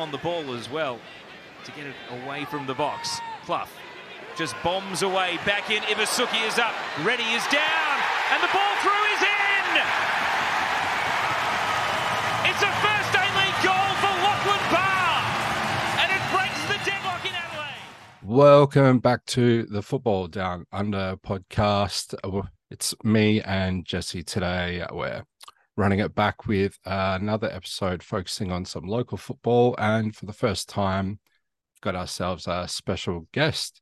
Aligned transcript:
on 0.00 0.10
the 0.10 0.18
ball 0.18 0.54
as 0.54 0.70
well 0.70 0.98
to 1.62 1.70
get 1.72 1.86
it 1.86 1.94
away 2.24 2.46
from 2.46 2.66
the 2.66 2.72
box. 2.72 3.20
Clough 3.44 3.68
just 4.34 4.54
bombs 4.64 5.02
away. 5.02 5.38
Back 5.44 5.70
in. 5.70 5.82
Ibusuki 5.82 6.48
is 6.48 6.58
up. 6.58 6.72
Ready 7.04 7.24
is 7.36 7.44
down. 7.48 7.96
And 8.32 8.42
the 8.42 8.48
ball 8.48 8.74
through 8.80 9.04
is 9.12 9.20
in. 9.20 9.76
It's 12.48 12.62
a 12.64 12.72
first 12.80 13.12
A 13.12 13.24
League 13.36 13.60
goal 13.60 13.90
for 14.00 14.14
Lachlan 14.24 14.64
Barr. 14.72 15.20
And 16.00 16.08
it 16.16 16.24
breaks 16.32 16.62
the 16.72 16.80
deadlock 16.88 17.22
in 17.26 17.34
Adelaide. 17.36 17.84
Welcome 18.22 19.00
back 19.00 19.26
to 19.26 19.64
the 19.64 19.82
Football 19.82 20.28
Down 20.28 20.64
Under 20.72 21.18
podcast. 21.22 22.14
It's 22.70 22.94
me 23.04 23.42
and 23.42 23.84
Jesse 23.84 24.22
today. 24.22 24.86
We're 24.90 25.24
running 25.80 26.00
it 26.00 26.14
back 26.14 26.46
with 26.46 26.78
another 26.84 27.50
episode 27.50 28.02
focusing 28.02 28.52
on 28.52 28.66
some 28.66 28.84
local 28.84 29.16
football. 29.16 29.74
And 29.78 30.14
for 30.14 30.26
the 30.26 30.32
first 30.34 30.68
time, 30.68 31.18
got 31.80 31.96
ourselves 31.96 32.46
a 32.46 32.68
special 32.68 33.26
guest. 33.32 33.80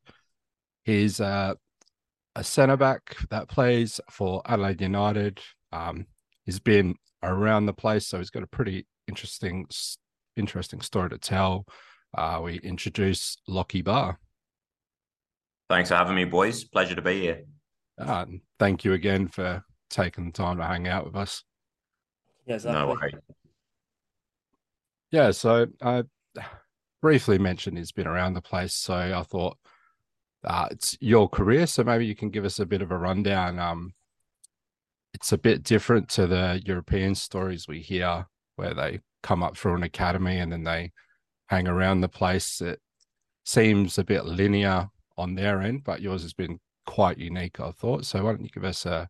He's 0.83 1.19
uh, 1.19 1.55
a 2.35 2.43
centre 2.43 2.77
back 2.77 3.17
that 3.29 3.49
plays 3.49 3.99
for 4.09 4.41
Adelaide 4.45 4.81
United. 4.81 5.41
Um, 5.73 6.05
he's 6.45 6.61
been 6.61 6.95
around 7.21 7.65
the 7.65 7.73
place, 7.73 8.07
so 8.07 8.17
he's 8.17 8.29
got 8.29 8.43
a 8.43 8.47
pretty 8.47 8.87
interesting, 9.09 9.67
interesting 10.37 10.79
story 10.79 11.09
to 11.09 11.17
tell. 11.17 11.65
Uh, 12.17 12.39
we 12.41 12.59
introduce 12.59 13.37
Lachie 13.47 13.83
Barr. 13.83 14.17
Thanks 15.69 15.89
for 15.89 15.95
having 15.95 16.15
me, 16.15 16.23
boys. 16.23 16.63
Pleasure 16.63 16.95
to 16.95 17.01
be 17.01 17.19
here. 17.19 17.43
Uh, 17.99 18.25
thank 18.57 18.85
you 18.85 18.93
again 18.93 19.27
for 19.27 19.63
taking 19.89 20.27
the 20.27 20.31
time 20.31 20.57
to 20.57 20.63
hang 20.63 20.87
out 20.87 21.05
with 21.05 21.17
us. 21.17 21.43
Yeah, 22.49 22.55
exactly. 22.55 22.81
No 22.81 22.87
worries. 22.87 23.13
Yeah, 25.11 25.31
so 25.31 25.67
I 25.83 26.03
briefly 26.99 27.37
mentioned 27.37 27.77
he's 27.77 27.91
been 27.91 28.07
around 28.07 28.33
the 28.33 28.41
place, 28.41 28.73
so 28.73 28.95
I 28.95 29.21
thought 29.21 29.55
uh, 30.43 30.67
it's 30.71 30.97
your 30.99 31.29
career, 31.29 31.67
so 31.67 31.83
maybe 31.83 32.07
you 32.07 32.15
can 32.15 32.31
give 32.31 32.45
us 32.45 32.59
a 32.59 32.65
bit 32.65 32.81
of 32.81 32.89
a 32.89 32.97
rundown. 32.97 33.59
Um, 33.59 33.93
it's 35.13 35.31
a 35.31 35.37
bit 35.37 35.61
different 35.61 36.09
to 36.09 36.25
the 36.25 36.59
European 36.65 37.13
stories 37.13 37.67
we 37.67 37.81
hear, 37.81 38.25
where 38.55 38.73
they 38.73 39.01
come 39.21 39.43
up 39.43 39.55
through 39.55 39.75
an 39.75 39.83
academy 39.83 40.39
and 40.39 40.51
then 40.51 40.63
they 40.63 40.91
hang 41.49 41.67
around 41.67 42.01
the 42.01 42.09
place. 42.09 42.61
It 42.61 42.79
seems 43.45 43.99
a 43.99 44.03
bit 44.03 44.25
linear 44.25 44.89
on 45.19 45.35
their 45.35 45.61
end, 45.61 45.83
but 45.83 46.01
yours 46.01 46.23
has 46.23 46.33
been 46.33 46.59
quite 46.87 47.19
unique, 47.19 47.59
I 47.59 47.69
thought. 47.71 48.05
So 48.05 48.23
why 48.23 48.31
don't 48.31 48.43
you 48.43 48.49
give 48.49 48.63
us 48.63 48.87
a 48.87 49.07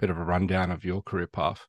bit 0.00 0.10
of 0.10 0.18
a 0.18 0.24
rundown 0.24 0.72
of 0.72 0.84
your 0.84 1.02
career 1.02 1.28
path? 1.28 1.68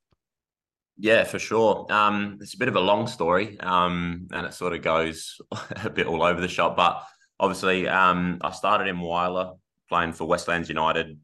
Yeah, 0.97 1.23
for 1.23 1.39
sure. 1.39 1.87
Um, 1.91 2.37
it's 2.41 2.53
a 2.53 2.57
bit 2.57 2.67
of 2.67 2.75
a 2.75 2.79
long 2.79 3.07
story, 3.07 3.59
um, 3.59 4.27
and 4.31 4.45
it 4.45 4.53
sort 4.53 4.73
of 4.73 4.81
goes 4.81 5.39
a 5.83 5.89
bit 5.89 6.07
all 6.07 6.23
over 6.23 6.39
the 6.39 6.47
shop. 6.47 6.75
But 6.75 7.03
obviously, 7.39 7.87
um, 7.87 8.37
I 8.41 8.51
started 8.51 8.87
in 8.87 8.97
Whyalla 8.97 9.57
playing 9.89 10.13
for 10.13 10.25
Westlands 10.25 10.69
United. 10.69 11.19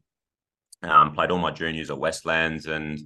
Um, 0.82 1.12
played 1.12 1.30
all 1.30 1.38
my 1.38 1.50
juniors 1.50 1.90
at 1.90 1.98
Westlands, 1.98 2.66
and 2.66 2.98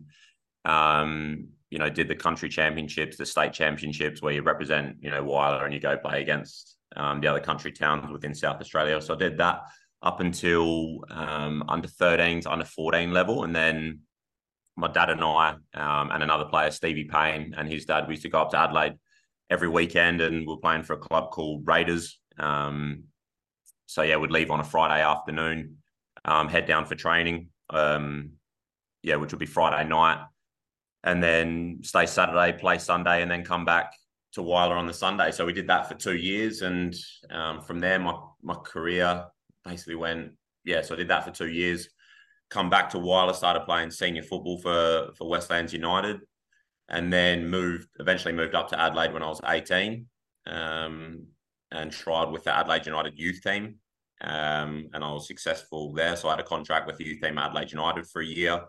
um, 0.65 1.49
you 1.71 1.79
know, 1.79 1.89
did 1.89 2.09
the 2.09 2.15
country 2.15 2.49
championships, 2.49 3.17
the 3.17 3.27
state 3.27 3.53
championships, 3.53 4.21
where 4.23 4.33
you 4.33 4.43
represent, 4.43 4.97
you 5.01 5.11
know, 5.11 5.23
Whyalla, 5.23 5.65
and 5.65 5.73
you 5.73 5.81
go 5.81 5.97
play 5.97 6.21
against 6.23 6.77
um, 6.97 7.21
the 7.21 7.29
other 7.29 7.41
country 7.41 7.73
towns 7.73 8.11
within 8.13 8.35
South 8.35 8.61
Australia. 8.61 9.01
So 9.01 9.15
I 9.15 9.19
did 9.19 9.39
that 9.39 9.63
up 10.03 10.21
until 10.21 11.05
under 11.11 11.89
13s, 11.89 12.47
under 12.47 12.65
14 12.65 13.13
level, 13.13 13.45
and 13.45 13.55
then 13.57 14.01
my 14.77 14.89
dad 14.89 15.11
and 15.11 15.23
I, 15.23 15.51
um, 15.75 16.11
and 16.11 16.23
another 16.23 16.47
player, 16.47 16.71
Stevie 16.71 17.05
Payne, 17.05 17.55
and 17.57 17.69
his 17.69 17.85
dad, 17.85 18.07
we 18.07 18.15
used 18.15 18.23
to 18.23 18.29
go 18.29 18.41
up 18.41 18.51
to 18.51 18.59
Adelaide 18.59 18.95
every 19.51 19.69
weekend, 19.69 20.21
and 20.21 20.47
we 20.47 20.55
are 20.55 20.59
playing 20.59 20.83
for 20.83 20.95
a 20.95 20.99
club 20.99 21.31
called 21.31 21.67
Raiders. 21.67 22.19
Um, 22.39 23.05
so 23.87 24.03
yeah, 24.03 24.17
we'd 24.17 24.31
leave 24.31 24.51
on 24.51 24.61
a 24.61 24.65
Friday 24.65 25.03
afternoon, 25.03 25.79
um, 26.25 26.49
head 26.49 26.67
down 26.67 26.87
for 26.87 26.95
training. 26.95 27.49
Um, 27.71 28.33
yeah, 29.03 29.17
which 29.17 29.33
would 29.33 29.41
be 29.41 29.47
Friday 29.47 29.89
night, 29.89 30.25
and 31.05 31.23
then 31.23 31.81
stay 31.83 32.07
Saturday, 32.07 32.57
play 32.57 32.79
Sunday, 32.79 33.23
and 33.23 33.31
then 33.31 33.45
come 33.45 33.65
back 33.65 33.93
to 34.33 34.41
Whyalla 34.41 34.77
on 34.77 34.87
the 34.87 34.95
Sunday. 34.95 35.33
So 35.33 35.45
we 35.45 35.53
did 35.53 35.67
that 35.67 35.89
for 35.89 35.95
two 35.95 36.17
years, 36.17 36.63
and 36.63 36.95
um, 37.31 37.61
from 37.61 37.81
there, 37.81 37.99
my 37.99 38.15
my 38.43 38.55
career 38.55 39.27
basically 39.65 39.97
went. 39.97 40.33
Yeah, 40.65 40.83
so 40.83 40.95
I 40.95 40.99
did 40.99 41.09
that 41.09 41.25
for 41.25 41.33
two 41.33 41.49
years 41.49 41.89
come 42.53 42.69
back 42.69 42.91
to 42.91 42.99
Whyalla, 42.99 43.35
started 43.35 43.65
playing 43.65 43.91
senior 43.91 44.23
football 44.23 44.59
for 44.59 45.11
for 45.17 45.29
Westlands 45.29 45.73
United, 45.73 46.21
and 46.89 47.13
then 47.13 47.49
moved 47.49 47.89
eventually 47.99 48.35
moved 48.35 48.55
up 48.55 48.69
to 48.69 48.81
Adelaide 48.81 49.13
when 49.13 49.23
I 49.23 49.29
was 49.29 49.41
eighteen, 49.47 50.07
um, 50.47 51.27
and 51.71 51.91
tried 51.91 52.31
with 52.31 52.45
the 52.45 52.55
Adelaide 52.55 52.87
United 52.87 53.19
youth 53.19 53.41
team, 53.43 53.77
um, 54.21 54.89
and 54.93 55.03
I 55.03 55.11
was 55.13 55.27
successful 55.27 55.93
there. 55.95 56.17
So 56.17 56.29
I 56.29 56.33
had 56.33 56.41
a 56.41 56.45
contract 56.45 56.87
with 56.87 56.99
the 56.99 57.07
youth 57.07 57.23
team 57.23 57.39
Adelaide 57.39 57.73
United 57.73 58.07
for 58.07 58.21
a 58.21 58.27
year, 58.27 58.61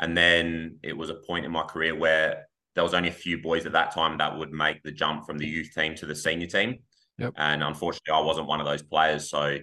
and 0.00 0.16
then 0.16 0.78
it 0.82 0.96
was 0.96 1.10
a 1.10 1.14
point 1.14 1.44
in 1.44 1.52
my 1.52 1.62
career 1.62 1.94
where 1.94 2.46
there 2.74 2.84
was 2.84 2.94
only 2.94 3.08
a 3.08 3.12
few 3.12 3.40
boys 3.40 3.66
at 3.66 3.72
that 3.72 3.92
time 3.92 4.18
that 4.18 4.36
would 4.36 4.52
make 4.52 4.82
the 4.82 4.90
jump 4.90 5.24
from 5.24 5.38
the 5.38 5.46
youth 5.46 5.70
team 5.72 5.94
to 5.94 6.06
the 6.06 6.14
senior 6.14 6.48
team, 6.48 6.78
yep. 7.18 7.32
and 7.36 7.62
unfortunately 7.62 8.12
I 8.12 8.20
wasn't 8.20 8.48
one 8.48 8.60
of 8.60 8.66
those 8.66 8.82
players. 8.82 9.30
So 9.30 9.58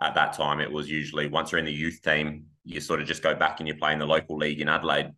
at 0.00 0.14
that 0.14 0.32
time 0.32 0.60
it 0.60 0.70
was 0.70 0.90
usually 0.90 1.28
once 1.28 1.50
you're 1.50 1.58
in 1.58 1.64
the 1.64 1.72
youth 1.72 2.00
team 2.02 2.46
you 2.68 2.80
sort 2.80 3.00
of 3.00 3.06
just 3.06 3.22
go 3.22 3.34
back 3.34 3.60
and 3.60 3.66
you 3.66 3.74
play 3.74 3.94
in 3.94 3.98
the 3.98 4.06
local 4.06 4.36
league 4.36 4.60
in 4.60 4.68
Adelaide, 4.68 5.10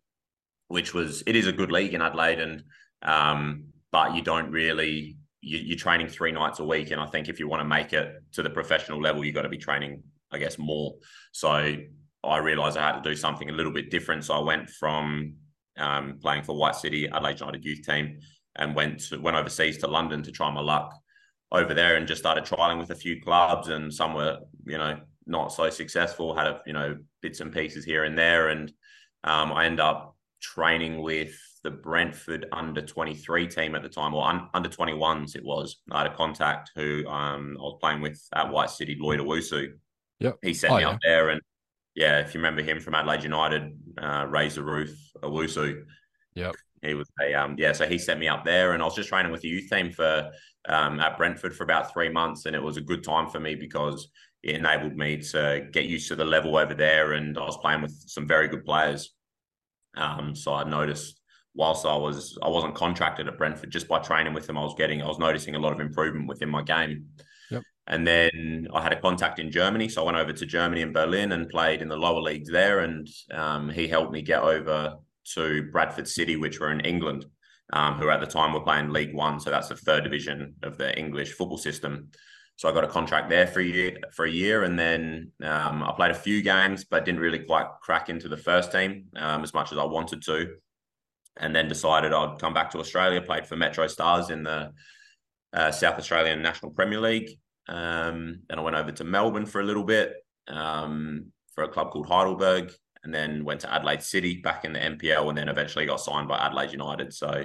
which 0.69 0.93
was 0.93 1.21
it 1.27 1.35
is 1.35 1.47
a 1.47 1.51
good 1.51 1.71
league 1.71 1.93
in 1.93 2.01
Adelaide, 2.01 2.39
and 2.39 2.63
um, 3.01 3.65
but 3.91 4.15
you 4.15 4.21
don't 4.21 4.49
really 4.49 5.17
you, 5.41 5.75
are 5.75 5.77
training 5.77 6.07
three 6.07 6.31
nights 6.31 6.59
a 6.59 6.63
week, 6.63 6.91
and 6.91 7.01
I 7.01 7.07
think 7.07 7.27
if 7.27 7.39
you 7.39 7.49
want 7.49 7.59
to 7.59 7.67
make 7.67 7.91
it 7.91 8.23
to 8.33 8.41
the 8.41 8.49
professional 8.49 9.01
level, 9.01 9.25
you've 9.25 9.35
got 9.35 9.41
to 9.41 9.49
be 9.49 9.57
training, 9.57 10.01
I 10.31 10.37
guess, 10.37 10.57
more. 10.57 10.93
So 11.33 11.75
I 12.23 12.37
realised 12.37 12.77
I 12.77 12.85
had 12.85 13.03
to 13.03 13.09
do 13.09 13.15
something 13.17 13.49
a 13.49 13.53
little 13.53 13.73
bit 13.73 13.91
different. 13.91 14.23
So 14.23 14.33
I 14.33 14.39
went 14.39 14.69
from 14.69 15.33
um, 15.77 16.19
playing 16.21 16.43
for 16.43 16.55
White 16.55 16.75
City 16.75 17.09
Adelaide 17.09 17.41
United 17.41 17.65
youth 17.65 17.85
team 17.85 18.19
and 18.55 18.75
went 18.75 18.99
to, 19.09 19.19
went 19.19 19.35
overseas 19.35 19.77
to 19.79 19.87
London 19.87 20.23
to 20.23 20.31
try 20.31 20.49
my 20.51 20.61
luck 20.61 20.93
over 21.51 21.73
there 21.73 21.97
and 21.97 22.07
just 22.07 22.21
started 22.21 22.45
trialing 22.45 22.79
with 22.79 22.91
a 22.91 22.95
few 22.95 23.21
clubs 23.21 23.67
and 23.67 23.93
some 23.93 24.13
were 24.13 24.37
you 24.65 24.77
know 24.77 24.97
not 25.25 25.51
so 25.51 25.69
successful. 25.69 26.33
Had 26.33 26.47
a 26.47 26.61
you 26.65 26.73
know 26.73 26.95
bits 27.21 27.39
and 27.39 27.53
pieces 27.53 27.85
here 27.85 28.03
and 28.03 28.17
there, 28.17 28.49
and 28.49 28.71
um, 29.23 29.51
I 29.51 29.65
end 29.65 29.79
up 29.79 30.15
training 30.41 31.01
with 31.01 31.37
the 31.63 31.71
Brentford 31.71 32.47
under 32.51 32.81
23 32.81 33.47
team 33.47 33.75
at 33.75 33.83
the 33.83 33.89
time, 33.89 34.13
or 34.13 34.27
un- 34.27 34.49
under 34.53 34.69
21s 34.69 35.35
it 35.35 35.43
was. 35.43 35.81
I 35.91 35.99
had 35.99 36.11
a 36.11 36.15
contact 36.15 36.71
who 36.75 37.07
um, 37.07 37.57
I 37.59 37.61
was 37.61 37.77
playing 37.79 38.01
with 38.01 38.21
at 38.33 38.51
White 38.51 38.71
City, 38.71 38.97
Lloyd 38.99 39.19
Owusu. 39.19 39.73
Yep. 40.19 40.37
He 40.41 40.53
set 40.53 40.71
oh, 40.71 40.75
me 40.75 40.81
yeah. 40.81 40.89
up 40.89 40.99
there. 41.03 41.29
And 41.29 41.41
yeah, 41.95 42.19
if 42.19 42.33
you 42.33 42.39
remember 42.39 42.61
him 42.61 42.79
from 42.79 42.95
Adelaide 42.95 43.23
United, 43.23 43.77
uh, 43.97 44.25
the 44.25 44.63
Roof, 44.63 44.91
Owusu. 45.21 45.83
Yep. 46.35 46.55
He 46.81 46.95
was 46.95 47.09
a, 47.21 47.33
um, 47.35 47.55
yeah, 47.59 47.73
so 47.73 47.85
he 47.85 47.99
set 47.99 48.17
me 48.17 48.27
up 48.27 48.43
there. 48.43 48.73
And 48.73 48.81
I 48.81 48.85
was 48.85 48.95
just 48.95 49.09
training 49.09 49.31
with 49.31 49.41
the 49.41 49.49
youth 49.49 49.69
team 49.69 49.91
for 49.91 50.31
um, 50.67 50.99
at 50.99 51.17
Brentford 51.17 51.55
for 51.55 51.63
about 51.63 51.93
three 51.93 52.09
months. 52.09 52.47
And 52.47 52.55
it 52.55 52.63
was 52.63 52.77
a 52.77 52.81
good 52.81 53.03
time 53.03 53.29
for 53.29 53.39
me 53.39 53.53
because 53.53 54.09
it 54.43 54.55
enabled 54.55 54.95
me 54.95 55.17
to 55.17 55.67
get 55.71 55.85
used 55.85 56.07
to 56.07 56.15
the 56.15 56.25
level 56.25 56.57
over 56.57 56.73
there. 56.73 57.13
And 57.13 57.37
I 57.37 57.45
was 57.45 57.57
playing 57.57 57.81
with 57.81 57.91
some 58.07 58.27
very 58.27 58.47
good 58.47 58.65
players. 58.65 59.13
Um, 59.95 60.35
so 60.35 60.53
I 60.53 60.63
noticed 60.63 61.19
whilst 61.53 61.85
I 61.85 61.95
was 61.95 62.37
I 62.41 62.47
wasn't 62.47 62.75
contracted 62.75 63.27
at 63.27 63.37
Brentford, 63.37 63.71
just 63.71 63.87
by 63.87 63.99
training 63.99 64.33
with 64.33 64.47
them, 64.47 64.57
I 64.57 64.63
was 64.63 64.75
getting 64.77 65.01
I 65.01 65.07
was 65.07 65.19
noticing 65.19 65.55
a 65.55 65.59
lot 65.59 65.73
of 65.73 65.79
improvement 65.79 66.27
within 66.27 66.49
my 66.49 66.63
game. 66.63 67.07
Yep. 67.49 67.63
And 67.87 68.07
then 68.07 68.67
I 68.73 68.81
had 68.81 68.93
a 68.93 69.01
contact 69.01 69.39
in 69.39 69.51
Germany, 69.51 69.89
so 69.89 70.01
I 70.01 70.05
went 70.05 70.17
over 70.17 70.33
to 70.33 70.45
Germany 70.45 70.81
and 70.81 70.93
Berlin 70.93 71.33
and 71.33 71.49
played 71.49 71.81
in 71.81 71.89
the 71.89 71.97
lower 71.97 72.21
leagues 72.21 72.49
there. 72.49 72.79
And 72.79 73.07
um, 73.33 73.69
he 73.69 73.87
helped 73.87 74.11
me 74.11 74.21
get 74.21 74.41
over 74.41 74.95
to 75.33 75.71
Bradford 75.71 76.07
City, 76.07 76.35
which 76.35 76.59
were 76.59 76.71
in 76.71 76.81
England, 76.81 77.25
um, 77.73 77.95
who 77.95 78.09
at 78.09 78.19
the 78.19 78.25
time 78.25 78.53
were 78.53 78.61
playing 78.61 78.89
League 78.89 79.13
One, 79.13 79.39
so 79.39 79.49
that's 79.49 79.69
the 79.69 79.75
third 79.75 80.03
division 80.03 80.55
of 80.63 80.77
the 80.77 80.97
English 80.97 81.33
football 81.33 81.57
system. 81.57 82.09
So 82.61 82.69
I 82.69 82.73
got 82.73 82.83
a 82.83 82.87
contract 82.87 83.27
there 83.27 83.47
for 83.47 83.59
a 83.59 83.65
year, 83.65 83.97
for 84.13 84.25
a 84.25 84.29
year, 84.29 84.65
and 84.65 84.77
then 84.77 85.31
um, 85.41 85.81
I 85.81 85.91
played 85.95 86.11
a 86.11 86.13
few 86.13 86.43
games, 86.43 86.83
but 86.83 87.05
didn't 87.05 87.19
really 87.19 87.39
quite 87.39 87.65
crack 87.81 88.07
into 88.07 88.29
the 88.29 88.37
first 88.37 88.71
team 88.71 89.05
um, 89.15 89.41
as 89.41 89.51
much 89.51 89.71
as 89.71 89.79
I 89.79 89.83
wanted 89.83 90.21
to. 90.25 90.57
And 91.37 91.55
then 91.55 91.67
decided 91.67 92.13
I'd 92.13 92.37
come 92.37 92.53
back 92.53 92.69
to 92.71 92.77
Australia. 92.77 93.19
Played 93.19 93.47
for 93.47 93.55
Metro 93.55 93.87
Stars 93.87 94.29
in 94.29 94.43
the 94.43 94.73
uh, 95.51 95.71
South 95.71 95.97
Australian 95.97 96.43
National 96.43 96.71
Premier 96.71 97.01
League. 97.01 97.31
Um, 97.67 98.41
then 98.47 98.59
I 98.59 98.61
went 98.61 98.75
over 98.75 98.91
to 98.91 99.03
Melbourne 99.05 99.47
for 99.47 99.59
a 99.59 99.65
little 99.65 99.83
bit 99.83 100.13
um, 100.47 101.31
for 101.55 101.63
a 101.63 101.67
club 101.67 101.89
called 101.89 102.05
Heidelberg, 102.05 102.71
and 103.03 103.11
then 103.11 103.43
went 103.43 103.61
to 103.61 103.73
Adelaide 103.73 104.03
City 104.03 104.39
back 104.39 104.65
in 104.65 104.73
the 104.73 104.79
NPL, 104.79 105.29
and 105.29 105.37
then 105.39 105.49
eventually 105.49 105.87
got 105.87 105.99
signed 105.99 106.27
by 106.27 106.37
Adelaide 106.37 106.73
United. 106.73 107.11
So 107.11 107.43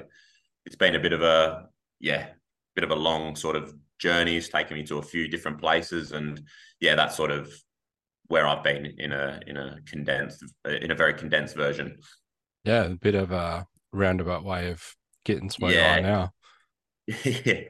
it's 0.66 0.76
been 0.76 0.94
a 0.94 1.00
bit 1.00 1.14
of 1.14 1.22
a 1.22 1.68
yeah, 2.00 2.26
bit 2.74 2.84
of 2.84 2.90
a 2.90 2.94
long 2.94 3.34
sort 3.34 3.56
of 3.56 3.72
journeys, 3.98 4.48
taken 4.48 4.76
me 4.76 4.84
to 4.84 4.98
a 4.98 5.02
few 5.02 5.28
different 5.28 5.58
places, 5.60 6.12
and 6.12 6.40
yeah, 6.80 6.94
that's 6.94 7.16
sort 7.16 7.30
of 7.30 7.52
where 8.28 8.46
I've 8.46 8.64
been 8.64 8.86
in 8.98 9.12
a 9.12 9.40
in 9.46 9.56
a 9.56 9.78
condensed 9.86 10.44
in 10.64 10.90
a 10.90 10.94
very 10.94 11.14
condensed 11.14 11.56
version. 11.56 11.98
Yeah, 12.64 12.84
a 12.84 12.90
bit 12.96 13.14
of 13.14 13.30
a 13.30 13.66
roundabout 13.92 14.44
way 14.44 14.70
of 14.70 14.96
getting 15.24 15.48
to 15.48 15.56
where 15.60 15.72
Yeah. 15.72 15.78
you 15.78 15.84
are 15.84 15.98
now. 16.00 16.32
yeah, 17.24 17.60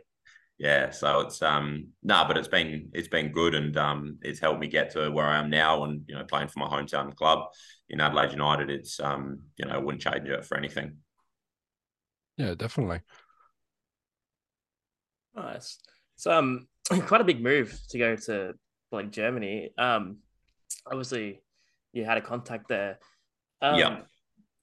yeah. 0.59 0.91
So 0.91 1.21
it's 1.21 1.43
um 1.43 1.89
no, 2.03 2.17
nah, 2.17 2.29
but 2.29 2.39
it's 2.39 2.49
been 2.49 2.91
it's 2.95 3.09
been 3.09 3.33
good 3.33 3.55
and 3.55 3.77
um 3.77 4.19
it's 4.23 4.41
helped 4.41 4.61
me 4.61 4.69
get 4.69 4.91
to 4.93 5.11
where 5.11 5.27
I 5.27 5.39
am 5.39 5.51
now 5.51 5.85
and 5.85 6.03
you 6.09 6.15
know 6.17 6.25
playing 6.25 6.49
for 6.49 6.61
my 6.61 6.69
hometown 6.69 7.15
club 7.17 7.41
in 7.91 8.01
Adelaide 8.01 8.33
United. 8.33 8.71
It's 8.71 9.01
um 9.01 9.41
you 9.59 9.67
know 9.67 9.75
I 9.75 9.79
wouldn't 9.79 10.03
change 10.03 10.29
it 10.29 10.45
for 10.47 10.57
anything. 10.57 10.99
Yeah, 12.37 12.55
definitely. 12.55 13.01
Nice. 15.35 15.79
It's 16.17 16.27
um 16.27 16.67
quite 17.07 17.21
a 17.21 17.25
big 17.25 17.43
move 17.43 17.79
to 17.91 17.99
go 17.99 18.17
to 18.17 18.55
like 18.93 19.11
Germany. 19.11 19.71
Um, 19.79 20.19
obviously 20.87 21.43
you 21.93 22.05
had 22.05 22.19
a 22.19 22.21
contact 22.21 22.69
there. 22.69 22.99
Um, 23.63 23.79
yeah. 23.79 24.01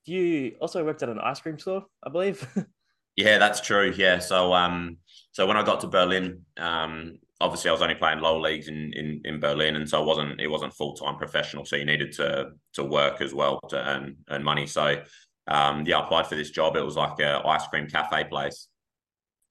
You 0.05 0.55
also 0.59 0.83
worked 0.83 1.03
at 1.03 1.09
an 1.09 1.19
ice 1.19 1.39
cream 1.39 1.57
store, 1.57 1.85
I 2.03 2.09
believe. 2.09 2.45
yeah, 3.15 3.38
that's 3.38 3.61
true. 3.61 3.94
Yeah. 3.95 4.19
So 4.19 4.53
um, 4.53 4.97
so 5.31 5.47
when 5.47 5.57
I 5.57 5.63
got 5.63 5.79
to 5.81 5.88
Berlin, 5.88 6.41
um, 6.57 7.19
obviously 7.39 7.69
I 7.69 7.73
was 7.73 7.81
only 7.81 7.95
playing 7.95 8.19
low 8.19 8.39
leagues 8.39 8.67
in, 8.67 8.94
in, 8.94 9.21
in 9.23 9.39
Berlin, 9.39 9.75
and 9.75 9.88
so 9.88 10.01
it 10.01 10.05
wasn't 10.05 10.41
it 10.41 10.47
wasn't 10.47 10.73
full 10.73 10.94
time 10.95 11.17
professional. 11.17 11.65
So 11.65 11.75
you 11.75 11.85
needed 11.85 12.11
to 12.13 12.51
to 12.73 12.83
work 12.83 13.21
as 13.21 13.33
well 13.33 13.59
to 13.69 13.77
earn 13.77 14.17
earn 14.29 14.44
money. 14.44 14.67
So 14.67 15.01
um, 15.47 15.85
yeah, 15.85 16.00
I 16.00 16.05
applied 16.05 16.27
for 16.27 16.35
this 16.35 16.51
job. 16.51 16.75
It 16.75 16.85
was 16.85 16.95
like 16.97 17.19
a 17.19 17.41
ice 17.45 17.67
cream 17.67 17.88
cafe 17.88 18.25
place. 18.25 18.67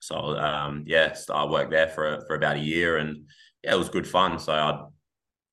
So 0.02 0.16
um, 0.37 0.82
yeah, 0.84 1.14
I 1.32 1.44
worked 1.44 1.70
there 1.70 1.87
for 1.87 2.25
for 2.26 2.34
about 2.34 2.56
a 2.56 2.60
year, 2.60 2.96
and 2.96 3.25
yeah, 3.62 3.75
it 3.75 3.78
was 3.78 3.88
good 3.88 4.06
fun. 4.06 4.37
So 4.37 4.52
I'd 4.52 4.81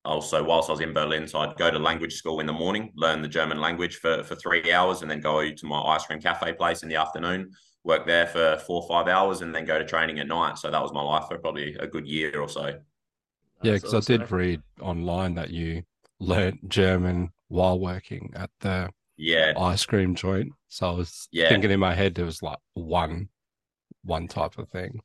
also 0.04 0.44
whilst 0.44 0.70
I 0.70 0.72
was 0.72 0.82
in 0.82 0.92
Berlin, 0.92 1.28
so 1.28 1.38
I'd 1.38 1.56
go 1.56 1.70
to 1.70 1.78
language 1.78 2.16
school 2.16 2.40
in 2.40 2.48
the 2.48 2.54
morning, 2.54 2.92
learn 2.96 3.22
the 3.22 3.28
German 3.28 3.62
language 3.62 3.98
for 3.98 4.24
for 4.24 4.34
three 4.34 4.74
hours, 4.74 5.04
and 5.04 5.12
then 5.12 5.22
go 5.22 5.48
to 5.48 5.66
my 5.68 5.80
ice 5.80 6.08
cream 6.08 6.20
cafe 6.20 6.54
place 6.54 6.82
in 6.82 6.90
the 6.90 6.96
afternoon, 6.96 7.52
work 7.84 8.08
there 8.08 8.26
for 8.26 8.58
four 8.66 8.82
or 8.82 8.88
five 8.88 9.08
hours, 9.08 9.42
and 9.42 9.54
then 9.54 9.66
go 9.66 9.78
to 9.78 9.86
training 9.86 10.18
at 10.18 10.28
night. 10.28 10.58
So 10.58 10.72
that 10.72 10.82
was 10.82 10.92
my 10.94 11.04
life 11.04 11.26
for 11.28 11.38
probably 11.38 11.76
a 11.76 11.86
good 11.86 12.08
year 12.08 12.42
or 12.42 12.50
so. 12.50 12.74
Yeah, 13.62 13.74
because 13.74 13.94
awesome. 13.94 14.16
I 14.16 14.18
did 14.18 14.32
read 14.32 14.62
online 14.82 15.36
that 15.36 15.52
you 15.52 15.84
learned 16.20 16.58
German 16.68 17.30
while 17.50 17.80
working 17.80 18.34
at 18.36 18.50
the 18.62 18.90
yeah 19.16 19.54
ice 19.56 19.86
cream 19.86 20.16
joint. 20.16 20.54
So 20.70 20.90
I 20.90 20.94
was 20.94 21.28
yeah. 21.32 21.50
thinking 21.50 21.70
in 21.70 21.80
my 21.80 21.94
head 21.94 22.16
there 22.16 22.26
was 22.26 22.42
like 22.42 22.58
one 22.74 23.30
one 24.10 24.28
type 24.28 24.58
of 24.58 24.68
thing. 24.70 25.00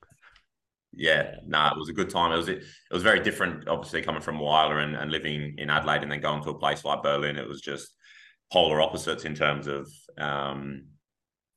Yeah, 0.96 1.36
no, 1.46 1.58
nah, 1.58 1.70
it 1.72 1.78
was 1.78 1.88
a 1.88 1.92
good 1.92 2.10
time. 2.10 2.32
It 2.32 2.36
was 2.36 2.48
it, 2.48 2.64
was 2.90 3.02
very 3.02 3.20
different, 3.20 3.68
obviously 3.68 4.02
coming 4.02 4.22
from 4.22 4.38
Whyalla 4.38 4.82
and, 4.82 4.96
and 4.96 5.10
living 5.10 5.54
in 5.58 5.70
Adelaide 5.70 6.02
and 6.02 6.10
then 6.10 6.20
going 6.20 6.42
to 6.44 6.50
a 6.50 6.58
place 6.58 6.84
like 6.84 7.02
Berlin. 7.02 7.36
It 7.36 7.48
was 7.48 7.60
just 7.60 7.94
polar 8.52 8.80
opposites 8.80 9.24
in 9.24 9.34
terms 9.34 9.66
of 9.66 9.88
um, 10.18 10.86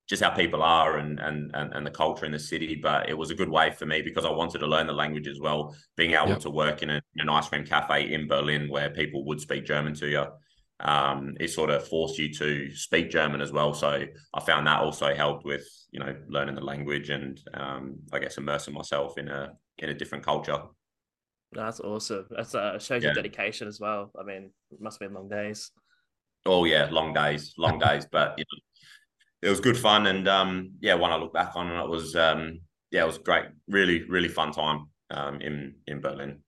just 0.10 0.24
how 0.24 0.32
people 0.32 0.64
are 0.64 0.98
and, 0.98 1.20
and 1.20 1.52
and 1.54 1.74
and 1.74 1.86
the 1.86 1.92
culture 1.92 2.26
in 2.26 2.32
the 2.32 2.40
city. 2.40 2.76
But 2.76 3.10
it 3.10 3.18
was 3.18 3.30
a 3.30 3.36
good 3.36 3.50
way 3.50 3.72
for 3.72 3.86
me 3.86 4.02
because 4.02 4.26
I 4.26 4.32
wanted 4.32 4.60
to 4.60 4.68
learn 4.68 4.88
the 4.88 4.94
language 4.94 5.28
as 5.28 5.40
well. 5.40 5.76
Being 5.96 6.12
able 6.12 6.30
yep. 6.30 6.40
to 6.40 6.50
work 6.50 6.82
in, 6.82 6.90
a, 6.90 6.96
in 7.16 7.22
an 7.22 7.30
ice 7.30 7.48
cream 7.48 7.66
cafe 7.66 8.14
in 8.14 8.28
Berlin 8.28 8.70
where 8.70 8.90
people 8.90 9.24
would 9.26 9.40
speak 9.40 9.66
German 9.66 9.94
to 9.96 10.08
you 10.08 10.26
um, 10.79 11.35
it 11.39 11.50
sort 11.50 11.69
of 11.69 11.88
forced 11.88 12.19
you 12.19 12.31
to 12.35 12.74
speak 12.75 13.09
German 13.09 13.41
as 13.41 13.51
well. 13.51 13.74
So 13.74 14.06
I 14.33 14.39
found 14.41 14.68
that 14.68 14.81
also 14.81 15.13
helped 15.13 15.45
with 15.45 15.65
you 15.91 16.00
know 16.00 16.15
learning 16.27 16.56
the 16.56 16.63
language 16.63 17.09
and 17.09 17.39
um, 17.53 17.97
I 18.13 18.19
guess 18.19 18.38
immersing 18.38 18.74
myself 18.74 19.18
in 19.18 19.27
a 19.27 19.53
in 19.79 19.89
a 19.89 19.94
different 19.94 20.24
culture. 20.24 20.62
That's 21.51 21.79
awesome. 21.79 22.25
That's 22.29 22.53
uh, 22.53 22.77
shows 22.79 23.01
yeah. 23.01 23.09
your 23.09 23.15
dedication 23.15 23.68
as 23.68 23.79
well. 23.79 24.12
I 24.19 24.24
mean, 24.24 24.51
it 24.71 24.81
must 24.81 25.00
have 25.00 25.09
been 25.09 25.15
long 25.15 25.29
days. 25.29 25.71
Oh 26.45 26.65
yeah, 26.65 26.88
long 26.91 27.13
days, 27.13 27.53
long 27.57 27.79
days, 27.79 28.06
but 28.12 28.35
you 28.38 28.44
know, 28.44 29.47
it 29.47 29.50
was 29.50 29.59
good 29.59 29.77
fun. 29.77 30.07
And 30.07 30.27
um, 30.27 30.71
yeah, 30.79 30.94
when 30.94 31.12
I 31.12 31.15
look 31.15 31.33
back 31.33 31.56
on 31.56 31.71
it, 31.71 31.79
it 31.79 31.89
was 31.89 32.15
um, 32.15 32.59
yeah, 32.91 33.03
it 33.03 33.07
was 33.07 33.18
great. 33.18 33.45
Really, 33.68 34.03
really 34.03 34.27
fun 34.27 34.51
time 34.51 34.89
um, 35.09 35.41
in 35.41 35.75
in 35.88 36.01
Berlin. 36.01 36.39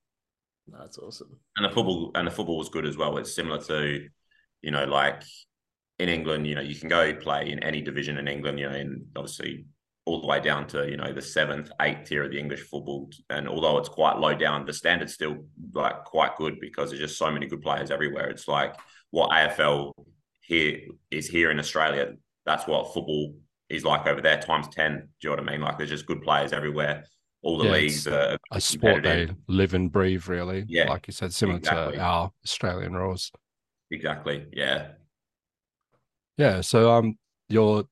That's 0.67 0.99
awesome. 0.99 1.39
And 1.57 1.65
the 1.65 1.73
football 1.73 2.11
and 2.13 2.27
the 2.27 2.31
football 2.31 2.57
was 2.57 2.69
good 2.69 2.85
as 2.85 2.97
well. 2.97 3.17
It's 3.17 3.33
similar 3.33 3.59
to 3.63 4.07
you 4.61 4.71
know, 4.71 4.85
like 4.85 5.23
in 5.99 6.09
England, 6.09 6.47
you 6.47 6.55
know, 6.55 6.61
you 6.61 6.75
can 6.75 6.89
go 6.89 7.13
play 7.15 7.51
in 7.51 7.59
any 7.59 7.81
division 7.81 8.17
in 8.17 8.27
England, 8.27 8.59
you 8.59 8.69
know, 8.69 8.75
and 8.75 9.05
obviously 9.15 9.65
all 10.05 10.21
the 10.21 10.27
way 10.27 10.39
down 10.39 10.65
to, 10.65 10.89
you 10.89 10.97
know, 10.97 11.13
the 11.13 11.21
seventh, 11.21 11.69
eighth 11.81 12.07
tier 12.07 12.23
of 12.23 12.31
the 12.31 12.39
English 12.39 12.61
football. 12.61 13.09
And 13.29 13.47
although 13.47 13.77
it's 13.77 13.89
quite 13.89 14.17
low 14.17 14.33
down, 14.33 14.65
the 14.65 14.73
standard's 14.73 15.13
still 15.13 15.45
like 15.73 16.03
quite 16.05 16.35
good 16.37 16.59
because 16.59 16.89
there's 16.89 17.01
just 17.01 17.17
so 17.17 17.29
many 17.29 17.47
good 17.47 17.61
players 17.61 17.91
everywhere. 17.91 18.29
It's 18.29 18.47
like 18.47 18.75
what 19.11 19.29
AFL 19.31 19.93
here 20.41 20.79
is 21.11 21.27
here 21.27 21.51
in 21.51 21.59
Australia. 21.59 22.13
That's 22.45 22.65
what 22.65 22.93
football 22.93 23.35
is 23.69 23.85
like 23.85 24.07
over 24.07 24.21
there 24.21 24.39
times 24.39 24.67
10. 24.69 24.93
Do 24.93 24.97
you 25.21 25.29
know 25.29 25.41
what 25.41 25.47
I 25.47 25.51
mean? 25.51 25.61
Like 25.61 25.77
there's 25.77 25.91
just 25.91 26.07
good 26.07 26.21
players 26.21 26.53
everywhere. 26.53 27.05
All 27.41 27.57
the 27.57 27.65
yeah, 27.65 27.71
leagues 27.71 28.07
are 28.07 28.37
a 28.51 28.59
sport 28.59 29.03
they 29.03 29.29
live 29.47 29.73
and 29.73 29.91
breathe, 29.91 30.27
really. 30.27 30.65
Yeah. 30.67 30.89
Like 30.89 31.07
you 31.07 31.13
said, 31.13 31.33
similar 31.33 31.59
exactly. 31.59 31.95
to 31.95 32.01
our 32.01 32.31
Australian 32.43 32.93
rules. 32.95 33.31
Exactly. 33.91 34.45
Yeah. 34.51 34.89
Yeah. 36.37 36.61
So 36.61 36.91
um 36.91 37.17
your 37.47 37.85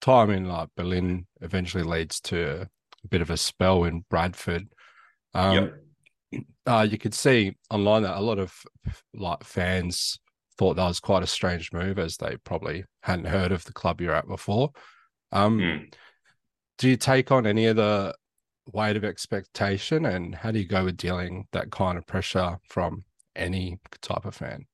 time 0.00 0.30
in 0.30 0.48
like 0.48 0.68
Berlin 0.76 1.26
eventually 1.40 1.84
leads 1.84 2.20
to 2.20 2.68
a 3.04 3.08
bit 3.08 3.22
of 3.22 3.30
a 3.30 3.36
spell 3.36 3.84
in 3.84 4.04
Bradford. 4.08 4.68
Um 5.34 5.72
yep. 6.32 6.42
uh, 6.66 6.86
you 6.88 6.98
could 6.98 7.14
see 7.14 7.56
online 7.70 8.02
that 8.02 8.18
a 8.18 8.20
lot 8.20 8.38
of 8.38 8.54
like 9.14 9.44
fans 9.44 10.18
thought 10.58 10.74
that 10.74 10.86
was 10.86 11.00
quite 11.00 11.22
a 11.22 11.26
strange 11.26 11.72
move 11.72 11.98
as 11.98 12.16
they 12.16 12.36
probably 12.44 12.84
hadn't 13.02 13.26
heard 13.26 13.52
of 13.52 13.64
the 13.64 13.72
club 13.72 14.00
you're 14.00 14.14
at 14.14 14.28
before. 14.28 14.70
Um 15.30 15.58
mm. 15.58 15.94
do 16.78 16.88
you 16.88 16.96
take 16.96 17.30
on 17.30 17.46
any 17.46 17.66
of 17.66 17.76
the 17.76 18.14
weight 18.72 18.96
of 18.96 19.04
expectation 19.04 20.06
and 20.06 20.34
how 20.34 20.50
do 20.50 20.58
you 20.58 20.66
go 20.66 20.84
with 20.84 20.96
dealing 20.96 21.46
that 21.52 21.70
kind 21.70 21.98
of 21.98 22.06
pressure 22.06 22.58
from 22.68 23.04
any 23.34 23.78
type 24.00 24.24
of 24.24 24.34
fan? 24.34 24.66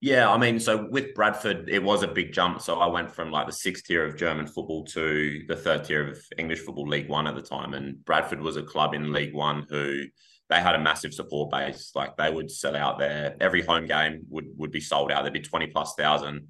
Yeah, 0.00 0.30
I 0.30 0.38
mean, 0.38 0.60
so 0.60 0.86
with 0.90 1.12
Bradford, 1.14 1.68
it 1.68 1.82
was 1.82 2.04
a 2.04 2.08
big 2.08 2.32
jump. 2.32 2.60
So 2.60 2.78
I 2.78 2.86
went 2.86 3.10
from 3.10 3.32
like 3.32 3.46
the 3.46 3.52
sixth 3.52 3.84
tier 3.84 4.04
of 4.04 4.16
German 4.16 4.46
football 4.46 4.84
to 4.86 5.42
the 5.48 5.56
third 5.56 5.84
tier 5.84 6.08
of 6.08 6.18
English 6.38 6.60
football, 6.60 6.86
League 6.86 7.08
One 7.08 7.26
at 7.26 7.34
the 7.34 7.42
time. 7.42 7.74
And 7.74 8.04
Bradford 8.04 8.40
was 8.40 8.56
a 8.56 8.62
club 8.62 8.94
in 8.94 9.12
League 9.12 9.34
One 9.34 9.66
who 9.68 10.04
they 10.48 10.60
had 10.60 10.76
a 10.76 10.80
massive 10.80 11.12
support 11.12 11.50
base. 11.50 11.90
Like 11.96 12.16
they 12.16 12.30
would 12.30 12.48
sell 12.48 12.76
out 12.76 13.00
there. 13.00 13.36
Every 13.40 13.62
home 13.62 13.86
game 13.86 14.22
would 14.28 14.46
would 14.56 14.70
be 14.70 14.80
sold 14.80 15.10
out. 15.10 15.22
There'd 15.22 15.34
be 15.34 15.40
twenty 15.40 15.66
plus 15.66 15.94
thousand 15.94 16.46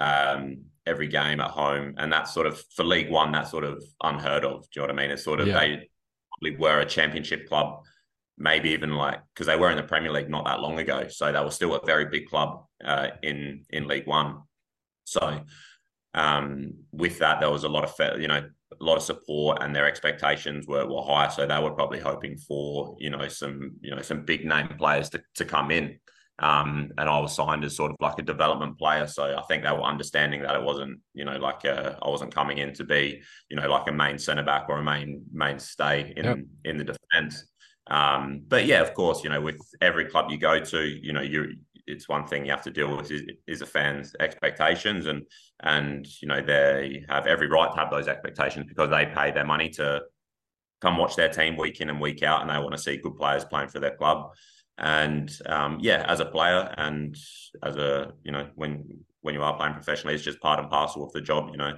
um, 0.00 0.62
every 0.86 1.08
game 1.08 1.40
at 1.40 1.50
home, 1.50 1.94
and 1.98 2.10
that's 2.10 2.32
sort 2.32 2.46
of 2.46 2.62
for 2.74 2.84
League 2.84 3.10
One. 3.10 3.30
That's 3.30 3.50
sort 3.50 3.64
of 3.64 3.84
unheard 4.02 4.46
of. 4.46 4.62
Do 4.70 4.80
you 4.80 4.82
know 4.82 4.94
what 4.94 4.98
I 4.98 5.02
mean? 5.02 5.10
It's 5.10 5.24
sort 5.24 5.40
of 5.40 5.48
yeah. 5.48 5.60
they 5.60 5.90
probably 6.38 6.58
were 6.58 6.80
a 6.80 6.86
championship 6.86 7.46
club 7.46 7.82
maybe 8.38 8.70
even 8.70 8.94
like 8.94 9.20
because 9.34 9.46
they 9.46 9.56
were 9.56 9.70
in 9.70 9.76
the 9.76 9.82
Premier 9.82 10.12
League 10.12 10.30
not 10.30 10.44
that 10.44 10.60
long 10.60 10.78
ago, 10.78 11.08
so 11.08 11.32
they 11.32 11.40
were 11.40 11.50
still 11.50 11.74
a 11.74 11.84
very 11.84 12.06
big 12.06 12.26
club 12.28 12.64
uh, 12.84 13.08
in 13.22 13.64
in 13.70 13.86
League 13.88 14.06
One. 14.06 14.42
So 15.04 15.40
um, 16.14 16.72
with 16.92 17.18
that, 17.18 17.40
there 17.40 17.50
was 17.50 17.64
a 17.64 17.68
lot 17.68 17.84
of 17.84 18.20
you 18.20 18.28
know 18.28 18.42
a 18.80 18.84
lot 18.84 18.96
of 18.96 19.02
support, 19.02 19.62
and 19.62 19.74
their 19.74 19.86
expectations 19.86 20.66
were 20.66 20.86
were 20.86 21.02
high. 21.02 21.28
So 21.28 21.46
they 21.46 21.58
were 21.58 21.72
probably 21.72 22.00
hoping 22.00 22.36
for 22.36 22.96
you 22.98 23.10
know 23.10 23.28
some 23.28 23.72
you 23.80 23.94
know 23.94 24.02
some 24.02 24.24
big 24.24 24.44
name 24.44 24.68
players 24.78 25.10
to 25.10 25.22
to 25.36 25.44
come 25.44 25.70
in. 25.70 25.98
Um, 26.38 26.92
and 26.98 27.08
I 27.08 27.18
was 27.18 27.34
signed 27.34 27.64
as 27.64 27.74
sort 27.74 27.92
of 27.92 27.96
like 27.98 28.18
a 28.18 28.22
development 28.22 28.78
player, 28.78 29.06
so 29.06 29.24
I 29.24 29.42
think 29.48 29.62
they 29.62 29.70
were 29.70 29.82
understanding 29.82 30.42
that 30.42 30.54
it 30.54 30.62
wasn't, 30.62 31.00
you 31.14 31.24
know, 31.24 31.38
like 31.38 31.64
a, 31.64 31.98
I 32.02 32.10
wasn't 32.10 32.34
coming 32.34 32.58
in 32.58 32.74
to 32.74 32.84
be, 32.84 33.22
you 33.48 33.56
know, 33.56 33.66
like 33.70 33.88
a 33.88 33.92
main 33.92 34.18
centre 34.18 34.42
back 34.42 34.66
or 34.68 34.76
a 34.76 34.84
main 34.84 35.22
mainstay 35.32 36.12
in 36.14 36.24
yep. 36.26 36.38
in 36.64 36.76
the 36.76 36.84
defence. 36.84 37.46
Um, 37.88 38.42
but 38.46 38.66
yeah, 38.66 38.80
of 38.80 38.94
course, 38.94 39.22
you 39.22 39.30
know, 39.30 39.40
with 39.40 39.60
every 39.80 40.06
club 40.06 40.30
you 40.30 40.38
go 40.38 40.58
to, 40.58 40.84
you 40.84 41.12
know, 41.12 41.22
you 41.22 41.56
it's 41.86 42.08
one 42.08 42.26
thing 42.26 42.44
you 42.44 42.50
have 42.50 42.62
to 42.62 42.70
deal 42.70 42.96
with 42.96 43.10
is, 43.10 43.22
is 43.46 43.62
a 43.62 43.66
fan's 43.66 44.14
expectations, 44.20 45.06
and 45.06 45.22
and 45.60 46.06
you 46.20 46.28
know 46.28 46.42
they 46.42 47.04
have 47.08 47.26
every 47.26 47.48
right 47.48 47.70
to 47.72 47.78
have 47.78 47.90
those 47.90 48.08
expectations 48.08 48.66
because 48.68 48.90
they 48.90 49.06
pay 49.06 49.30
their 49.30 49.44
money 49.44 49.68
to 49.70 50.02
come 50.80 50.98
watch 50.98 51.16
their 51.16 51.28
team 51.28 51.56
week 51.56 51.80
in 51.80 51.88
and 51.88 52.00
week 52.00 52.22
out, 52.22 52.40
and 52.42 52.50
they 52.50 52.58
want 52.58 52.72
to 52.72 52.78
see 52.78 52.96
good 52.96 53.16
players 53.16 53.44
playing 53.44 53.68
for 53.68 53.78
their 53.78 53.96
club. 53.96 54.32
And 54.78 55.30
um, 55.46 55.78
yeah, 55.80 56.04
as 56.08 56.20
a 56.20 56.26
player 56.26 56.74
and 56.76 57.16
as 57.62 57.76
a 57.76 58.12
you 58.24 58.32
know 58.32 58.48
when 58.56 58.84
when 59.22 59.34
you 59.34 59.42
are 59.42 59.56
playing 59.56 59.74
professionally, 59.74 60.14
it's 60.14 60.24
just 60.24 60.40
part 60.40 60.60
and 60.60 60.68
parcel 60.68 61.04
of 61.04 61.12
the 61.12 61.20
job. 61.20 61.50
You 61.52 61.58
know, 61.58 61.72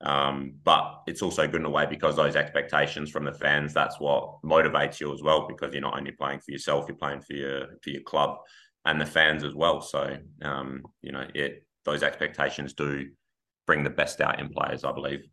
um, 0.00 0.54
but 0.64 1.02
it's 1.06 1.22
also 1.22 1.46
good 1.46 1.60
in 1.60 1.66
a 1.66 1.70
way 1.70 1.86
because 1.86 2.16
those 2.16 2.36
expectations 2.36 3.10
from 3.10 3.24
the 3.24 3.32
fans, 3.32 3.74
that's 3.74 3.98
what 3.98 4.40
motivates 4.44 5.00
you 5.00 5.12
as 5.12 5.22
well, 5.22 5.48
because 5.48 5.72
you're 5.72 5.82
not 5.82 5.98
only 5.98 6.12
playing 6.12 6.40
for 6.40 6.52
yourself, 6.52 6.86
you're 6.86 6.96
playing 6.96 7.20
for 7.20 7.34
your 7.34 7.66
for 7.82 7.90
your 7.90 8.02
club 8.02 8.36
and 8.84 9.00
the 9.00 9.06
fans 9.06 9.42
as 9.42 9.54
well. 9.54 9.80
So 9.80 10.16
um, 10.42 10.84
you 11.02 11.10
know, 11.10 11.26
it 11.34 11.64
those 11.84 12.02
expectations 12.02 12.74
do 12.74 13.08
bring 13.66 13.82
the 13.82 13.90
best 13.90 14.20
out 14.20 14.38
in 14.38 14.48
players, 14.50 14.84
I 14.84 14.92
believe. 14.92 15.24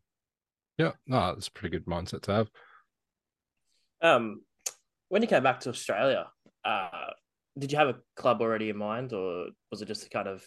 Yeah, 0.77 0.91
no, 1.05 1.33
that's 1.33 1.47
a 1.47 1.51
pretty 1.51 1.77
good 1.77 1.85
mindset 1.85 2.23
to 2.23 2.31
have. 2.33 2.49
Um, 4.01 4.41
when 5.09 5.21
you 5.21 5.27
came 5.27 5.43
back 5.43 5.61
to 5.61 5.69
Australia, 5.69 6.27
uh, 6.65 7.11
did 7.57 7.71
you 7.71 7.77
have 7.77 7.87
a 7.87 7.97
club 8.15 8.41
already 8.41 8.69
in 8.69 8.77
mind, 8.77 9.13
or 9.13 9.47
was 9.71 9.81
it 9.81 9.87
just 9.87 10.09
kind 10.09 10.27
of 10.27 10.43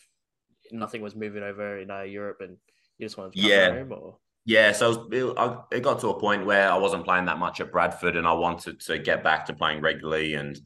nothing 0.72 1.02
was 1.02 1.14
moving 1.14 1.42
over 1.42 1.78
in 1.78 1.90
uh, 1.90 2.02
Europe 2.02 2.38
and 2.40 2.56
you 2.98 3.06
just 3.06 3.16
wanted 3.16 3.34
to 3.34 3.40
yeah. 3.40 3.70
Home, 3.70 3.92
or? 3.92 4.16
Yeah, 4.44 4.72
so 4.72 5.08
it, 5.12 5.76
it, 5.76 5.82
got 5.82 6.00
to 6.00 6.08
a 6.08 6.18
point 6.18 6.46
where 6.46 6.70
I 6.70 6.78
wasn't 6.78 7.04
playing 7.04 7.26
that 7.26 7.38
much 7.38 7.60
at 7.60 7.70
Bradford, 7.70 8.16
and 8.16 8.26
I 8.26 8.32
wanted 8.32 8.80
to 8.80 8.98
get 8.98 9.22
back 9.22 9.44
to 9.46 9.52
playing 9.52 9.82
regularly. 9.82 10.34
And 10.34 10.58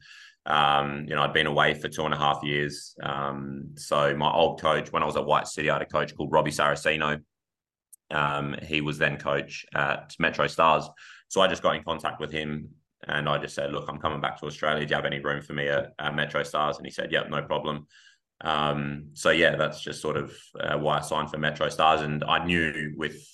um, 0.45 1.05
you 1.07 1.15
know, 1.15 1.21
I'd 1.21 1.33
been 1.33 1.47
away 1.47 1.73
for 1.73 1.89
two 1.89 2.05
and 2.05 2.13
a 2.13 2.17
half 2.17 2.41
years. 2.43 2.95
Um, 3.03 3.71
so 3.75 4.15
my 4.15 4.31
old 4.31 4.61
coach, 4.61 4.91
when 4.91 5.03
I 5.03 5.05
was 5.05 5.17
at 5.17 5.25
White 5.25 5.47
City, 5.47 5.69
I 5.69 5.73
had 5.73 5.81
a 5.81 5.85
coach 5.85 6.15
called 6.15 6.31
Robbie 6.31 6.51
Saraceno. 6.51 7.21
Um, 8.11 8.55
he 8.63 8.81
was 8.81 8.97
then 8.97 9.17
coach 9.17 9.65
at 9.73 10.13
Metro 10.19 10.47
Stars. 10.47 10.87
So 11.27 11.41
I 11.41 11.47
just 11.47 11.63
got 11.63 11.75
in 11.75 11.83
contact 11.83 12.19
with 12.19 12.31
him, 12.31 12.69
and 13.07 13.27
I 13.27 13.37
just 13.37 13.55
said, 13.55 13.71
"Look, 13.71 13.89
I'm 13.89 13.99
coming 13.99 14.21
back 14.21 14.39
to 14.39 14.45
Australia. 14.45 14.85
Do 14.85 14.89
you 14.89 14.95
have 14.95 15.05
any 15.05 15.19
room 15.19 15.41
for 15.41 15.53
me 15.53 15.67
at, 15.67 15.93
at 15.99 16.15
Metro 16.15 16.43
Stars?" 16.43 16.77
And 16.77 16.85
he 16.85 16.91
said, 16.91 17.11
"Yep, 17.11 17.29
no 17.29 17.41
problem." 17.41 17.87
Um, 18.41 19.09
so 19.13 19.29
yeah, 19.29 19.55
that's 19.55 19.81
just 19.81 20.01
sort 20.01 20.17
of 20.17 20.33
uh, 20.59 20.77
why 20.77 20.97
I 20.97 21.01
signed 21.01 21.29
for 21.29 21.37
Metro 21.37 21.69
Stars, 21.69 22.01
and 22.01 22.23
I 22.23 22.45
knew 22.45 22.93
with 22.97 23.25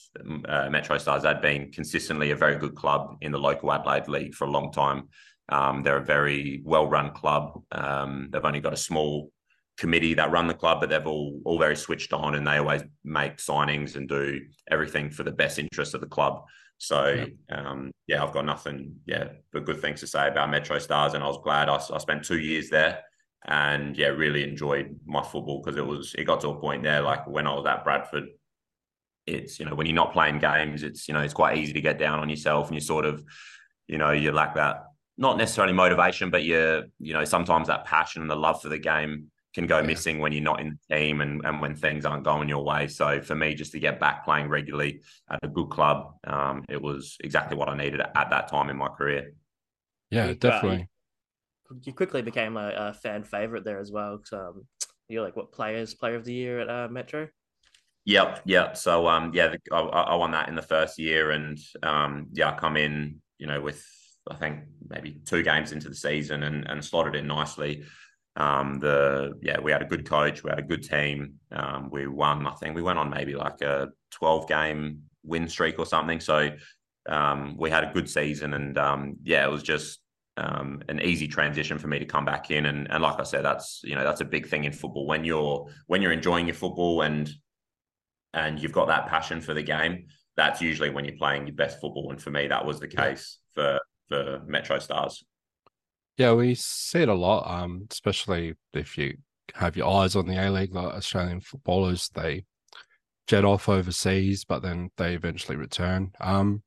uh, 0.48 0.70
Metro 0.70 0.98
Stars 0.98 1.24
they'd 1.24 1.42
been 1.42 1.72
consistently 1.72 2.32
a 2.32 2.36
very 2.36 2.58
good 2.58 2.76
club 2.76 3.18
in 3.22 3.32
the 3.32 3.40
local 3.40 3.72
Adelaide 3.72 4.08
League 4.08 4.36
for 4.36 4.46
a 4.46 4.52
long 4.52 4.72
time. 4.72 5.10
Um, 5.50 5.82
they're 5.82 5.98
a 5.98 6.06
very 6.06 6.62
well-run 6.64 7.12
club. 7.12 7.60
Um, 7.72 8.30
they've 8.32 8.46
only 8.46 8.60
got 8.60 8.74
a 8.74 8.78
small 8.78 9.32
committee 9.80 10.14
that 10.14 10.30
run 10.30 10.46
the 10.46 10.54
club, 10.54 10.80
but 10.80 10.90
they've 10.90 11.08
all 11.08 11.42
all 11.44 11.58
very 11.58 11.76
switched 11.76 12.14
on, 12.14 12.36
and 12.36 12.46
they 12.46 12.58
always 12.58 12.84
make 13.04 13.38
signings 13.38 13.96
and 13.96 14.08
do 14.08 14.42
everything 14.70 15.10
for 15.10 15.24
the 15.24 15.32
best 15.32 15.58
interest 15.58 15.96
of 15.96 16.02
the 16.02 16.08
club. 16.08 16.44
So 16.78 17.26
yeah, 17.50 17.70
um, 17.70 17.92
yeah 18.08 18.24
I've 18.24 18.34
got 18.34 18.46
nothing, 18.46 18.98
yeah, 19.06 19.30
but 19.52 19.66
good 19.66 19.82
things 19.82 20.02
to 20.02 20.08
say 20.08 20.28
about 20.28 20.52
Metro 20.52 20.78
Stars, 20.78 21.14
and 21.16 21.24
I 21.24 21.28
was 21.28 21.40
glad 21.44 21.68
I, 21.68 21.76
I 21.76 21.98
spent 21.98 22.24
two 22.24 22.40
years 22.40 22.70
there 22.70 23.00
and 23.46 23.98
yeah, 23.98 24.08
really 24.08 24.44
enjoyed 24.44 25.00
my 25.06 25.24
football 25.24 25.62
because 25.62 25.78
it 25.78 25.86
was 25.86 26.14
it 26.18 26.26
got 26.26 26.42
to 26.42 26.50
a 26.50 26.60
point 26.60 26.84
there 26.84 27.02
like 27.02 27.26
when 27.28 27.48
I 27.48 27.54
was 27.54 27.66
at 27.66 27.84
Bradford, 27.84 28.26
it's 29.26 29.60
you 29.60 29.66
know 29.66 29.76
when 29.76 29.88
you're 29.88 29.96
not 29.96 30.14
playing 30.14 30.40
games, 30.40 30.84
it's 30.84 31.08
you 31.08 31.14
know 31.14 31.22
it's 31.22 31.34
quite 31.34 31.58
easy 31.58 31.74
to 31.74 31.82
get 31.82 31.98
down 31.98 32.20
on 32.20 32.30
yourself 32.30 32.68
and 32.68 32.76
you 32.76 32.82
sort 32.82 33.06
of 33.06 33.24
you 33.88 33.98
know 33.98 34.12
you 34.12 34.32
lack 34.32 34.56
that 34.56 34.84
not 35.18 35.38
necessarily 35.38 35.74
motivation, 35.74 36.30
but 36.30 36.44
you 36.44 36.84
you 37.00 37.14
know 37.14 37.24
sometimes 37.24 37.68
that 37.68 37.86
passion 37.86 38.22
and 38.22 38.30
the 38.30 38.36
love 38.36 38.62
for 38.62 38.70
the 38.70 38.80
game 38.80 39.32
can 39.56 39.66
go 39.66 39.80
yeah. 39.80 39.88
missing 39.88 40.20
when 40.20 40.32
you're 40.32 40.44
not 40.44 40.60
in 40.60 40.78
the 40.90 40.96
team 40.96 41.22
and, 41.22 41.44
and 41.44 41.60
when 41.60 41.76
things 41.76 42.06
aren't 42.06 42.24
going 42.24 42.48
your 42.48 42.64
way. 42.64 42.88
So 42.88 43.20
for 43.20 43.34
me, 43.34 43.56
just 43.56 43.72
to 43.72 43.80
get 43.80 44.00
back 44.00 44.24
playing 44.24 44.48
regularly 44.48 45.02
at 45.28 45.40
a 45.42 45.48
good 45.48 45.70
club, 45.70 46.14
um, 46.28 46.64
it 46.70 46.80
was 46.80 47.18
exactly 47.24 47.58
what 47.58 47.68
I 47.68 47.76
needed 47.76 48.00
at 48.00 48.30
that 48.30 48.48
time 48.48 48.70
in 48.70 48.78
my 48.78 48.90
career. 48.90 49.34
Yeah, 50.12 50.34
definitely 50.34 50.88
you 51.84 51.94
quickly 51.94 52.22
became 52.22 52.58
a, 52.58 52.74
a 52.76 52.94
fan 52.94 53.24
favorite 53.24 53.64
there 53.64 53.80
as 53.80 53.92
well. 53.92 54.22
Um, 54.32 54.66
you're 55.08 55.24
like 55.24 55.36
what 55.36 55.52
players 55.52 55.94
player 55.94 56.16
of 56.16 56.24
the 56.24 56.34
year 56.34 56.60
at 56.60 56.70
uh, 56.70 56.88
Metro. 56.90 57.28
Yep, 58.06 58.42
yep. 58.46 58.78
So 58.78 59.08
um, 59.08 59.32
yeah, 59.34 59.50
the, 59.50 59.60
I, 59.72 59.80
I, 59.80 60.16
won 60.16 60.32
that 60.32 60.50
in 60.50 60.56
the 60.56 60.62
first 60.62 60.98
year, 60.98 61.32
and 61.32 61.60
um, 61.84 62.28
yeah, 62.34 62.52
I 62.52 62.58
come 62.58 62.78
in, 62.78 63.22
you 63.38 63.48
know, 63.48 63.62
with 63.62 63.86
I 64.30 64.36
think 64.36 64.62
maybe 64.88 65.22
two 65.26 65.44
games 65.44 65.72
into 65.72 65.90
the 65.90 65.96
season 65.96 66.44
and 66.44 66.68
and 66.68 66.84
slotted 66.84 67.16
in 67.16 67.28
nicely. 67.28 67.84
Um, 68.36 68.80
the 68.80 69.34
yeah, 69.42 69.60
we 69.60 69.72
had 69.72 69.82
a 69.82 69.86
good 69.86 70.08
coach, 70.08 70.44
we 70.44 70.50
had 70.50 70.60
a 70.60 70.64
good 70.64 70.84
team. 70.84 71.36
Um, 71.52 71.90
we 71.92 72.08
won. 72.08 72.48
I 72.48 72.56
think 72.56 72.76
we 72.76 72.82
went 72.82 73.00
on 73.00 73.10
maybe 73.10 73.36
like 73.36 73.62
a 73.62 73.90
twelve 74.12 74.48
game 74.48 75.04
win 75.24 75.48
streak 75.48 75.78
or 75.78 75.86
something. 75.86 76.20
So 76.20 76.52
um, 77.08 77.58
we 77.58 77.70
had 77.70 77.84
a 77.84 77.94
good 77.94 78.10
season, 78.10 78.54
and 78.54 78.78
um, 78.78 79.18
yeah, 79.24 79.46
it 79.46 79.52
was 79.52 79.64
just 79.64 80.00
um, 80.40 80.82
an 80.88 81.02
easy 81.02 81.28
transition 81.28 81.78
for 81.78 81.88
me 81.88 82.00
to 82.00 82.06
come 82.06 82.24
back 82.24 82.50
in. 82.50 82.66
And, 82.66 82.90
and 82.90 83.04
like 83.04 83.20
I 83.20 83.24
said, 83.24 83.44
that's 83.44 83.82
you 83.84 83.96
know 83.96 84.04
that's 84.04 84.22
a 84.22 84.26
big 84.26 84.48
thing 84.48 84.64
in 84.64 84.72
football 84.72 85.06
when 85.06 85.24
you're 85.24 85.68
when 85.88 86.02
you're 86.02 86.12
enjoying 86.12 86.48
your 86.48 86.56
football 86.56 87.02
and 87.02 87.30
and 88.34 88.62
you've 88.62 88.72
got 88.72 88.88
that 88.88 89.08
passion 89.08 89.42
for 89.42 89.54
the 89.54 89.64
game. 89.64 90.08
That's 90.38 90.62
usually 90.62 90.90
when 90.90 91.04
you're 91.04 91.18
playing 91.18 91.48
your 91.48 91.56
best 91.56 91.82
football. 91.82 92.12
And 92.12 92.22
for 92.22 92.32
me, 92.32 92.48
that 92.48 92.66
was 92.66 92.80
the 92.80 92.88
case 92.88 93.40
for 93.54 93.80
for 94.08 94.42
Metro 94.48 94.80
Stars. 94.80 95.24
Yeah, 96.18 96.34
we 96.34 96.56
see 96.56 97.00
it 97.00 97.10
a 97.10 97.14
lot, 97.14 97.50
um, 97.50 97.88
especially 97.92 98.56
if 98.74 98.98
you 98.98 99.18
have 99.56 99.76
your 99.76 99.90
eyes 99.90 100.16
on 100.16 100.28
the 100.28 100.36
A 100.36 100.50
League, 100.50 100.74
like 100.74 100.94
Australian 100.94 101.42
footballers, 101.42 102.10
they 102.14 102.46
jet 103.28 103.46
off 103.46 103.70
overseas, 103.70 104.46
but 104.46 104.62
then 104.62 104.90
they 104.98 105.14
eventually 105.14 105.56
return. 105.56 106.12
Um, 106.20 106.64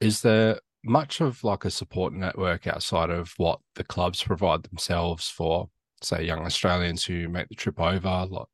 is 0.00 0.22
there 0.22 0.60
much 0.84 1.20
of 1.20 1.42
like 1.44 1.64
a 1.64 1.70
support 1.70 2.12
network 2.12 2.66
outside 2.66 3.10
of 3.10 3.32
what 3.36 3.60
the 3.74 3.84
clubs 3.84 4.22
provide 4.22 4.62
themselves 4.62 5.28
for, 5.28 5.68
say, 6.02 6.24
young 6.24 6.44
Australians 6.44 7.04
who 7.04 7.28
make 7.28 7.48
the 7.48 7.54
trip 7.54 7.80
over? 7.80 8.26
Like, 8.28 8.46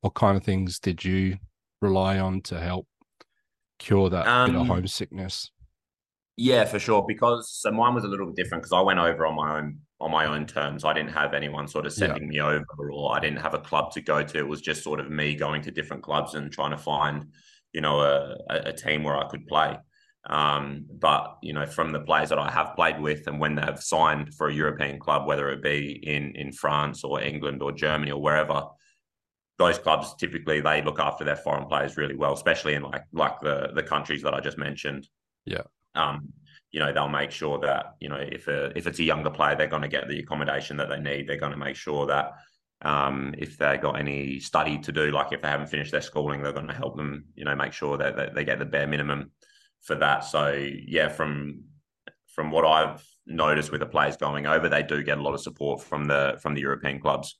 what 0.00 0.14
kind 0.14 0.36
of 0.36 0.44
things 0.44 0.78
did 0.78 1.04
you 1.04 1.38
rely 1.80 2.18
on 2.18 2.40
to 2.42 2.60
help 2.60 2.86
cure 3.78 4.08
that 4.10 4.26
um, 4.26 4.50
bit 4.50 4.56
of 4.56 4.62
um, 4.62 4.68
homesickness? 4.68 5.50
Yeah, 6.36 6.64
for 6.64 6.78
sure. 6.78 7.04
Because 7.06 7.50
so 7.52 7.70
mine 7.70 7.94
was 7.94 8.04
a 8.04 8.08
little 8.08 8.26
bit 8.26 8.36
different 8.36 8.62
because 8.62 8.72
I 8.72 8.80
went 8.80 8.98
over 8.98 9.26
on 9.26 9.34
my 9.34 9.58
own 9.58 9.78
on 10.00 10.10
my 10.10 10.26
own 10.26 10.46
terms. 10.46 10.84
I 10.84 10.92
didn't 10.92 11.12
have 11.12 11.34
anyone 11.34 11.68
sort 11.68 11.86
of 11.86 11.92
sending 11.92 12.24
yeah. 12.24 12.28
me 12.28 12.40
over, 12.40 12.90
or 12.92 13.16
I 13.16 13.20
didn't 13.20 13.40
have 13.40 13.54
a 13.54 13.58
club 13.58 13.92
to 13.92 14.00
go 14.00 14.22
to. 14.22 14.38
It 14.38 14.48
was 14.48 14.60
just 14.60 14.82
sort 14.82 14.98
of 14.98 15.10
me 15.10 15.36
going 15.36 15.62
to 15.62 15.70
different 15.70 16.02
clubs 16.02 16.34
and 16.34 16.50
trying 16.50 16.72
to 16.72 16.78
find, 16.78 17.26
you 17.72 17.80
know, 17.80 18.00
a, 18.00 18.36
a 18.50 18.72
team 18.72 19.04
where 19.04 19.16
I 19.16 19.28
could 19.28 19.46
play. 19.46 19.76
Um, 20.28 20.86
but 21.00 21.38
you 21.42 21.52
know, 21.52 21.66
from 21.66 21.92
the 21.92 22.00
players 22.00 22.28
that 22.28 22.38
I 22.38 22.50
have 22.50 22.76
played 22.76 23.00
with, 23.00 23.26
and 23.26 23.40
when 23.40 23.56
they've 23.56 23.80
signed 23.80 24.34
for 24.34 24.48
a 24.48 24.54
European 24.54 24.98
club, 24.98 25.26
whether 25.26 25.50
it 25.50 25.62
be 25.62 26.00
in 26.02 26.36
in 26.36 26.52
France 26.52 27.02
or 27.02 27.20
England 27.20 27.62
or 27.62 27.72
Germany 27.72 28.12
or 28.12 28.22
wherever, 28.22 28.66
those 29.58 29.78
clubs 29.78 30.14
typically 30.14 30.60
they 30.60 30.82
look 30.82 31.00
after 31.00 31.24
their 31.24 31.36
foreign 31.36 31.66
players 31.66 31.96
really 31.96 32.14
well, 32.14 32.34
especially 32.34 32.74
in 32.74 32.82
like 32.82 33.04
like 33.12 33.40
the 33.40 33.72
the 33.74 33.82
countries 33.82 34.22
that 34.22 34.34
I 34.34 34.40
just 34.40 34.58
mentioned. 34.58 35.08
Yeah. 35.44 35.62
Um, 35.96 36.32
you 36.70 36.80
know, 36.80 36.92
they'll 36.92 37.08
make 37.08 37.32
sure 37.32 37.58
that 37.58 37.96
you 38.00 38.08
know 38.08 38.16
if 38.16 38.46
a 38.46 38.76
if 38.78 38.86
it's 38.86 39.00
a 39.00 39.04
younger 39.04 39.30
player, 39.30 39.56
they're 39.56 39.66
going 39.66 39.82
to 39.82 39.88
get 39.88 40.08
the 40.08 40.20
accommodation 40.20 40.76
that 40.76 40.88
they 40.88 41.00
need. 41.00 41.28
They're 41.28 41.36
going 41.36 41.52
to 41.52 41.58
make 41.58 41.76
sure 41.76 42.06
that 42.06 42.32
um, 42.82 43.34
if 43.38 43.58
they 43.58 43.76
got 43.76 43.98
any 43.98 44.38
study 44.38 44.78
to 44.78 44.92
do, 44.92 45.10
like 45.10 45.32
if 45.32 45.42
they 45.42 45.48
haven't 45.48 45.66
finished 45.66 45.90
their 45.90 46.00
schooling, 46.00 46.42
they're 46.42 46.52
going 46.52 46.68
to 46.68 46.74
help 46.74 46.96
them. 46.96 47.24
You 47.34 47.44
know, 47.44 47.56
make 47.56 47.72
sure 47.72 47.98
that, 47.98 48.16
that 48.16 48.34
they 48.36 48.44
get 48.44 48.60
the 48.60 48.64
bare 48.64 48.86
minimum 48.86 49.32
for 49.82 49.96
that. 49.96 50.24
So 50.24 50.52
yeah, 50.52 51.08
from 51.08 51.64
from 52.34 52.50
what 52.50 52.64
I've 52.64 53.04
noticed 53.26 53.70
with 53.70 53.80
the 53.80 53.86
players 53.86 54.16
going 54.16 54.46
over, 54.46 54.68
they 54.68 54.82
do 54.82 55.02
get 55.02 55.18
a 55.18 55.22
lot 55.22 55.34
of 55.34 55.40
support 55.40 55.82
from 55.82 56.06
the 56.06 56.38
from 56.40 56.54
the 56.54 56.60
European 56.60 57.00
clubs. 57.00 57.38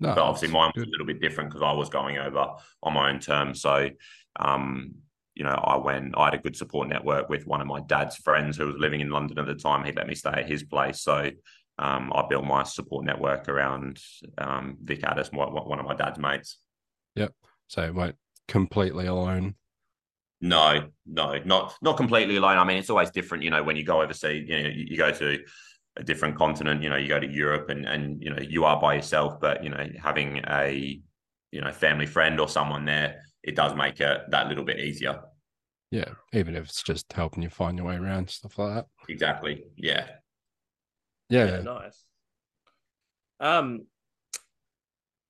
No, 0.00 0.14
but 0.14 0.18
obviously 0.18 0.48
mine 0.48 0.72
was 0.74 0.84
good. 0.84 0.88
a 0.88 0.90
little 0.92 1.06
bit 1.06 1.20
different 1.20 1.50
because 1.50 1.62
I 1.62 1.72
was 1.72 1.88
going 1.88 2.18
over 2.18 2.54
on 2.82 2.92
my 2.92 3.10
own 3.10 3.18
terms. 3.18 3.60
So 3.60 3.90
um, 4.38 4.94
you 5.34 5.44
know, 5.44 5.54
I 5.54 5.76
went 5.76 6.14
I 6.16 6.26
had 6.26 6.34
a 6.34 6.38
good 6.38 6.56
support 6.56 6.88
network 6.88 7.28
with 7.28 7.46
one 7.46 7.60
of 7.60 7.66
my 7.66 7.80
dad's 7.80 8.16
friends 8.16 8.56
who 8.56 8.66
was 8.66 8.76
living 8.78 9.00
in 9.00 9.10
London 9.10 9.38
at 9.38 9.46
the 9.46 9.54
time. 9.54 9.84
He 9.84 9.92
let 9.92 10.06
me 10.06 10.14
stay 10.14 10.30
at 10.30 10.48
his 10.48 10.62
place. 10.62 11.02
So 11.02 11.30
um, 11.78 12.12
I 12.14 12.24
built 12.28 12.44
my 12.44 12.64
support 12.64 13.04
network 13.04 13.48
around 13.48 14.00
um, 14.36 14.78
Vic 14.82 15.04
Addis, 15.04 15.30
one 15.30 15.78
of 15.78 15.84
my 15.84 15.94
dad's 15.94 16.18
mates. 16.18 16.58
Yep. 17.14 17.34
So 17.68 17.82
it 17.82 17.94
went 17.94 18.16
completely 18.48 19.06
alone 19.06 19.54
no, 20.40 20.88
no, 21.06 21.38
not 21.44 21.74
not 21.82 21.96
completely 21.96 22.36
alone. 22.36 22.58
I 22.58 22.64
mean, 22.64 22.76
it's 22.76 22.90
always 22.90 23.10
different. 23.10 23.44
You 23.44 23.50
know, 23.50 23.62
when 23.62 23.76
you 23.76 23.84
go 23.84 24.02
overseas, 24.02 24.48
you 24.48 24.62
know, 24.62 24.68
you, 24.68 24.86
you 24.90 24.96
go 24.96 25.10
to 25.10 25.38
a 25.96 26.02
different 26.02 26.36
continent. 26.36 26.82
You 26.82 26.90
know, 26.90 26.96
you 26.96 27.08
go 27.08 27.18
to 27.18 27.26
Europe, 27.26 27.70
and 27.70 27.84
and 27.86 28.22
you 28.22 28.30
know, 28.30 28.40
you 28.40 28.64
are 28.64 28.80
by 28.80 28.94
yourself. 28.94 29.40
But 29.40 29.64
you 29.64 29.70
know, 29.70 29.88
having 30.02 30.42
a 30.48 31.00
you 31.50 31.60
know 31.60 31.72
family 31.72 32.06
friend 32.06 32.38
or 32.38 32.48
someone 32.48 32.84
there, 32.84 33.22
it 33.42 33.56
does 33.56 33.74
make 33.74 34.00
it 34.00 34.20
that 34.30 34.48
little 34.48 34.64
bit 34.64 34.78
easier. 34.78 35.20
Yeah, 35.90 36.10
even 36.32 36.54
if 36.54 36.64
it's 36.64 36.82
just 36.82 37.12
helping 37.12 37.42
you 37.42 37.48
find 37.48 37.78
your 37.78 37.86
way 37.86 37.96
around, 37.96 38.30
stuff 38.30 38.58
like 38.58 38.74
that. 38.74 38.86
Exactly. 39.08 39.64
Yeah. 39.76 40.06
Yeah. 41.30 41.46
yeah 41.46 41.60
nice. 41.62 42.04
Um. 43.40 43.86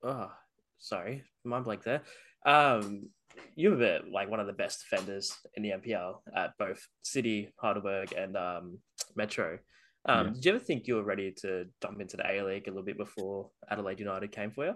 Oh, 0.02 0.30
sorry, 0.78 1.24
mind 1.44 1.64
blank 1.64 1.82
there. 1.82 2.02
Um 2.44 3.08
you 3.56 3.70
were 3.70 4.00
like 4.10 4.30
one 4.30 4.40
of 4.40 4.46
the 4.46 4.52
best 4.52 4.84
defenders 4.88 5.36
in 5.54 5.62
the 5.62 5.70
NPL 5.70 6.16
at 6.34 6.56
both 6.58 6.86
City, 7.02 7.52
Heidelberg, 7.60 8.12
and 8.12 8.36
um, 8.36 8.78
Metro. 9.16 9.58
Um, 10.06 10.26
yeah. 10.26 10.32
Did 10.32 10.44
you 10.44 10.50
ever 10.52 10.64
think 10.64 10.86
you 10.86 10.94
were 10.94 11.02
ready 11.02 11.32
to 11.42 11.66
jump 11.82 12.00
into 12.00 12.16
the 12.16 12.30
A 12.30 12.42
League 12.42 12.66
a 12.66 12.70
little 12.70 12.84
bit 12.84 12.96
before 12.96 13.50
Adelaide 13.70 14.00
United 14.00 14.32
came 14.32 14.50
for 14.50 14.66
you? 14.66 14.74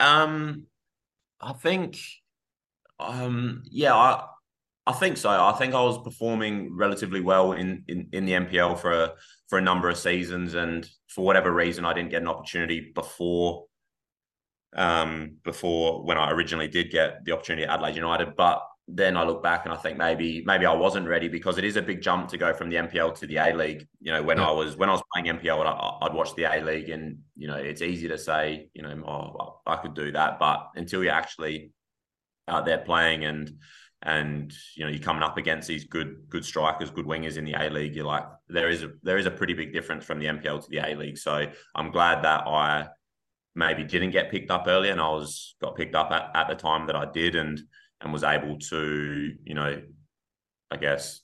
Um, 0.00 0.66
I 1.40 1.52
think, 1.52 1.98
um, 3.00 3.62
yeah, 3.70 3.94
I, 3.94 4.26
I 4.86 4.92
think 4.92 5.16
so. 5.16 5.30
I 5.30 5.52
think 5.52 5.74
I 5.74 5.82
was 5.82 6.02
performing 6.02 6.76
relatively 6.76 7.20
well 7.20 7.52
in, 7.52 7.84
in, 7.88 8.08
in 8.12 8.26
the 8.26 8.32
NPL 8.32 8.78
for 8.78 8.92
a, 8.92 9.12
for 9.48 9.58
a 9.58 9.62
number 9.62 9.88
of 9.88 9.96
seasons, 9.96 10.54
and 10.54 10.88
for 11.08 11.24
whatever 11.24 11.52
reason, 11.52 11.84
I 11.84 11.94
didn't 11.94 12.10
get 12.10 12.22
an 12.22 12.28
opportunity 12.28 12.92
before 12.94 13.64
um, 14.74 15.36
before 15.44 16.04
when 16.04 16.18
I 16.18 16.30
originally 16.30 16.68
did 16.68 16.90
get 16.90 17.24
the 17.24 17.32
opportunity 17.32 17.64
at 17.64 17.70
Adelaide 17.70 17.96
United. 17.96 18.36
But 18.36 18.62
then 18.86 19.16
I 19.16 19.24
look 19.24 19.42
back 19.42 19.64
and 19.64 19.72
I 19.72 19.76
think 19.76 19.96
maybe 19.96 20.42
maybe 20.44 20.66
I 20.66 20.74
wasn't 20.74 21.08
ready 21.08 21.28
because 21.28 21.56
it 21.56 21.64
is 21.64 21.76
a 21.76 21.82
big 21.82 22.02
jump 22.02 22.28
to 22.28 22.38
go 22.38 22.52
from 22.52 22.68
the 22.68 22.76
NPL 22.76 23.14
to 23.18 23.26
the 23.26 23.36
A 23.36 23.54
League. 23.54 23.86
You 24.00 24.12
know, 24.12 24.22
when 24.22 24.38
yeah. 24.38 24.48
I 24.48 24.50
was 24.50 24.76
when 24.76 24.88
I 24.88 24.92
was 24.92 25.02
playing 25.12 25.38
NPL, 25.38 25.64
I'd, 25.64 26.06
I'd 26.06 26.14
watch 26.14 26.34
the 26.34 26.44
A 26.44 26.60
League, 26.60 26.90
and 26.90 27.18
you 27.36 27.48
know, 27.48 27.56
it's 27.56 27.82
easy 27.82 28.08
to 28.08 28.18
say, 28.18 28.68
you 28.74 28.82
know, 28.82 28.90
oh, 29.06 29.60
I 29.66 29.76
could 29.76 29.94
do 29.94 30.12
that, 30.12 30.38
but 30.38 30.68
until 30.74 31.02
you're 31.02 31.12
actually 31.12 31.72
out 32.46 32.66
there 32.66 32.78
playing 32.78 33.24
and 33.24 33.52
and 34.02 34.52
you 34.76 34.84
know 34.84 34.90
you're 34.90 35.02
coming 35.02 35.22
up 35.22 35.38
against 35.38 35.66
these 35.66 35.84
good 35.84 36.16
good 36.28 36.44
strikers, 36.44 36.90
good 36.90 37.06
wingers 37.06 37.38
in 37.38 37.46
the 37.46 37.54
A 37.54 37.70
League. 37.70 37.96
You're 37.96 38.04
like 38.04 38.26
there 38.48 38.68
is 38.68 38.82
a 38.82 38.90
there 39.02 39.16
is 39.16 39.24
a 39.24 39.30
pretty 39.30 39.54
big 39.54 39.72
difference 39.72 40.04
from 40.04 40.18
the 40.18 40.26
NPL 40.26 40.62
to 40.62 40.68
the 40.68 40.78
A 40.78 40.94
League. 40.94 41.16
So 41.16 41.46
I'm 41.74 41.90
glad 41.90 42.22
that 42.24 42.46
I 42.46 42.88
maybe 43.54 43.84
didn't 43.84 44.10
get 44.10 44.30
picked 44.30 44.50
up 44.50 44.64
earlier, 44.66 44.92
and 44.92 45.00
I 45.00 45.08
was 45.08 45.56
got 45.60 45.76
picked 45.76 45.94
up 45.94 46.10
at, 46.10 46.30
at 46.34 46.48
the 46.48 46.54
time 46.54 46.86
that 46.86 46.96
I 46.96 47.06
did, 47.06 47.34
and 47.34 47.60
and 48.00 48.12
was 48.12 48.24
able 48.24 48.58
to 48.58 49.32
you 49.44 49.54
know 49.54 49.82
I 50.70 50.76
guess 50.76 51.20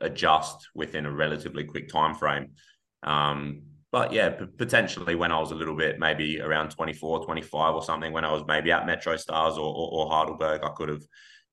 adjust 0.00 0.68
within 0.74 1.06
a 1.06 1.12
relatively 1.12 1.64
quick 1.64 1.88
time 1.88 2.14
frame. 2.14 2.50
Um, 3.02 3.62
but 3.92 4.12
yeah, 4.12 4.30
p- 4.30 4.46
potentially 4.46 5.14
when 5.14 5.30
I 5.30 5.38
was 5.38 5.52
a 5.52 5.54
little 5.54 5.76
bit 5.76 6.00
maybe 6.00 6.40
around 6.40 6.70
24, 6.70 7.24
25 7.24 7.74
or 7.74 7.82
something, 7.82 8.12
when 8.12 8.24
I 8.24 8.32
was 8.32 8.42
maybe 8.46 8.72
at 8.72 8.86
Metro 8.86 9.16
Stars 9.16 9.56
or, 9.56 9.72
or, 9.72 9.92
or 9.92 10.10
Heidelberg, 10.10 10.64
I 10.64 10.70
could 10.70 10.88
have 10.88 11.02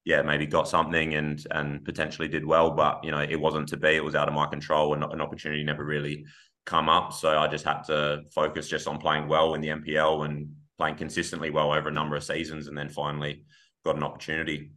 yeah, 0.03 0.23
maybe 0.23 0.47
got 0.47 0.67
something 0.67 1.13
and 1.13 1.45
and 1.51 1.85
potentially 1.85 2.27
did 2.27 2.45
well, 2.45 2.71
but 2.71 3.03
you 3.03 3.11
know, 3.11 3.21
it 3.21 3.39
wasn't 3.39 3.67
to 3.69 3.77
be. 3.77 3.89
It 3.89 4.03
was 4.03 4.15
out 4.15 4.27
of 4.27 4.33
my 4.33 4.47
control, 4.47 4.93
and 4.93 5.03
an 5.03 5.21
opportunity 5.21 5.63
never 5.63 5.85
really 5.85 6.25
come 6.65 6.89
up. 6.89 7.13
So 7.13 7.38
I 7.38 7.48
just 7.48 7.65
had 7.65 7.84
to 7.84 8.24
focus 8.34 8.68
just 8.68 8.88
on 8.88 8.98
playing 8.98 9.27
well 9.27 9.53
in 9.53 9.62
the 9.62 9.70
NPL 9.70 10.25
and 10.25 10.50
playing 10.77 10.96
consistently 10.96 11.50
well 11.50 11.72
over 11.72 11.89
a 11.89 11.94
number 11.94 12.15
of 12.15 12.24
seasons, 12.24 12.68
and 12.68 12.77
then 12.77 12.89
finally 12.89 13.44
got 13.86 13.96
an 13.96 14.03
opportunity. 14.03 14.72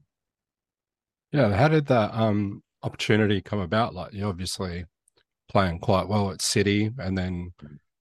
Yeah, 1.33 1.55
how 1.55 1.69
did 1.69 1.87
that 1.87 2.14
um 2.14 2.62
opportunity 2.83 3.41
come 3.41 3.61
about? 3.61 3.95
Like 3.95 4.12
you 4.12 4.26
obviously 4.26 4.85
playing 5.50 5.81
quite 5.81 6.09
well 6.09 6.31
at 6.31 6.43
City, 6.43 6.91
and 6.99 7.17
then 7.17 7.53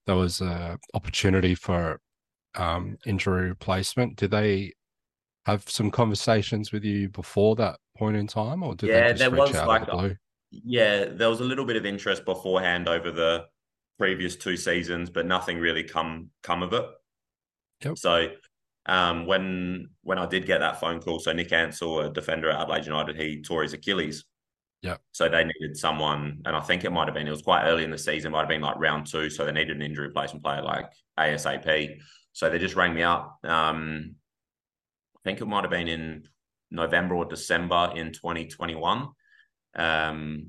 there 0.06 0.16
was 0.16 0.42
a 0.42 0.78
opportunity 0.94 1.56
for 1.56 2.00
um 2.56 2.98
injury 3.06 3.50
replacement. 3.50 4.18
Did 4.18 4.32
they 4.32 4.74
have 5.46 5.70
some 5.70 5.92
conversations 5.92 6.72
with 6.72 6.84
you 6.84 7.10
before 7.10 7.56
that 7.58 7.78
point 7.98 8.16
in 8.16 8.28
time, 8.28 8.64
or 8.64 8.76
did 8.76 8.90
yeah, 8.90 9.04
they 9.04 9.10
just 9.10 9.20
there 9.20 9.32
reach 9.32 9.40
was 9.40 9.56
out 9.56 9.68
like 9.68 9.86
the 9.86 9.92
blue? 9.92 10.16
yeah, 10.52 11.06
there 11.06 11.30
was 11.30 11.40
a 11.40 11.44
little 11.44 11.66
bit 11.66 11.76
of 11.76 11.86
interest 11.86 12.26
beforehand 12.26 12.88
over 12.88 13.12
the 13.12 13.46
previous 13.98 14.36
two 14.36 14.58
seasons, 14.58 15.10
but 15.10 15.26
nothing 15.26 15.60
really 15.60 15.84
come 15.84 16.30
come 16.42 16.64
of 16.64 16.74
it. 16.74 16.86
Yep. 17.84 17.98
So 17.98 18.28
um, 18.86 19.26
when 19.26 19.90
when 20.02 20.18
I 20.18 20.26
did 20.26 20.46
get 20.46 20.60
that 20.60 20.80
phone 20.80 21.00
call, 21.00 21.20
so 21.20 21.32
Nick 21.32 21.52
Ansell, 21.52 22.02
a 22.02 22.14
defender 22.14 22.50
at 22.50 22.62
Adelaide 22.62 22.86
United, 22.86 23.16
he 23.16 23.42
tore 23.42 23.64
his 23.64 23.74
Achilles. 23.74 24.26
Yeah. 24.82 24.98
So 25.14 25.30
they 25.30 25.44
needed 25.44 25.78
someone, 25.78 26.42
and 26.46 26.56
I 26.56 26.60
think 26.60 26.84
it 26.84 26.92
might 26.92 27.08
have 27.08 27.14
been 27.14 27.28
it 27.28 27.32
was 27.32 27.42
quite 27.42 27.66
early 27.66 27.84
in 27.84 27.92
the 27.92 27.98
season, 27.98 28.32
might 28.32 28.40
have 28.40 28.50
been 28.50 28.62
like 28.62 28.78
round 28.78 29.08
two. 29.08 29.30
So 29.30 29.46
they 29.46 29.52
needed 29.52 29.78
an 29.78 29.82
injury 29.82 30.08
replacement 30.08 30.44
player 30.44 30.62
like 30.62 30.92
ASAP. 31.18 32.00
So 32.34 32.50
they 32.50 32.60
just 32.60 32.76
rang 32.76 32.94
me 32.94 33.04
up. 33.04 33.38
Um, 33.44 34.16
I 35.16 35.20
think 35.24 35.40
it 35.40 35.46
might 35.46 35.64
have 35.64 35.72
been 35.72 35.88
in 35.88 36.24
November 36.72 37.16
or 37.16 37.26
December 37.26 37.94
in 37.96 38.12
2021. 38.12 39.08
Um, 39.76 40.48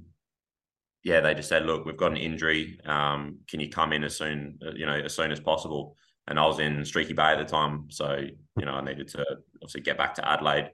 yeah, 1.04 1.20
they 1.20 1.34
just 1.34 1.50
said, 1.50 1.66
"Look, 1.66 1.84
we've 1.84 1.96
got 1.96 2.12
an 2.12 2.16
injury. 2.16 2.80
Um, 2.86 3.38
can 3.46 3.60
you 3.60 3.68
come 3.68 3.92
in 3.92 4.04
as 4.04 4.16
soon, 4.16 4.58
you 4.74 4.86
know, 4.86 4.98
as 4.98 5.14
soon 5.14 5.30
as 5.30 5.38
possible?" 5.38 5.96
And 6.26 6.38
I 6.38 6.46
was 6.46 6.58
in 6.58 6.84
Streaky 6.84 7.12
Bay 7.12 7.24
at 7.24 7.38
the 7.38 7.44
time, 7.44 7.90
so 7.90 8.16
you 8.58 8.64
know, 8.64 8.72
I 8.72 8.82
needed 8.82 9.08
to 9.08 9.24
obviously 9.62 9.82
get 9.82 9.98
back 9.98 10.14
to 10.14 10.28
Adelaide. 10.28 10.70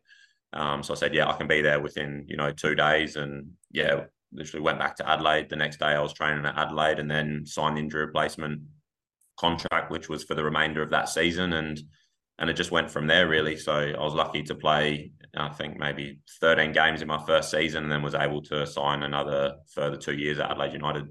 Um, 0.52 0.82
so 0.84 0.94
I 0.94 0.96
said, 0.96 1.14
"Yeah, 1.14 1.28
I 1.28 1.36
can 1.36 1.48
be 1.48 1.60
there 1.60 1.80
within 1.80 2.24
you 2.28 2.36
know 2.36 2.52
two 2.52 2.76
days." 2.76 3.16
And 3.16 3.50
yeah, 3.72 4.04
literally 4.32 4.62
went 4.62 4.78
back 4.78 4.96
to 4.96 5.08
Adelaide. 5.08 5.50
The 5.50 5.56
next 5.56 5.78
day, 5.80 5.86
I 5.86 6.00
was 6.00 6.12
training 6.12 6.46
at 6.46 6.56
Adelaide, 6.56 7.00
and 7.00 7.10
then 7.10 7.44
signed 7.44 7.76
the 7.76 7.80
injury 7.80 8.06
replacement 8.06 8.62
contract, 9.36 9.90
which 9.90 10.08
was 10.08 10.22
for 10.22 10.36
the 10.36 10.44
remainder 10.44 10.80
of 10.82 10.90
that 10.90 11.08
season, 11.08 11.54
and 11.54 11.82
and 12.38 12.48
it 12.48 12.54
just 12.54 12.70
went 12.70 12.90
from 12.90 13.08
there 13.08 13.28
really. 13.28 13.56
So 13.56 13.72
I 13.72 14.02
was 14.02 14.14
lucky 14.14 14.44
to 14.44 14.54
play, 14.54 15.10
I 15.34 15.48
think 15.50 15.78
maybe 15.78 16.20
13 16.40 16.72
games 16.72 17.02
in 17.02 17.08
my 17.08 17.22
first 17.26 17.50
season, 17.50 17.84
and 17.84 17.92
then 17.92 18.02
was 18.02 18.14
able 18.14 18.42
to 18.42 18.66
sign 18.66 19.02
another 19.02 19.54
further 19.72 19.96
two 19.96 20.14
years 20.14 20.38
at 20.38 20.50
Adelaide 20.50 20.72
United. 20.72 21.06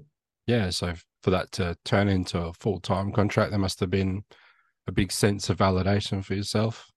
Yeah, 0.46 0.70
so 0.70 0.94
for 1.22 1.30
that 1.30 1.52
to 1.52 1.76
turn 1.84 2.08
into 2.08 2.40
a 2.40 2.52
full 2.52 2.80
time 2.80 3.12
contract, 3.12 3.50
there 3.50 3.58
must 3.58 3.80
have 3.80 3.90
been 3.90 4.24
a 4.86 4.92
big 4.92 5.12
sense 5.12 5.50
of 5.50 5.58
validation 5.58 6.24
for 6.24 6.34
yourself. 6.34 6.90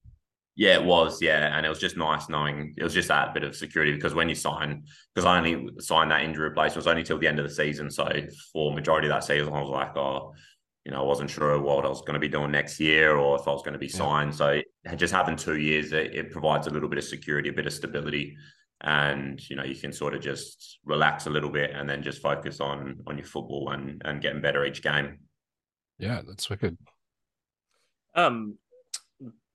Yeah, 0.56 0.76
it 0.76 0.84
was. 0.84 1.22
Yeah, 1.22 1.58
and 1.58 1.66
it 1.66 1.70
was 1.70 1.80
just 1.80 1.98
nice 1.98 2.30
knowing 2.30 2.74
it 2.78 2.84
was 2.84 2.94
just 2.94 3.08
that 3.08 3.34
bit 3.34 3.44
of 3.44 3.56
security 3.56 3.94
because 3.94 4.14
when 4.14 4.30
you 4.30 4.36
sign, 4.36 4.84
because 5.14 5.26
I 5.26 5.38
only 5.38 5.68
signed 5.80 6.12
that 6.12 6.22
injury 6.22 6.50
replacement 6.50 6.78
was 6.78 6.88
only 6.88 7.04
till 7.04 7.18
the 7.18 7.28
end 7.28 7.40
of 7.40 7.48
the 7.48 7.54
season. 7.54 7.90
So 7.90 8.08
for 8.52 8.74
majority 8.74 9.08
of 9.08 9.14
that 9.14 9.24
season, 9.24 9.52
I 9.52 9.62
was 9.62 9.70
like, 9.70 9.98
oh, 9.98 10.34
you 10.86 10.92
know, 10.92 11.00
I 11.00 11.04
wasn't 11.04 11.30
sure 11.30 11.60
what 11.62 11.86
I 11.86 11.90
was 11.90 12.02
going 12.02 12.16
to 12.16 12.20
be 12.20 12.28
doing 12.28 12.52
next 12.52 12.80
year 12.80 13.16
or 13.16 13.40
if 13.40 13.48
I 13.48 13.52
was 13.52 13.62
going 13.62 13.74
to 13.74 13.80
be 13.80 13.88
signed. 13.88 14.32
Yeah. 14.32 14.62
So 14.86 14.96
just 14.96 15.14
having 15.14 15.38
two 15.38 15.58
years, 15.58 15.94
it, 15.94 16.14
it, 16.14 16.32
provides 16.32 16.68
a 16.68 16.72
little 16.72 16.90
bit 16.90 16.98
of 16.98 17.06
security, 17.06 17.50
a 17.50 17.54
bit 17.54 17.66
of 17.66 17.74
stability, 17.74 18.36
and 18.82 19.40
you 19.50 19.56
know, 19.56 19.64
you 19.64 19.76
can 19.76 19.94
sort 19.94 20.14
of 20.14 20.22
just 20.22 20.80
relax 20.84 21.26
a 21.26 21.30
little 21.30 21.50
bit 21.50 21.72
and 21.72 21.90
then 21.90 22.04
just 22.04 22.22
focus 22.22 22.60
on 22.60 23.00
on 23.08 23.18
your 23.18 23.26
football 23.26 23.70
and 23.70 24.02
and 24.04 24.22
getting 24.22 24.42
better 24.42 24.66
each 24.66 24.84
game. 24.84 25.20
Yeah, 26.00 26.22
that's 26.28 26.50
wicked. 26.50 26.78
Um, 28.14 28.58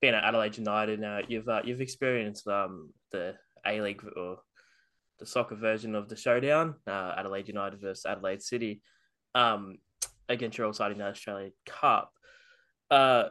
being 0.01 0.15
at 0.15 0.23
Adelaide 0.23 0.57
United 0.57 0.99
now, 0.99 1.19
you've 1.27 1.47
uh, 1.47 1.61
you've 1.63 1.81
experienced 1.81 2.47
um 2.47 2.91
the 3.11 3.35
A 3.67 3.81
League 3.81 4.03
or 4.15 4.39
the 5.19 5.27
soccer 5.27 5.55
version 5.55 5.93
of 5.93 6.09
the 6.09 6.15
showdown, 6.15 6.75
uh, 6.87 7.13
Adelaide 7.17 7.49
United 7.49 7.79
versus 7.81 8.05
Adelaide 8.05 8.41
City. 8.41 8.81
Um, 9.35 9.77
against 10.29 10.57
your 10.57 10.67
old 10.67 10.75
side 10.75 10.91
in 10.91 10.97
the 10.97 11.05
Australian 11.05 11.51
Cup. 11.65 12.11
Uh, 12.89 13.25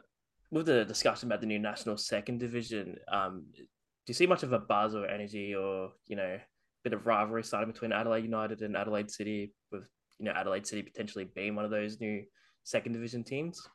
with 0.50 0.66
the 0.66 0.84
discussion 0.84 1.28
about 1.28 1.40
the 1.40 1.46
new 1.46 1.58
national 1.58 1.96
second 1.96 2.38
division, 2.38 2.96
um, 3.10 3.44
do 3.54 3.62
you 4.06 4.14
see 4.14 4.26
much 4.26 4.42
of 4.42 4.52
a 4.52 4.58
buzz 4.58 4.94
or 4.94 5.06
energy 5.06 5.54
or 5.54 5.92
you 6.06 6.16
know 6.16 6.38
bit 6.84 6.92
of 6.92 7.06
rivalry 7.06 7.44
starting 7.44 7.70
between 7.70 7.92
Adelaide 7.92 8.24
United 8.24 8.62
and 8.62 8.76
Adelaide 8.76 9.10
City, 9.10 9.52
with 9.70 9.84
you 10.18 10.24
know 10.24 10.32
Adelaide 10.32 10.66
City 10.66 10.82
potentially 10.82 11.24
being 11.34 11.54
one 11.54 11.64
of 11.64 11.70
those 11.70 12.00
new 12.00 12.24
second 12.64 12.92
division 12.92 13.24
teams? 13.24 13.66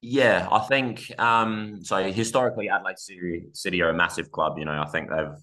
Yeah, 0.00 0.46
I 0.50 0.60
think 0.60 1.12
um, 1.18 1.80
so. 1.82 2.12
Historically, 2.12 2.68
Adelaide 2.68 2.98
City, 2.98 3.46
City 3.52 3.82
are 3.82 3.90
a 3.90 3.94
massive 3.94 4.30
club. 4.30 4.58
You 4.58 4.64
know, 4.64 4.80
I 4.80 4.86
think 4.86 5.10
they've 5.10 5.34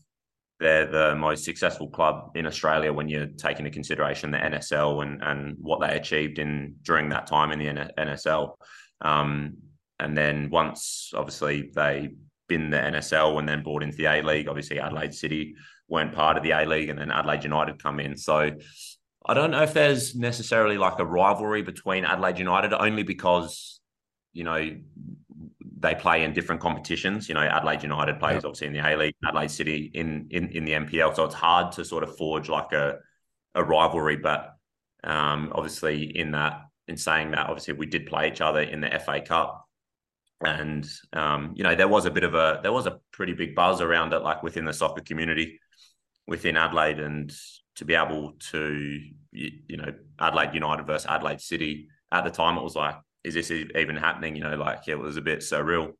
they're 0.59 0.85
the 0.85 1.15
most 1.15 1.43
successful 1.43 1.89
club 1.89 2.31
in 2.35 2.45
Australia 2.45 2.93
when 2.93 3.09
you 3.09 3.27
take 3.37 3.59
into 3.59 3.71
consideration 3.71 4.31
the 4.31 4.37
NSL 4.37 5.03
and, 5.03 5.21
and 5.21 5.57
what 5.59 5.81
they 5.81 5.95
achieved 5.95 6.39
in 6.39 6.75
during 6.83 7.09
that 7.09 7.27
time 7.27 7.51
in 7.51 7.59
the 7.59 7.91
NSL. 7.97 8.55
Um, 9.01 9.57
and 9.99 10.17
then 10.17 10.49
once, 10.49 11.11
obviously, 11.13 11.71
they 11.75 12.11
been 12.47 12.69
the 12.69 12.77
NSL 12.77 13.39
and 13.39 13.47
then 13.47 13.63
brought 13.63 13.83
into 13.83 13.97
the 13.97 14.05
A 14.05 14.21
League. 14.21 14.47
Obviously, 14.47 14.79
Adelaide 14.79 15.13
City 15.13 15.55
weren't 15.87 16.13
part 16.13 16.37
of 16.37 16.43
the 16.43 16.51
A 16.51 16.65
League, 16.65 16.89
and 16.89 16.99
then 16.99 17.11
Adelaide 17.11 17.43
United 17.43 17.81
come 17.81 17.99
in. 17.99 18.17
So 18.17 18.51
I 19.25 19.33
don't 19.33 19.51
know 19.51 19.63
if 19.63 19.73
there's 19.73 20.15
necessarily 20.15 20.77
like 20.77 20.99
a 20.99 21.05
rivalry 21.05 21.63
between 21.63 22.05
Adelaide 22.05 22.39
United, 22.39 22.73
only 22.73 23.03
because 23.03 23.79
you 24.33 24.43
know 24.43 24.75
they 25.77 25.95
play 25.95 26.23
in 26.23 26.33
different 26.33 26.61
competitions. 26.61 27.27
You 27.27 27.35
know, 27.35 27.41
Adelaide 27.41 27.83
United 27.83 28.19
plays 28.19 28.45
obviously 28.45 28.67
in 28.67 28.73
the 28.73 28.79
A 28.79 28.95
League, 28.95 29.15
Adelaide 29.25 29.51
City 29.51 29.91
in, 29.93 30.27
in 30.31 30.49
in 30.49 30.65
the 30.65 30.71
NPL. 30.71 31.15
So 31.15 31.25
it's 31.25 31.35
hard 31.35 31.73
to 31.73 31.85
sort 31.85 32.03
of 32.03 32.15
forge 32.17 32.49
like 32.49 32.71
a 32.71 32.99
a 33.53 33.63
rivalry. 33.63 34.15
But 34.17 34.55
um, 35.03 35.51
obviously, 35.53 36.17
in 36.17 36.31
that, 36.31 36.61
in 36.87 36.97
saying 36.97 37.31
that, 37.31 37.49
obviously 37.49 37.73
we 37.73 37.85
did 37.85 38.05
play 38.05 38.29
each 38.29 38.41
other 38.41 38.61
in 38.61 38.81
the 38.81 38.99
FA 39.05 39.21
Cup, 39.21 39.67
and 40.45 40.87
um, 41.13 41.53
you 41.55 41.63
know 41.63 41.75
there 41.75 41.87
was 41.87 42.05
a 42.05 42.11
bit 42.11 42.23
of 42.23 42.35
a 42.35 42.59
there 42.63 42.73
was 42.73 42.87
a 42.87 42.99
pretty 43.11 43.33
big 43.33 43.55
buzz 43.55 43.81
around 43.81 44.13
it, 44.13 44.19
like 44.19 44.43
within 44.43 44.65
the 44.65 44.73
soccer 44.73 45.01
community 45.01 45.59
within 46.27 46.57
Adelaide, 46.57 46.99
and 46.99 47.33
to 47.75 47.85
be 47.85 47.93
able 47.93 48.33
to 48.51 48.99
you, 49.31 49.51
you 49.67 49.77
know 49.77 49.93
Adelaide 50.19 50.53
United 50.53 50.87
versus 50.87 51.07
Adelaide 51.07 51.41
City 51.41 51.89
at 52.11 52.23
the 52.23 52.31
time, 52.31 52.57
it 52.57 52.63
was 52.63 52.75
like 52.75 52.95
is 53.25 53.33
this 53.33 53.51
even 53.51 53.95
happening? 53.95 54.35
You 54.35 54.43
know, 54.43 54.55
like 54.55 54.87
it 54.87 54.95
was 54.95 55.17
a 55.17 55.21
bit 55.21 55.39
surreal. 55.39 55.93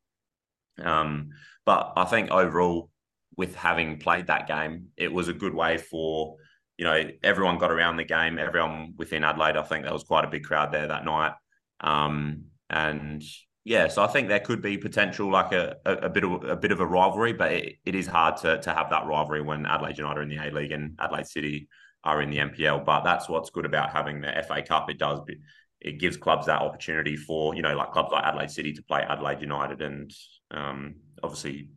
Um, 0.82 1.30
but 1.66 1.94
I 1.96 2.06
think 2.06 2.30
overall, 2.32 2.90
with 3.36 3.56
having 3.56 4.00
played 4.00 4.28
that 4.28 4.48
game, 4.48 4.88
it 4.96 5.12
was 5.12 5.28
a 5.28 5.34
good 5.34 5.54
way 5.54 5.78
for 5.78 6.38
you 6.78 6.86
know 6.86 7.10
everyone 7.24 7.58
got 7.58 7.72
around 7.72 7.98
the 7.98 8.04
game. 8.04 8.38
Everyone 8.38 8.94
within 8.98 9.24
Adelaide, 9.24 9.58
I 9.58 9.64
think 9.64 9.84
there 9.84 9.94
was 9.94 10.04
quite 10.04 10.24
a 10.24 10.30
big 10.30 10.44
crowd 10.44 10.72
there 10.72 10.88
that 10.88 11.06
night. 11.06 11.34
Um, 11.82 12.46
and 12.70 13.24
yeah, 13.64 13.88
so 13.88 14.04
I 14.04 14.08
think 14.08 14.28
there 14.28 14.40
could 14.40 14.62
be 14.62 14.78
potential 14.78 15.32
like 15.32 15.52
a, 15.52 15.78
a, 15.86 15.94
a 15.94 16.10
bit 16.10 16.24
of 16.24 16.44
a 16.44 16.56
bit 16.56 16.72
of 16.72 16.80
a 16.80 16.86
rivalry, 16.86 17.34
but 17.34 17.52
it, 17.52 17.76
it 17.86 17.96
is 17.96 18.06
hard 18.06 18.38
to 18.38 18.62
to 18.62 18.74
have 18.74 18.92
that 18.92 19.08
rivalry 19.08 19.42
when 19.42 19.66
Adelaide 19.66 19.98
United 19.98 20.20
are 20.20 20.24
in 20.24 20.30
the 20.30 20.38
A 20.38 20.52
League 20.52 20.72
and 20.72 20.96
Adelaide 21.00 21.28
City 21.28 21.68
are 22.04 22.22
in 22.22 22.30
the 22.30 22.38
NPL. 22.38 22.86
But 22.86 23.04
that's 23.04 23.28
what's 23.28 23.50
good 23.50 23.66
about 23.66 23.92
having 23.92 24.22
the 24.22 24.32
FA 24.48 24.62
Cup. 24.62 24.92
It 24.92 25.00
does 25.00 25.22
it 25.82 26.00
gives 26.00 26.18
clubs 26.18 26.48
that 26.48 26.62
opportunity 26.62 27.16
for 27.16 27.56
you 27.56 27.62
know 27.62 27.76
like 27.76 27.92
clubs 27.92 28.12
like 28.12 28.24
Adelaide 28.24 28.52
City 28.52 28.74
to 28.74 28.84
play 28.84 29.02
Adelaide 29.02 29.42
United, 29.42 29.82
and 29.82 30.12
um, 30.52 30.96
obviously 31.24 31.70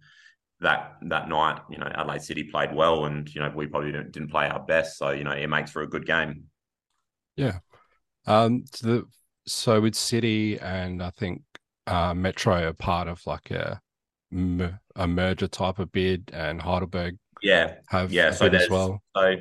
that 0.60 0.96
that 1.02 1.28
night 1.28 1.60
you 1.70 1.78
know 1.78 1.86
Adelaide 1.94 2.22
City 2.22 2.44
played 2.44 2.74
well, 2.74 3.04
and 3.04 3.32
you 3.34 3.40
know 3.40 3.52
we 3.54 3.66
probably 3.66 3.92
didn't, 3.92 4.12
didn't 4.12 4.30
play 4.30 4.48
our 4.48 4.60
best, 4.60 4.98
so 4.98 5.10
you 5.10 5.24
know 5.24 5.32
it 5.32 5.46
makes 5.48 5.70
for 5.70 5.82
a 5.82 5.88
good 5.88 6.06
game. 6.06 6.44
Yeah. 7.36 7.58
Um. 8.26 8.64
So, 8.72 8.86
the, 8.86 9.04
so 9.46 9.80
with 9.80 9.94
City 9.94 10.58
and 10.58 11.02
I 11.02 11.10
think 11.10 11.42
uh, 11.86 12.14
Metro 12.14 12.68
are 12.68 12.72
part 12.72 13.08
of 13.08 13.20
like 13.26 13.50
a 13.50 13.80
a 14.30 15.06
merger 15.06 15.48
type 15.48 15.78
of 15.78 15.90
bid, 15.92 16.30
and 16.32 16.60
Heidelberg 16.60 17.16
Yeah, 17.42 17.74
have 17.88 18.12
yeah. 18.12 18.30
So 18.32 18.46
as 18.46 18.68
well. 18.68 19.02
so 19.16 19.36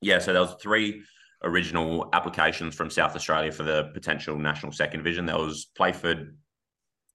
yeah. 0.00 0.18
So 0.18 0.32
there 0.32 0.42
was 0.42 0.56
three 0.60 1.02
original 1.42 2.08
applications 2.12 2.74
from 2.74 2.90
South 2.90 3.14
Australia 3.14 3.52
for 3.52 3.62
the 3.62 3.90
potential 3.94 4.36
national 4.36 4.72
second 4.72 5.00
division. 5.00 5.26
There 5.26 5.36
was 5.36 5.70
Playford. 5.76 6.36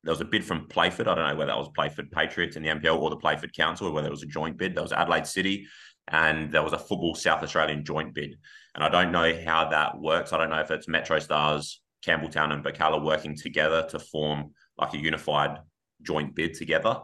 There 0.04 0.12
was 0.12 0.22
a 0.22 0.26
bid 0.26 0.44
from 0.44 0.68
Playford. 0.68 1.08
I 1.08 1.16
don't 1.16 1.28
know 1.28 1.36
whether 1.36 1.52
that 1.52 1.58
was 1.58 1.70
Playford 1.76 2.12
Patriots 2.12 2.56
in 2.56 2.64
the 2.64 2.70
NPL 2.70 3.00
or 3.00 3.10
the 3.10 3.18
Playford 3.18 3.54
Council, 3.54 3.88
or 3.88 3.92
whether 3.92 4.08
it 4.08 4.12
was 4.12 4.24
a 4.24 4.28
joint 4.28 4.58
bid. 4.58 4.76
There 4.76 4.84
was 4.84 4.92
Adelaide 4.92 5.28
City, 5.28 5.68
and 6.08 6.52
there 6.52 6.64
was 6.64 6.74
a 6.74 6.78
football 6.78 7.16
South 7.16 7.44
Australian 7.44 7.86
joint 7.86 8.14
bid. 8.14 8.38
And 8.76 8.84
I 8.84 8.90
don't 8.90 9.12
know 9.12 9.40
how 9.46 9.70
that 9.70 10.00
works. 10.00 10.34
I 10.34 10.38
don't 10.38 10.50
know 10.50 10.60
if 10.60 10.72
it's 10.72 10.88
Metro 10.88 11.20
Stars, 11.20 11.82
Campbelltown, 12.06 12.52
and 12.52 12.64
Bacala 12.64 13.04
working 13.04 13.38
together 13.38 13.88
to 13.90 14.00
form 14.00 14.52
like 14.78 14.94
a 14.94 14.98
unified 14.98 15.60
joint 16.02 16.36
bid 16.36 16.56
together. 16.56 17.00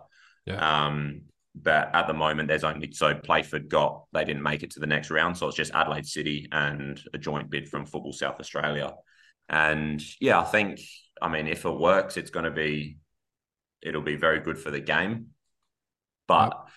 Yeah. 0.46 0.86
Um, 0.86 1.22
but 1.62 1.94
at 1.94 2.08
the 2.08 2.14
moment, 2.14 2.48
there's 2.48 2.64
only 2.64 2.92
so 2.92 3.16
Playford 3.16 3.70
got 3.70 4.06
they 4.14 4.24
didn't 4.24 4.44
make 4.44 4.64
it 4.64 4.72
to 4.72 4.80
the 4.80 4.88
next 4.88 5.12
round, 5.12 5.38
so 5.38 5.48
it's 5.48 5.58
just 5.58 5.74
Adelaide 5.74 6.06
City 6.06 6.48
and 6.52 7.02
a 7.14 7.18
joint 7.18 7.50
bid 7.50 7.68
from 7.68 7.86
Football 7.86 8.14
South 8.14 8.40
Australia. 8.40 8.94
And 9.50 10.02
yeah, 10.20 10.40
I 10.40 10.44
think 10.44 10.80
I 11.22 11.28
mean 11.28 11.48
if 11.48 11.66
it 11.66 11.72
works, 11.72 12.18
it's 12.18 12.30
going 12.30 12.46
to 12.46 12.52
be 12.52 12.98
it'll 13.82 14.02
be 14.02 14.16
very 14.16 14.40
good 14.40 14.58
for 14.58 14.72
the 14.72 14.80
game, 14.80 15.28
but 16.28 16.54
I 16.54 16.70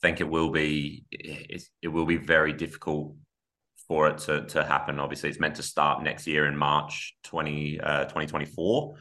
think 0.00 0.20
it 0.20 0.28
will 0.28 0.50
be 0.50 1.04
it, 1.10 1.88
will 1.88 2.06
be 2.06 2.16
very 2.16 2.52
difficult 2.52 3.14
for 3.88 4.08
it 4.08 4.18
to 4.18 4.46
to 4.46 4.64
happen. 4.64 4.98
Obviously, 4.98 5.28
it's 5.28 5.40
meant 5.40 5.56
to 5.56 5.62
start 5.62 6.02
next 6.02 6.26
year 6.26 6.46
in 6.46 6.56
March 6.56 7.14
20, 7.24 7.80
uh, 7.80 8.04
2024. 8.04 8.94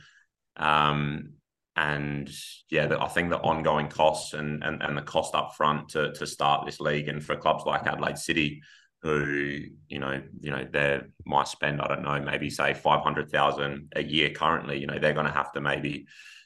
Um, 0.58 1.34
and 1.76 2.30
yeah, 2.70 2.88
the, 2.88 3.02
I 3.02 3.08
think 3.10 3.30
the 3.30 3.40
ongoing 3.40 3.90
costs 3.90 4.34
and, 4.34 4.64
and 4.64 4.82
and 4.82 4.98
the 4.98 5.02
cost 5.02 5.36
up 5.36 5.56
front 5.56 5.90
to 5.90 6.14
to 6.14 6.26
start 6.26 6.66
this 6.66 6.80
league 6.80 7.10
and 7.10 7.24
for 7.24 7.36
clubs 7.36 7.66
like 7.66 7.86
Adelaide 7.86 8.18
City, 8.18 8.62
who 9.02 9.60
you 9.90 10.00
know 10.00 10.22
you 10.40 10.52
know 10.52 10.66
they 10.72 11.02
might 11.26 11.50
spend 11.50 11.82
I 11.82 11.88
don't 11.88 12.04
know 12.04 12.22
maybe 12.22 12.50
say 12.50 12.74
five 12.74 13.02
hundred 13.02 13.30
thousand 13.30 13.92
a 13.96 14.04
year 14.04 14.30
currently, 14.30 14.80
you 14.80 14.88
know 14.88 15.00
they're 15.00 15.14
going 15.14 15.26
to 15.26 15.32
have 15.32 15.52
to 15.54 15.62
maybe 15.62 16.06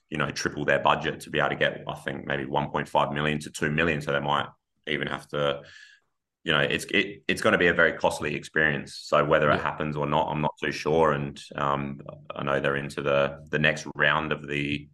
you 0.10 0.18
know 0.18 0.32
triple 0.32 0.66
their 0.66 0.80
budget 0.80 1.20
to 1.22 1.30
be 1.30 1.40
able 1.40 1.50
to 1.50 1.56
get 1.56 1.84
I 1.88 1.94
think 1.96 2.26
maybe 2.26 2.46
one 2.46 2.72
point 2.72 2.90
five 2.90 3.12
million 3.12 3.40
to 3.40 3.52
two 3.52 3.70
million, 3.70 4.02
so 4.02 4.12
they 4.12 4.20
might 4.20 4.48
even 4.88 5.08
have 5.08 5.28
to. 5.30 5.62
You 6.46 6.54
know, 6.54 6.62
it's 6.62 6.86
it, 6.86 7.22
it's 7.28 7.42
going 7.42 7.52
to 7.52 7.60
be 7.60 7.68
a 7.68 7.74
very 7.74 7.94
costly 7.94 8.34
experience. 8.34 8.96
So 9.04 9.24
whether 9.26 9.52
it 9.52 9.60
happens 9.60 9.98
or 9.98 10.08
not, 10.08 10.30
I'm 10.32 10.42
not 10.42 10.56
too 10.64 10.72
sure. 10.72 11.12
And 11.12 11.40
um, 11.56 12.00
I 12.34 12.44
know 12.44 12.60
they're 12.62 12.78
into 12.78 13.02
the 13.02 13.46
the 13.50 13.60
next 13.60 13.86
round 13.94 14.32
of 14.32 14.48
the 14.48 14.88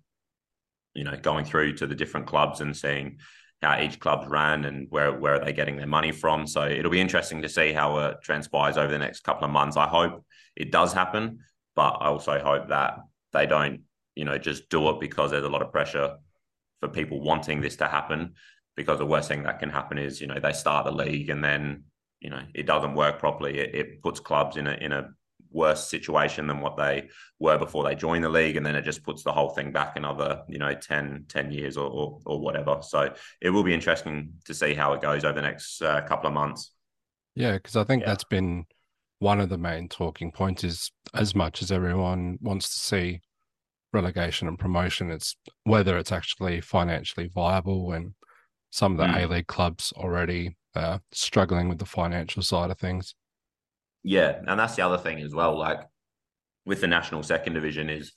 you 0.96 1.04
know, 1.04 1.16
going 1.18 1.46
through 1.46 1.74
to 1.74 1.88
the 1.88 1.96
different 1.96 2.26
clubs 2.26 2.62
and 2.62 2.76
seeing 2.76 3.20
how 3.62 3.80
each 3.80 4.00
club's 4.00 4.28
ran 4.28 4.66
and 4.66 4.88
where 4.90 5.12
where 5.14 5.36
are 5.36 5.46
they 5.46 5.54
getting 5.54 5.78
their 5.78 5.88
money 5.88 6.12
from. 6.12 6.48
So 6.48 6.66
it'll 6.66 6.92
be 6.92 7.02
interesting 7.02 7.42
to 7.42 7.50
see 7.50 7.74
how 7.74 7.98
it 8.00 8.18
transpires 8.24 8.78
over 8.78 8.92
the 8.92 9.00
next 9.00 9.24
couple 9.24 9.46
of 9.46 9.52
months. 9.52 9.78
I 9.78 9.88
hope 9.88 10.26
it 10.56 10.72
does 10.72 10.94
happen, 10.94 11.40
but 11.76 11.98
I 12.00 12.08
also 12.08 12.40
hope 12.40 12.70
that 12.70 13.00
they 13.34 13.46
don't, 13.46 13.82
you 14.16 14.26
know, 14.26 14.38
just 14.38 14.70
do 14.70 14.90
it 14.90 15.00
because 15.00 15.32
there's 15.32 15.44
a 15.44 15.50
lot 15.50 15.62
of 15.62 15.72
pressure 15.72 16.18
for 16.80 16.90
people 16.90 17.22
wanting 17.22 17.62
this 17.62 17.76
to 17.78 17.88
happen. 17.88 18.34
Because 18.76 19.00
the 19.00 19.06
worst 19.06 19.30
thing 19.30 19.44
that 19.44 19.60
can 19.60 19.70
happen 19.70 19.98
is, 19.98 20.20
you 20.20 20.28
know, 20.28 20.40
they 20.40 20.52
start 20.52 20.86
the 20.86 20.92
league 20.92 21.30
and 21.30 21.42
then, 21.42 21.86
you 22.20 22.30
know, 22.30 22.42
it 22.54 22.66
doesn't 22.66 22.94
work 22.94 23.20
properly. 23.20 23.58
It, 23.58 23.74
it 23.74 24.02
puts 24.02 24.20
clubs 24.20 24.58
in 24.58 24.68
a 24.68 24.74
in 24.74 24.92
a 24.92 25.10
worse 25.52 25.88
situation 25.90 26.48
than 26.48 26.60
what 26.60 26.76
they 26.78 27.08
were 27.40 27.58
before 27.58 27.84
they 27.84 27.96
joined 27.96 28.24
the 28.24 28.30
league 28.30 28.58
and 28.58 28.66
then 28.66 28.76
it 28.76 28.84
just 28.84 29.04
puts 29.04 29.24
the 29.24 29.32
whole 29.32 29.50
thing 29.50 29.72
back 29.72 29.96
another 29.96 30.42
you 30.50 30.60
know 30.60 30.74
10 30.74 31.26
10 31.30 31.52
years 31.52 31.78
or 31.78 31.90
or, 31.90 32.20
or 32.26 32.40
whatever 32.40 32.80
so 32.82 33.14
it 33.42 33.50
will 33.50 33.64
be 33.64 33.74
interesting 33.74 34.34
to 34.46 34.54
see 34.54 34.74
how 34.74 34.94
it 34.94 35.02
goes 35.02 35.24
over 35.24 35.36
the 35.36 35.42
next 35.42 35.82
uh, 35.82 36.02
couple 36.02 36.28
of 36.28 36.34
months 36.34 36.72
Yeah, 37.36 37.54
because 37.54 37.76
I 37.76 37.84
think 37.84 38.02
Yeah. 38.02 38.10
that's 38.10 38.24
been 38.26 38.66
one 39.20 39.40
of 39.40 39.50
the 39.50 39.58
main 39.58 39.88
talking 39.90 40.32
points 40.32 40.64
is 40.64 40.92
as 41.14 41.34
much 41.36 41.62
as 41.62 41.72
everyone 41.72 42.38
wants 42.42 42.74
to 42.74 42.80
see 42.80 43.22
relegation 43.94 44.48
and 44.50 44.60
promotion, 44.60 45.10
it's 45.10 45.38
whether 45.64 45.98
it's 45.98 46.12
actually 46.12 46.60
financially 46.62 47.30
viable 47.34 47.94
and 47.94 48.14
some 48.72 48.92
of 48.92 48.98
the 48.98 49.06
Mm. 49.06 49.24
A 49.24 49.28
League 49.28 49.48
clubs 49.48 49.94
already 49.96 50.58
uh, 50.76 51.00
struggling 51.14 51.70
with 51.70 51.80
the 51.80 51.86
financial 51.86 52.42
side 52.44 52.72
of 52.72 52.78
things. 52.78 53.16
Yeah 54.06 54.40
and 54.48 54.60
that's 54.60 54.76
the 54.76 54.82
other 54.82 54.98
thing 54.98 55.20
as 55.20 55.34
well 55.34 55.58
like 55.58 55.82
with 56.66 56.80
the 56.82 56.88
national 56.88 57.24
second 57.24 57.54
division 57.54 57.90
is 57.90 58.14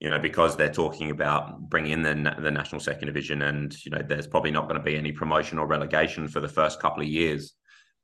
you 0.00 0.10
know 0.10 0.18
because 0.18 0.56
they're 0.56 0.72
talking 0.72 1.10
about 1.10 1.60
bringing 1.70 1.92
in 1.92 2.02
the, 2.02 2.34
the 2.40 2.50
national 2.50 2.80
second 2.80 3.06
division 3.06 3.42
and 3.42 3.74
you 3.84 3.90
know 3.90 4.02
there's 4.06 4.26
probably 4.26 4.50
not 4.50 4.68
going 4.68 4.78
to 4.78 4.84
be 4.84 4.96
any 4.96 5.12
promotion 5.12 5.58
or 5.58 5.66
relegation 5.66 6.26
for 6.28 6.40
the 6.40 6.48
first 6.48 6.80
couple 6.80 7.02
of 7.02 7.08
years 7.08 7.54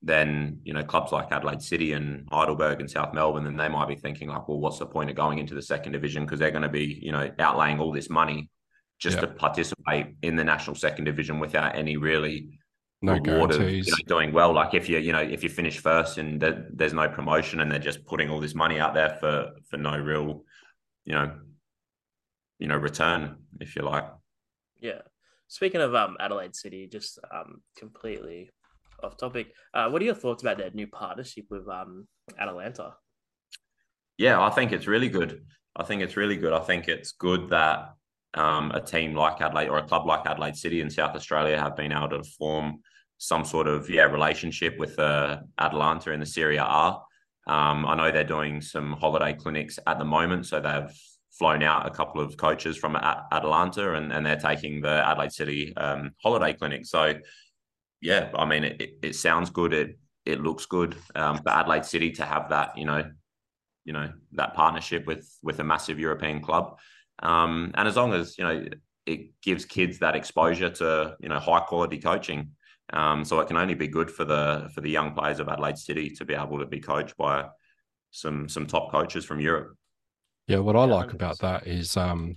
then 0.02 0.58
you 0.62 0.72
know 0.72 0.84
clubs 0.84 1.12
like 1.12 1.30
Adelaide 1.32 1.60
City 1.60 1.92
and 1.92 2.26
Heidelberg 2.30 2.80
and 2.80 2.90
South 2.90 3.12
Melbourne 3.12 3.44
then 3.44 3.56
they 3.56 3.68
might 3.68 3.88
be 3.88 3.96
thinking 3.96 4.28
like 4.28 4.46
well 4.48 4.60
what's 4.60 4.78
the 4.78 4.86
point 4.86 5.10
of 5.10 5.16
going 5.16 5.38
into 5.38 5.54
the 5.54 5.62
second 5.62 5.92
division 5.92 6.24
because 6.24 6.38
they're 6.38 6.52
going 6.52 6.62
to 6.62 6.68
be 6.68 6.98
you 7.02 7.12
know 7.12 7.28
outlaying 7.40 7.80
all 7.80 7.92
this 7.92 8.08
money 8.08 8.48
just 9.00 9.16
Yeah. 9.16 9.22
to 9.22 9.26
participate 9.28 10.06
in 10.22 10.36
the 10.36 10.44
national 10.44 10.76
second 10.76 11.04
division 11.04 11.40
without 11.40 11.74
any 11.74 11.96
really 11.96 12.59
No 13.02 13.14
reward 13.14 13.52
of 13.52 13.58
guarantees. 13.58 13.86
you 13.86 13.92
know, 13.92 14.06
doing 14.06 14.32
well. 14.32 14.52
Like 14.52 14.74
if 14.74 14.88
you 14.88 14.98
you 14.98 15.12
know 15.12 15.20
if 15.22 15.42
you 15.42 15.48
finish 15.48 15.78
first 15.78 16.18
and 16.18 16.40
th- 16.40 16.56
there's 16.72 16.92
no 16.92 17.08
promotion 17.08 17.60
and 17.60 17.70
they're 17.70 17.78
just 17.78 18.04
putting 18.04 18.28
all 18.28 18.40
this 18.40 18.54
money 18.54 18.78
out 18.78 18.94
there 18.94 19.16
for 19.20 19.52
for 19.68 19.78
no 19.78 19.98
real 19.98 20.44
you 21.04 21.14
know 21.14 21.32
you 22.58 22.68
know 22.68 22.76
return 22.76 23.36
if 23.60 23.74
you 23.74 23.82
like. 23.82 24.04
Yeah. 24.80 25.02
Speaking 25.48 25.80
of 25.80 25.94
um 25.94 26.16
Adelaide 26.20 26.54
City, 26.54 26.86
just 26.86 27.18
um 27.32 27.62
completely 27.76 28.50
off 29.02 29.16
topic. 29.16 29.54
Uh, 29.72 29.88
what 29.88 30.02
are 30.02 30.04
your 30.04 30.14
thoughts 30.14 30.42
about 30.42 30.58
their 30.58 30.70
new 30.72 30.86
partnership 30.86 31.46
with 31.48 31.66
um 31.68 32.06
Atalanta? 32.38 32.94
Yeah, 34.18 34.42
I 34.42 34.50
think 34.50 34.72
it's 34.72 34.86
really 34.86 35.08
good. 35.08 35.42
I 35.74 35.84
think 35.84 36.02
it's 36.02 36.16
really 36.18 36.36
good. 36.36 36.52
I 36.52 36.60
think 36.60 36.88
it's 36.88 37.12
good 37.12 37.48
that 37.48 37.94
um, 38.34 38.70
a 38.72 38.80
team 38.80 39.14
like 39.14 39.40
Adelaide 39.40 39.68
or 39.68 39.78
a 39.78 39.82
club 39.86 40.06
like 40.06 40.26
Adelaide 40.26 40.56
City 40.56 40.82
in 40.82 40.90
South 40.90 41.16
Australia 41.16 41.58
have 41.58 41.76
been 41.76 41.92
able 41.92 42.10
to 42.10 42.22
form 42.38 42.80
some 43.20 43.44
sort 43.44 43.68
of 43.68 43.88
yeah 43.90 44.04
relationship 44.04 44.78
with 44.78 44.98
uh, 44.98 45.40
Atalanta 45.58 46.10
in 46.10 46.20
the 46.20 46.26
Serie 46.26 46.56
A. 46.56 46.96
Um, 47.46 47.86
I 47.86 47.94
know 47.94 48.10
they're 48.10 48.24
doing 48.24 48.60
some 48.62 48.92
holiday 48.92 49.34
clinics 49.34 49.78
at 49.86 49.98
the 49.98 50.04
moment, 50.04 50.46
so 50.46 50.58
they've 50.58 50.90
flown 51.30 51.62
out 51.62 51.86
a 51.86 51.90
couple 51.90 52.20
of 52.20 52.36
coaches 52.38 52.76
from 52.78 52.96
A- 52.96 53.26
Atalanta 53.30 53.94
and, 53.94 54.12
and 54.12 54.24
they're 54.24 54.36
taking 54.36 54.80
the 54.80 55.06
Adelaide 55.06 55.32
City 55.32 55.76
um, 55.76 56.12
holiday 56.22 56.54
clinic. 56.54 56.86
So 56.86 57.14
yeah, 58.00 58.30
I 58.34 58.46
mean 58.46 58.64
it, 58.64 58.80
it, 58.80 58.90
it 59.02 59.14
sounds 59.14 59.50
good. 59.50 59.74
It 59.74 59.98
it 60.24 60.40
looks 60.40 60.64
good 60.64 60.96
um, 61.14 61.38
for 61.38 61.50
Adelaide 61.50 61.84
City 61.84 62.10
to 62.12 62.24
have 62.24 62.48
that 62.48 62.76
you 62.78 62.86
know 62.86 63.04
you 63.84 63.92
know 63.92 64.10
that 64.32 64.54
partnership 64.54 65.06
with 65.06 65.30
with 65.42 65.60
a 65.60 65.64
massive 65.64 65.98
European 65.98 66.40
club. 66.40 66.78
Um, 67.22 67.72
and 67.74 67.86
as 67.86 67.96
long 67.96 68.14
as 68.14 68.38
you 68.38 68.44
know 68.44 68.64
it 69.04 69.40
gives 69.42 69.66
kids 69.66 69.98
that 69.98 70.16
exposure 70.16 70.70
to 70.70 71.16
you 71.20 71.28
know 71.28 71.38
high 71.38 71.60
quality 71.60 71.98
coaching, 71.98 72.52
um, 72.92 73.24
so 73.24 73.40
it 73.40 73.48
can 73.48 73.56
only 73.56 73.74
be 73.74 73.88
good 73.88 74.10
for 74.10 74.24
the 74.24 74.70
for 74.74 74.80
the 74.80 74.90
young 74.90 75.14
players 75.14 75.40
of 75.40 75.48
Adelaide 75.48 75.78
City 75.78 76.10
to 76.10 76.24
be 76.24 76.34
able 76.34 76.58
to 76.58 76.66
be 76.66 76.80
coached 76.80 77.16
by 77.16 77.46
some 78.10 78.48
some 78.48 78.66
top 78.66 78.90
coaches 78.90 79.24
from 79.24 79.40
Europe. 79.40 79.76
Yeah, 80.46 80.58
what 80.58 80.76
I 80.76 80.84
like 80.84 81.12
about 81.12 81.38
that 81.40 81.66
is 81.66 81.96
um 81.96 82.36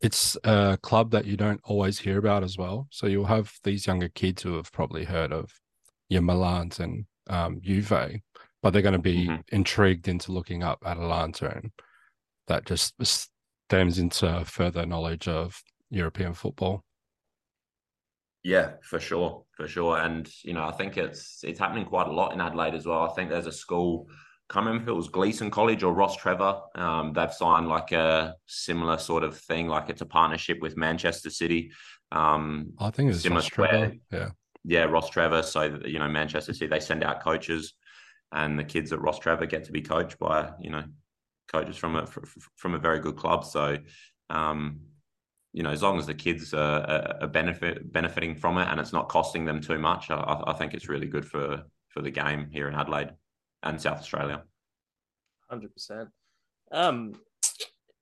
it's 0.00 0.36
a 0.44 0.78
club 0.80 1.10
that 1.10 1.24
you 1.26 1.36
don't 1.36 1.60
always 1.64 1.98
hear 1.98 2.18
about 2.18 2.44
as 2.44 2.56
well. 2.56 2.86
So 2.90 3.06
you'll 3.08 3.24
have 3.26 3.52
these 3.64 3.86
younger 3.86 4.08
kids 4.08 4.42
who 4.42 4.54
have 4.56 4.70
probably 4.72 5.04
heard 5.04 5.32
of 5.32 5.50
your 6.08 6.22
Milans 6.22 6.78
and 6.80 7.04
um 7.28 7.60
Juve, 7.60 8.20
but 8.62 8.70
they're 8.72 8.82
going 8.82 8.92
to 8.92 8.98
be 8.98 9.26
Mhm. 9.26 9.42
intrigued 9.48 10.08
into 10.08 10.32
looking 10.32 10.62
up 10.62 10.78
Atalanta 10.86 11.54
and 11.56 11.72
that 12.46 12.64
just 12.64 12.94
stems 13.02 13.98
into 13.98 14.44
further 14.46 14.86
knowledge 14.86 15.28
of 15.28 15.62
European 15.90 16.32
football. 16.32 16.84
Yeah, 18.48 18.70
for 18.80 18.98
sure, 18.98 19.44
for 19.52 19.68
sure. 19.68 19.98
And 19.98 20.26
you 20.42 20.54
know, 20.54 20.66
I 20.66 20.72
think 20.72 20.96
it's 20.96 21.40
it's 21.44 21.58
happening 21.58 21.84
quite 21.84 22.06
a 22.06 22.12
lot 22.12 22.32
in 22.32 22.40
Adelaide 22.40 22.74
as 22.74 22.86
well. 22.86 23.02
I 23.02 23.12
think 23.12 23.28
there's 23.28 23.46
a 23.46 23.52
school, 23.52 24.08
can't 24.48 24.64
remember 24.64 24.84
if 24.84 24.88
it 24.88 24.96
was 24.96 25.10
Gleeson 25.10 25.50
College 25.50 25.82
or 25.82 25.94
Rostrevor. 25.94 26.62
Um, 26.74 27.12
they've 27.12 27.30
signed 27.30 27.68
like 27.68 27.92
a 27.92 28.36
similar 28.46 28.96
sort 28.96 29.22
of 29.22 29.36
thing, 29.36 29.68
like 29.68 29.90
it's 29.90 30.00
a 30.00 30.06
partnership 30.06 30.60
with 30.62 30.78
Manchester 30.78 31.28
City. 31.28 31.72
Um, 32.10 32.72
I 32.78 32.88
think 32.88 33.10
it's 33.10 33.20
Similar 33.20 33.42
Rostrevor. 33.42 34.00
Yeah. 34.10 34.30
yeah, 34.64 34.86
Rostrevor. 34.86 35.44
So 35.44 35.80
you 35.84 35.98
know, 35.98 36.08
Manchester 36.08 36.54
City 36.54 36.68
they 36.68 36.80
send 36.80 37.04
out 37.04 37.22
coaches, 37.22 37.74
and 38.32 38.58
the 38.58 38.64
kids 38.64 38.94
at 38.94 39.00
Rostrevor 39.00 39.46
get 39.46 39.64
to 39.64 39.72
be 39.72 39.82
coached 39.82 40.18
by 40.18 40.52
you 40.58 40.70
know 40.70 40.84
coaches 41.52 41.76
from 41.76 41.96
a 41.96 42.06
fr- 42.06 42.24
fr- 42.24 42.48
from 42.56 42.74
a 42.74 42.78
very 42.78 43.00
good 43.00 43.16
club. 43.16 43.44
So, 43.44 43.76
um, 44.30 44.80
you 45.58 45.64
know, 45.64 45.70
as 45.70 45.82
long 45.82 45.98
as 45.98 46.06
the 46.06 46.14
kids 46.14 46.54
are, 46.54 47.18
are 47.20 47.26
benefit 47.26 47.92
benefiting 47.92 48.36
from 48.36 48.58
it 48.58 48.68
and 48.70 48.78
it's 48.78 48.92
not 48.92 49.08
costing 49.08 49.44
them 49.44 49.60
too 49.60 49.76
much, 49.76 50.08
I, 50.08 50.40
I 50.46 50.52
think 50.52 50.72
it's 50.72 50.88
really 50.88 51.08
good 51.08 51.24
for 51.24 51.64
for 51.88 52.00
the 52.00 52.12
game 52.12 52.46
here 52.52 52.68
in 52.68 52.76
Adelaide 52.76 53.10
and 53.64 53.80
South 53.80 53.98
Australia. 53.98 54.44
Hundred 55.50 55.72
percent. 55.74 56.10
Um, 56.70 57.14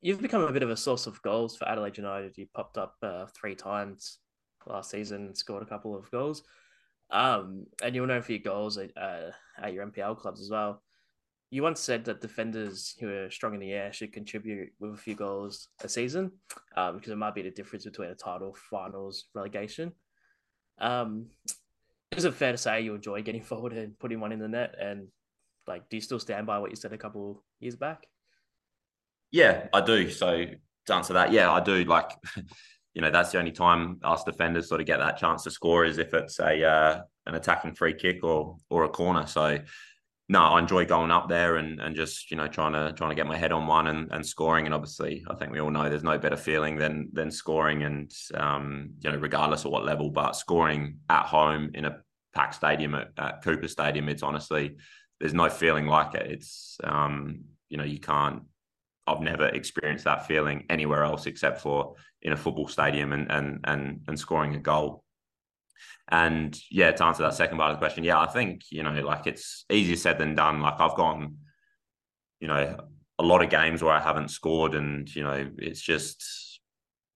you've 0.03 0.21
become 0.21 0.43
a 0.43 0.53
bit 0.53 0.65
of 0.65 0.69
a 0.69 0.77
source 0.77 1.07
of 1.07 1.23
goals 1.23 1.57
for 1.57 1.67
Adelaide 1.67 1.97
United. 1.97 2.37
You 2.37 2.47
popped 2.55 2.77
up 2.77 2.97
uh, 3.03 3.25
three 3.35 3.55
times 3.55 4.19
last 4.67 4.91
season, 4.91 5.35
scored 5.35 5.63
a 5.63 5.67
couple 5.67 5.97
of 5.97 6.11
goals. 6.11 6.43
Um, 7.11 7.65
and 7.83 7.95
you'll 7.95 8.07
known 8.07 8.21
for 8.21 8.33
your 8.33 8.43
goals 8.43 8.77
at, 8.77 8.91
uh, 8.99 9.31
at 9.63 9.73
your 9.73 9.87
NPL 9.87 10.19
clubs 10.19 10.43
as 10.43 10.51
well. 10.51 10.83
You 11.51 11.63
once 11.63 11.81
said 11.81 12.05
that 12.07 12.21
defenders 12.21 12.97
who 12.99 13.09
are 13.09 13.31
strong 13.31 13.55
in 13.55 13.61
the 13.61 13.73
air 13.73 13.93
should 13.93 14.13
contribute 14.13 14.71
with 14.81 14.95
a 14.95 14.97
few 14.97 15.15
goals 15.15 15.69
a 15.83 15.89
season, 15.89 16.33
um, 16.77 16.97
because 16.97 17.13
it 17.13 17.17
might 17.17 17.35
be 17.35 17.43
the 17.43 17.51
difference 17.51 17.85
between 17.85 18.11
a 18.11 18.15
title, 18.15 18.57
finals, 18.71 19.27
relegation. 19.35 19.93
Um, 20.79 21.27
is 22.17 22.25
it 22.25 22.35
fair 22.35 22.53
to 22.53 22.59
say 22.59 22.81
you 22.81 22.95
enjoy 22.95 23.23
getting 23.23 23.43
forward 23.51 23.73
and 23.73 23.99
putting 23.99 24.21
one 24.21 24.33
in 24.33 24.39
the 24.39 24.49
net? 24.49 24.75
And 24.81 25.09
like, 25.67 25.89
do 25.89 25.97
you 25.97 26.01
still 26.01 26.19
stand 26.19 26.47
by 26.47 26.59
what 26.59 26.71
you 26.71 26.77
said 26.77 26.93
a 26.93 26.99
couple 26.99 27.45
years 27.61 27.77
back? 27.77 28.07
Yeah, 29.31 29.67
I 29.73 29.81
do. 29.81 30.11
So 30.11 30.47
to 30.87 30.95
answer 30.95 31.13
that, 31.15 31.33
yeah, 31.33 31.51
I 31.51 31.61
do. 31.61 31.85
Like, 31.85 32.11
you 32.95 33.03
know, 33.03 33.11
that's 33.11 33.33
the 33.33 33.39
only 33.39 33.53
time 33.53 34.01
us 34.03 34.25
defenders 34.25 34.69
sort 34.69 34.81
of 34.81 34.87
get 34.87 34.99
that 34.99 35.19
chance 35.19 35.43
to 35.45 35.51
score 35.51 35.85
is 35.85 35.99
if 35.99 36.15
it's 36.15 36.39
a 36.41 36.65
uh, 36.65 37.01
an 37.27 37.35
attacking 37.35 37.75
free 37.75 37.95
kick 37.95 38.23
or 38.23 38.57
or 38.71 38.85
a 38.85 38.89
corner. 38.89 39.27
So 39.27 39.59
no, 40.29 40.41
I 40.41 40.59
enjoy 40.59 40.85
going 40.85 41.13
up 41.13 41.29
there 41.29 41.57
and 41.57 41.81
and 41.81 41.95
just 41.95 42.31
you 42.31 42.37
know 42.37 42.49
trying 42.49 42.73
to 42.73 42.93
trying 42.97 43.11
to 43.11 43.17
get 43.17 43.27
my 43.27 43.37
head 43.37 43.53
on 43.53 43.67
one 43.67 43.87
and, 43.87 44.11
and 44.11 44.27
scoring. 44.27 44.67
And 44.67 44.75
obviously, 44.75 45.25
I 45.31 45.35
think 45.35 45.53
we 45.53 45.61
all 45.61 45.71
know 45.71 45.89
there's 45.89 46.03
no 46.03 46.19
better 46.19 46.37
feeling 46.37 46.77
than 46.77 47.09
than 47.13 47.31
scoring. 47.31 47.85
And 47.85 48.13
um, 48.35 48.91
you 49.01 49.11
know, 49.11 49.19
regardless 49.19 49.65
of 49.65 49.71
what 49.71 49.85
level, 49.85 50.11
but 50.11 50.35
scoring 50.35 50.99
at 51.09 51.27
home 51.27 51.71
in 51.75 51.85
a 51.85 51.99
packed 52.35 52.57
stadium 52.57 52.95
at, 52.95 53.11
at 53.17 53.43
Coopers 53.43 53.73
Stadium, 53.73 54.09
it's 54.09 54.25
honestly 54.25 54.77
there's 55.21 55.35
no 55.35 55.49
feeling 55.49 55.87
like 55.87 56.15
it. 56.15 56.31
It's 56.31 56.77
um, 56.83 57.45
you 57.69 57.77
know 57.77 57.85
you 57.85 58.01
can't 58.01 58.43
I've 59.07 59.21
never 59.21 59.47
experienced 59.47 60.05
that 60.05 60.27
feeling 60.27 60.65
anywhere 60.69 61.05
else 61.05 61.27
except 61.27 61.61
for 61.61 61.95
in 62.23 62.33
a 62.33 62.37
football 62.37 62.67
stadium 62.67 63.13
and 63.13 63.31
and 63.31 63.61
and 63.63 64.01
and 64.09 64.19
scoring 64.19 64.57
a 64.57 64.59
goal. 64.59 65.05
And 66.09 66.59
yeah, 66.71 66.93
to 66.93 67.05
answer 67.05 67.23
that 67.25 67.35
second 67.35 67.59
part 67.59 67.73
of 67.73 67.77
the 67.77 67.81
question, 67.81 68.05
yeah, 68.05 68.21
I 68.21 68.27
think 68.27 68.63
you 68.71 68.83
know, 68.83 68.93
like 68.93 69.27
it's 69.27 69.65
easier 69.71 69.97
said 69.97 70.19
than 70.19 70.35
done. 70.35 70.61
Like 70.61 70.81
I've 70.81 70.97
gone, 70.97 71.37
you 72.41 72.49
know, 72.49 72.79
a 73.19 73.23
lot 73.23 73.43
of 73.43 73.51
games 73.51 73.83
where 73.83 73.95
I 73.95 74.01
haven't 74.01 74.31
scored, 74.31 74.75
and 74.75 75.13
you 75.15 75.25
know, 75.25 75.51
it's 75.59 75.81
just, 75.81 76.61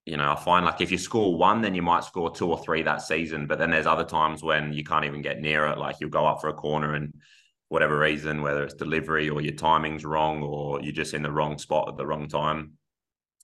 you 0.07 0.17
know, 0.17 0.33
I 0.33 0.37
find 0.37 0.67
like 0.67 0.81
if 0.81 0.91
you 0.91 0.99
score 0.99 1.37
one, 1.37 1.61
then 1.61 1.75
you 1.75 1.83
might 1.83 2.05
score 2.05 2.31
two 2.31 2.51
or 2.51 2.59
three 2.59 2.83
that 2.83 3.03
season. 3.03 3.47
But 3.47 3.59
then 3.59 3.71
there's 3.71 3.87
other 3.87 4.05
times 4.05 4.43
when 4.43 4.73
you 4.73 4.83
can't 4.83 5.05
even 5.05 5.23
get 5.23 5.41
near 5.41 5.67
it. 5.67 5.79
Like 5.79 5.97
you'll 6.01 6.11
go 6.11 6.27
up 6.27 6.41
for 6.41 6.49
a 6.49 6.55
corner 6.55 6.95
and 6.95 7.15
whatever 7.71 7.97
reason, 8.01 8.43
whether 8.43 8.65
it's 8.65 8.75
delivery 8.75 9.31
or 9.31 9.41
your 9.41 9.55
timing's 9.55 10.05
wrong 10.05 10.43
or 10.43 10.83
you're 10.83 10.93
just 10.93 11.15
in 11.15 11.23
the 11.23 11.31
wrong 11.31 11.57
spot 11.57 11.89
at 11.89 11.97
the 11.97 12.05
wrong 12.05 12.27
time, 12.27 12.73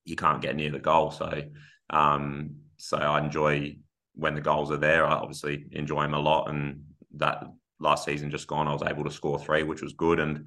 you 0.05 0.17
can't 0.17 0.43
get 0.43 0.57
near 0.57 0.71
the 0.71 0.81
goal. 0.81 1.13
So, 1.13 1.45
um, 1.91 2.57
so 2.77 2.97
I 2.97 3.21
enjoy 3.21 3.77
when 4.17 4.35
the 4.35 4.41
goals 4.41 4.73
are 4.73 4.77
there. 4.79 5.07
I 5.07 5.13
obviously 5.13 5.67
enjoy 5.73 6.03
them 6.03 6.15
a 6.15 6.19
lot. 6.19 6.49
And 6.49 6.85
that 7.17 7.45
last 7.79 8.05
season 8.05 8.31
just 8.31 8.49
gone, 8.49 8.67
I 8.67 8.73
was 8.73 8.83
able 8.83 9.05
to 9.05 9.11
score 9.11 9.39
three, 9.39 9.63
which 9.63 9.83
was 9.83 9.93
good. 9.93 10.19
And 10.19 10.47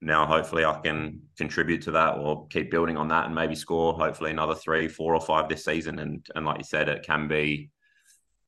now 0.00 0.26
hopefully 0.26 0.64
I 0.64 0.80
can 0.80 1.20
contribute 1.36 1.82
to 1.82 1.90
that 1.92 2.16
or 2.16 2.46
keep 2.48 2.70
building 2.70 2.96
on 2.96 3.08
that 3.08 3.26
and 3.26 3.34
maybe 3.34 3.54
score 3.54 3.92
hopefully 3.92 4.30
another 4.30 4.54
three, 4.54 4.88
four 4.88 5.14
or 5.14 5.20
five 5.20 5.48
this 5.48 5.64
season. 5.64 5.98
And 5.98 6.26
and 6.34 6.46
like 6.46 6.58
you 6.58 6.64
said, 6.64 6.88
it 6.88 7.04
can 7.04 7.28
be, 7.28 7.70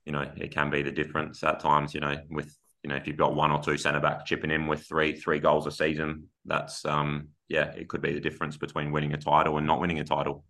you 0.07 0.13
know, 0.13 0.31
it 0.37 0.53
can 0.53 0.71
be 0.71 0.83
the 0.83 0.91
difference 0.91 1.45
at 1.45 1.61
times, 1.61 1.95
you 1.95 2.01
know, 2.01 2.17
with 2.31 2.57
you 2.83 2.89
know, 2.89 2.97
if 2.97 3.07
you've 3.07 3.17
got 3.17 3.37
one 3.37 3.53
or 3.53 3.63
two 3.63 3.77
centre 3.77 4.01
backs 4.01 4.25
chipping 4.25 4.51
in 4.51 4.67
with 4.67 4.83
three 4.87 5.15
three 5.15 5.39
goals 5.39 5.67
a 5.67 5.71
season, 5.71 6.29
that's 6.47 6.85
um 6.87 7.29
yeah, 7.49 7.73
it 7.73 7.89
could 7.89 8.01
be 8.01 8.15
the 8.15 8.21
difference 8.21 8.57
between 8.57 8.91
winning 8.91 9.13
a 9.13 9.19
title 9.19 9.59
and 9.59 9.67
not 9.67 9.81
winning 9.81 10.01
a 10.01 10.05
title. 10.05 10.45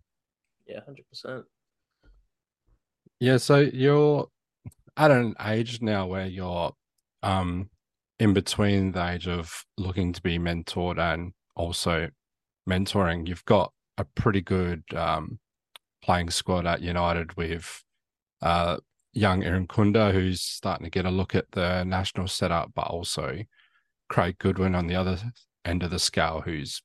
Yeah, 0.65 0.79
hundred 0.85 1.07
percent. 1.09 1.43
Yeah, 3.23 3.37
so 3.37 3.59
you're 3.59 4.27
at 4.97 5.09
an 5.09 5.33
age 5.45 5.81
now 5.81 6.07
where 6.07 6.25
you're 6.25 6.73
um 7.23 7.69
in 8.19 8.33
between 8.33 8.91
the 8.91 9.11
age 9.11 9.29
of 9.29 9.63
looking 9.77 10.11
to 10.11 10.21
be 10.21 10.37
mentored 10.37 10.99
and 10.99 11.31
also 11.55 12.09
mentoring. 12.69 13.25
You've 13.25 13.45
got 13.45 13.71
a 13.97 14.03
pretty 14.03 14.41
good 14.41 14.83
um 14.93 15.39
playing 16.03 16.31
squad 16.31 16.65
at 16.65 16.81
United 16.81 17.37
with 17.37 17.81
uh 18.41 18.79
young 19.13 19.41
Kunda, 19.67 20.11
who's 20.11 20.41
starting 20.41 20.83
to 20.83 20.89
get 20.89 21.05
a 21.05 21.09
look 21.09 21.33
at 21.33 21.49
the 21.53 21.85
national 21.85 22.27
setup, 22.27 22.73
but 22.75 22.87
also 22.87 23.37
Craig 24.09 24.37
Goodwin 24.37 24.75
on 24.75 24.87
the 24.87 24.95
other 24.95 25.17
end 25.63 25.81
of 25.81 25.91
the 25.91 25.99
scale, 25.99 26.41
who's 26.43 26.81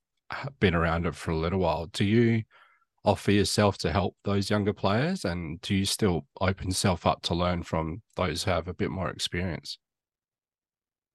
been 0.60 0.76
around 0.76 1.04
it 1.04 1.16
for 1.16 1.32
a 1.32 1.36
little 1.36 1.58
while. 1.58 1.86
Do 1.86 2.04
you 2.04 2.44
offer 3.04 3.32
yourself 3.32 3.78
to 3.78 3.92
help 3.92 4.16
those 4.24 4.50
younger 4.50 4.72
players, 4.72 5.24
and 5.24 5.60
do 5.60 5.74
you 5.74 5.84
still 5.84 6.26
open 6.40 6.68
yourself 6.68 7.06
up 7.06 7.22
to 7.22 7.34
learn 7.34 7.62
from 7.62 8.02
those 8.16 8.44
who 8.44 8.50
have 8.50 8.68
a 8.68 8.74
bit 8.74 8.90
more 8.90 9.10
experience? 9.10 9.78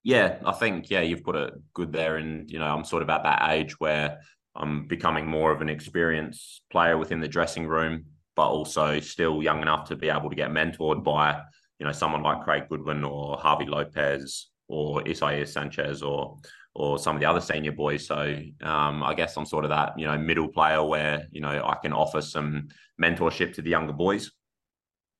Yeah, 0.03 0.39
I 0.45 0.51
think 0.51 0.89
yeah, 0.89 1.01
you've 1.01 1.23
got 1.23 1.35
it 1.35 1.53
good 1.73 1.93
there, 1.93 2.17
and 2.17 2.49
you 2.49 2.59
know 2.59 2.65
I'm 2.65 2.83
sort 2.83 3.03
of 3.03 3.09
at 3.09 3.23
that 3.23 3.49
age 3.51 3.79
where 3.79 4.19
I'm 4.55 4.87
becoming 4.87 5.25
more 5.27 5.51
of 5.51 5.61
an 5.61 5.69
experienced 5.69 6.61
player 6.71 6.97
within 6.97 7.19
the 7.19 7.27
dressing 7.27 7.67
room 7.67 8.05
but 8.35 8.49
also 8.49 8.99
still 8.99 9.43
young 9.43 9.61
enough 9.61 9.87
to 9.89 9.95
be 9.95 10.09
able 10.09 10.29
to 10.29 10.35
get 10.35 10.49
mentored 10.49 11.03
by 11.03 11.39
you 11.79 11.85
know 11.85 11.91
someone 11.91 12.23
like 12.23 12.43
Craig 12.43 12.63
Goodwin 12.69 13.03
or 13.03 13.37
Javi 13.37 13.67
Lopez 13.67 14.49
or 14.67 15.07
Isaias 15.07 15.53
Sanchez 15.53 16.01
or 16.01 16.37
or 16.75 16.97
some 16.97 17.15
of 17.15 17.19
the 17.19 17.25
other 17.27 17.41
senior 17.41 17.71
boys. 17.71 18.07
So 18.07 18.35
um, 18.61 19.03
I 19.03 19.13
guess 19.13 19.37
I'm 19.37 19.45
sort 19.45 19.65
of 19.65 19.69
that 19.69 19.97
you 19.97 20.05
know 20.05 20.17
middle 20.17 20.47
player 20.47 20.83
where 20.83 21.27
you 21.31 21.41
know 21.41 21.61
I 21.65 21.75
can 21.81 21.93
offer 21.93 22.21
some 22.21 22.69
mentorship 23.01 23.53
to 23.55 23.61
the 23.61 23.69
younger 23.69 23.93
boys 23.93 24.31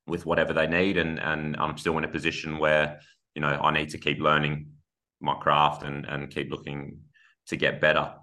with 0.08 0.26
whatever 0.26 0.54
they 0.54 0.68
need, 0.68 0.98
and 0.98 1.20
and 1.20 1.56
I'm 1.58 1.78
still 1.78 1.98
in 1.98 2.04
a 2.04 2.10
position 2.10 2.58
where 2.58 3.00
you 3.36 3.42
know 3.42 3.60
I 3.62 3.72
need 3.72 3.90
to 3.90 3.98
keep 3.98 4.20
learning 4.20 4.68
my 5.22 5.36
craft 5.36 5.84
and 5.84 6.06
and 6.06 6.30
keep 6.30 6.50
looking 6.50 7.00
to 7.48 7.56
get 7.56 7.82
better. 7.82 8.14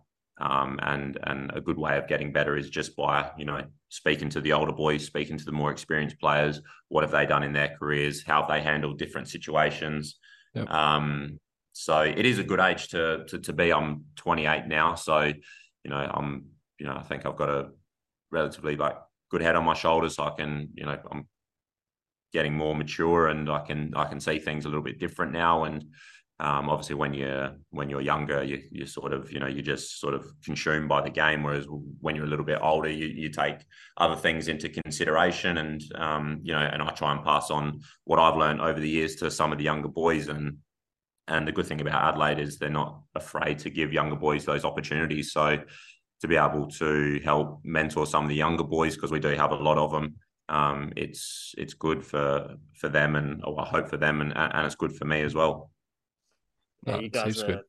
Um, 0.40 0.81
and 0.83 1.19
and 1.25 1.53
a 1.55 1.61
good 1.61 1.77
way 1.77 1.99
of 1.99 2.09
getting 2.09 2.33
better 2.33 2.57
is 2.57 2.71
just 2.71 2.97
by 2.97 3.31
you 3.37 3.45
know 3.45 3.62
speaking 3.90 4.31
to 4.31 4.40
the 4.40 4.55
older 4.55 4.73
boys, 4.73 5.05
speaking 5.05 5.37
to 5.37 5.45
the 5.45 5.53
more 5.53 5.71
experienced 5.71 6.19
players. 6.19 6.61
What 6.88 7.05
have 7.05 7.11
they 7.11 7.27
done 7.27 7.43
in 7.43 7.53
their 7.53 7.77
careers? 7.79 8.25
How 8.25 8.40
have 8.40 8.51
they 8.51 8.62
handled 8.62 8.99
different 8.99 9.29
situations? 9.29 10.19
Yep. 10.55 10.71
Um, 10.71 11.38
so 11.85 12.01
it 12.01 12.27
is 12.27 12.38
a 12.38 12.45
good 12.45 12.61
age 12.61 12.88
to, 12.88 13.25
to 13.27 13.38
to 13.38 13.53
be. 13.53 13.73
I'm 13.73 14.05
28 14.16 14.66
now, 14.66 14.95
so 14.95 15.21
you 15.23 15.90
know 15.90 16.11
I'm 16.12 16.47
you 16.79 16.87
know 16.87 16.95
I 16.95 17.03
think 17.03 17.27
I've 17.27 17.37
got 17.37 17.49
a 17.49 17.69
relatively 18.31 18.77
like 18.77 18.97
good 19.31 19.43
head 19.43 19.57
on 19.57 19.64
my 19.64 19.75
shoulders. 19.75 20.16
So 20.16 20.25
I 20.25 20.31
can 20.31 20.69
you 20.75 20.85
know 20.85 20.99
I'm 21.11 21.27
getting 22.33 22.55
more 22.55 22.75
mature 22.75 23.29
and 23.29 23.51
I 23.51 23.61
can 23.61 23.93
I 23.97 24.05
can 24.05 24.21
see 24.21 24.38
things 24.38 24.64
a 24.64 24.69
little 24.69 24.85
bit 24.85 25.01
different 25.01 25.33
now 25.33 25.64
and 25.64 25.85
um, 26.40 26.71
obviously, 26.71 26.95
when 26.95 27.12
you're 27.12 27.55
when 27.69 27.90
you're 27.90 28.01
younger, 28.01 28.43
you 28.43 28.62
you 28.71 28.87
sort 28.87 29.12
of 29.12 29.31
you 29.31 29.38
know 29.38 29.47
you 29.47 29.61
just 29.61 30.01
sort 30.01 30.14
of 30.14 30.25
consumed 30.43 30.88
by 30.88 31.03
the 31.03 31.11
game. 31.11 31.43
Whereas 31.43 31.66
when 32.01 32.16
you're 32.16 32.25
a 32.25 32.29
little 32.29 32.47
bit 32.47 32.61
older, 32.62 32.88
you, 32.88 33.09
you 33.09 33.29
take 33.29 33.57
other 33.99 34.16
things 34.16 34.49
into 34.49 34.71
consideration, 34.71 35.59
and 35.59 35.83
um, 35.97 36.40
you 36.43 36.55
know, 36.55 36.61
and 36.61 36.81
I 36.81 36.88
try 36.93 37.12
and 37.12 37.23
pass 37.23 37.51
on 37.51 37.83
what 38.05 38.19
I've 38.19 38.38
learned 38.38 38.62
over 38.62 38.81
the 38.81 38.88
years 38.88 39.16
to 39.16 39.31
some 39.31 39.53
of 39.53 39.59
the 39.59 39.64
younger 39.64 39.88
boys. 39.88 40.29
And 40.29 40.57
and 41.31 41.47
the 41.47 41.53
good 41.53 41.66
thing 41.66 41.81
about 41.81 42.03
Adelaide 42.09 42.40
is 42.40 42.59
they're 42.59 42.69
not 42.69 43.01
afraid 43.14 43.59
to 43.61 43.71
give 43.71 43.93
younger 43.93 44.16
boys 44.16 44.45
those 44.45 44.64
opportunities. 44.64 45.33
So 45.33 45.59
to 46.21 46.29
be 46.29 46.37
able 46.37 46.66
to 46.66 47.21
help 47.25 47.61
mentor 47.64 48.05
some 48.07 48.25
of 48.25 48.29
the 48.29 48.35
younger 48.35 48.64
boys 48.64 48.95
because 48.95 49.12
we 49.12 49.21
do 49.21 49.29
have 49.29 49.53
a 49.53 49.57
lot 49.57 49.79
of 49.79 49.93
them. 49.93 50.16
Um, 50.49 50.93
it's 50.97 51.55
it's 51.57 51.75
good 51.75 52.05
for 52.05 52.57
for 52.77 52.88
them, 52.88 53.14
and 53.14 53.40
or 53.45 53.61
I 53.61 53.64
hope 53.64 53.88
for 53.88 53.97
them, 53.97 54.21
and 54.21 54.37
and 54.37 54.66
it's 54.66 54.75
good 54.75 54.95
for 54.97 55.05
me 55.05 55.23
as 55.23 55.35
well. 55.35 55.71
Yeah, 56.85 56.99
you 56.99 57.09
guys 57.09 57.40
are 57.43 57.47
good. 57.47 57.61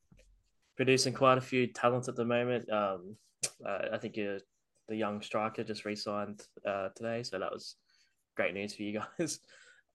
producing 0.76 1.14
quite 1.14 1.38
a 1.38 1.42
few 1.42 1.68
talents 1.68 2.10
at 2.10 2.16
the 2.16 2.26
moment. 2.26 2.70
Um, 2.72 3.16
uh, 3.66 3.90
I 3.94 3.98
think 4.00 4.18
you're 4.18 4.40
the 4.88 4.96
young 4.96 5.22
striker 5.22 5.64
just 5.64 5.86
re-signed 5.86 6.42
uh, 6.68 6.90
today, 6.96 7.22
so 7.22 7.38
that 7.38 7.52
was 7.52 7.76
great 8.36 8.56
news 8.56 8.74
for 8.74 8.84
you 8.84 9.00
guys. 9.00 9.40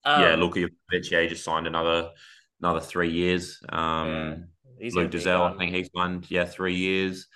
Um, 0.05 0.22
yeah, 0.22 0.35
Luka 0.37 0.61
Jovanovic, 0.61 1.11
yeah, 1.11 1.26
just 1.26 1.42
signed 1.42 1.66
another 1.66 2.11
another 2.61 2.81
three 2.81 3.11
years. 3.11 3.61
Um, 3.69 4.47
yeah, 4.79 4.90
Luke 4.95 5.11
Duzel, 5.11 5.55
I 5.55 5.57
think 5.57 5.75
he's 5.75 5.90
signed 5.95 6.31
yeah 6.31 6.45
three 6.45 6.77
years. 6.77 7.27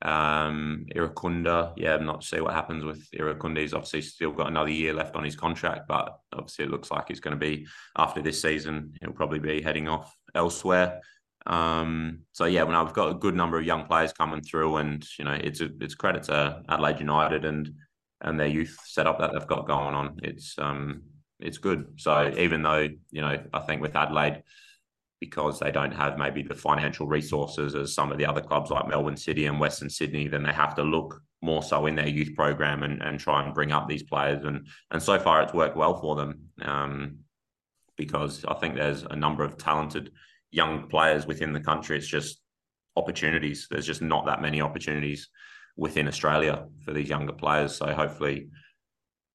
Um, 0.00 0.86
Irankunda, 0.94 1.72
yeah, 1.76 1.94
I'm 1.94 2.06
not 2.06 2.22
sure 2.22 2.44
what 2.44 2.54
happens 2.54 2.84
with 2.84 3.08
Irankunda. 3.12 3.60
He's 3.60 3.74
obviously 3.74 4.02
still 4.02 4.30
got 4.30 4.46
another 4.46 4.70
year 4.70 4.92
left 4.92 5.16
on 5.16 5.24
his 5.24 5.34
contract, 5.34 5.88
but 5.88 6.18
obviously 6.32 6.66
it 6.66 6.70
looks 6.70 6.90
like 6.90 7.08
he's 7.08 7.20
going 7.20 7.38
to 7.38 7.40
be 7.40 7.66
after 7.96 8.22
this 8.22 8.40
season. 8.40 8.94
He'll 9.00 9.12
probably 9.12 9.40
be 9.40 9.60
heading 9.60 9.88
off 9.88 10.14
elsewhere. 10.34 11.00
Um, 11.46 12.20
so 12.32 12.44
yeah, 12.44 12.62
when 12.62 12.76
I've 12.76 12.92
got 12.92 13.10
a 13.10 13.14
good 13.14 13.34
number 13.34 13.58
of 13.58 13.64
young 13.64 13.86
players 13.86 14.12
coming 14.12 14.42
through, 14.42 14.76
and 14.76 15.04
you 15.18 15.24
know, 15.24 15.32
it's 15.32 15.60
a, 15.60 15.70
it's 15.80 15.94
credit 15.94 16.24
to 16.24 16.62
Adelaide 16.68 17.00
United 17.00 17.44
and 17.44 17.72
and 18.20 18.38
their 18.38 18.48
youth 18.48 18.76
setup 18.84 19.18
that 19.20 19.32
they've 19.32 19.46
got 19.46 19.66
going 19.66 19.94
on. 19.94 20.20
It's 20.22 20.56
um 20.58 21.02
it's 21.40 21.58
good. 21.58 21.94
So 21.96 22.32
even 22.36 22.62
though 22.62 22.88
you 23.10 23.22
know, 23.22 23.42
I 23.52 23.60
think 23.60 23.80
with 23.80 23.96
Adelaide, 23.96 24.42
because 25.20 25.58
they 25.58 25.70
don't 25.70 25.94
have 25.94 26.16
maybe 26.16 26.42
the 26.42 26.54
financial 26.54 27.06
resources 27.06 27.74
as 27.74 27.94
some 27.94 28.12
of 28.12 28.18
the 28.18 28.26
other 28.26 28.40
clubs 28.40 28.70
like 28.70 28.88
Melbourne 28.88 29.16
City 29.16 29.46
and 29.46 29.58
Western 29.58 29.90
Sydney, 29.90 30.28
then 30.28 30.42
they 30.42 30.52
have 30.52 30.74
to 30.76 30.82
look 30.82 31.20
more 31.42 31.62
so 31.62 31.86
in 31.86 31.94
their 31.94 32.08
youth 32.08 32.34
program 32.36 32.82
and, 32.82 33.02
and 33.02 33.18
try 33.18 33.44
and 33.44 33.54
bring 33.54 33.72
up 33.72 33.88
these 33.88 34.02
players. 34.04 34.44
And 34.44 34.66
and 34.90 35.02
so 35.02 35.18
far 35.18 35.42
it's 35.42 35.54
worked 35.54 35.76
well 35.76 36.00
for 36.00 36.16
them 36.16 36.40
um, 36.62 37.18
because 37.96 38.44
I 38.46 38.54
think 38.54 38.74
there's 38.74 39.02
a 39.02 39.16
number 39.16 39.44
of 39.44 39.56
talented 39.56 40.12
young 40.50 40.88
players 40.88 41.26
within 41.26 41.52
the 41.52 41.60
country. 41.60 41.96
It's 41.96 42.06
just 42.06 42.40
opportunities. 42.96 43.66
There's 43.70 43.86
just 43.86 44.02
not 44.02 44.26
that 44.26 44.42
many 44.42 44.60
opportunities 44.60 45.28
within 45.76 46.08
Australia 46.08 46.66
for 46.84 46.92
these 46.92 47.08
younger 47.08 47.32
players. 47.32 47.76
So 47.76 47.92
hopefully, 47.92 48.48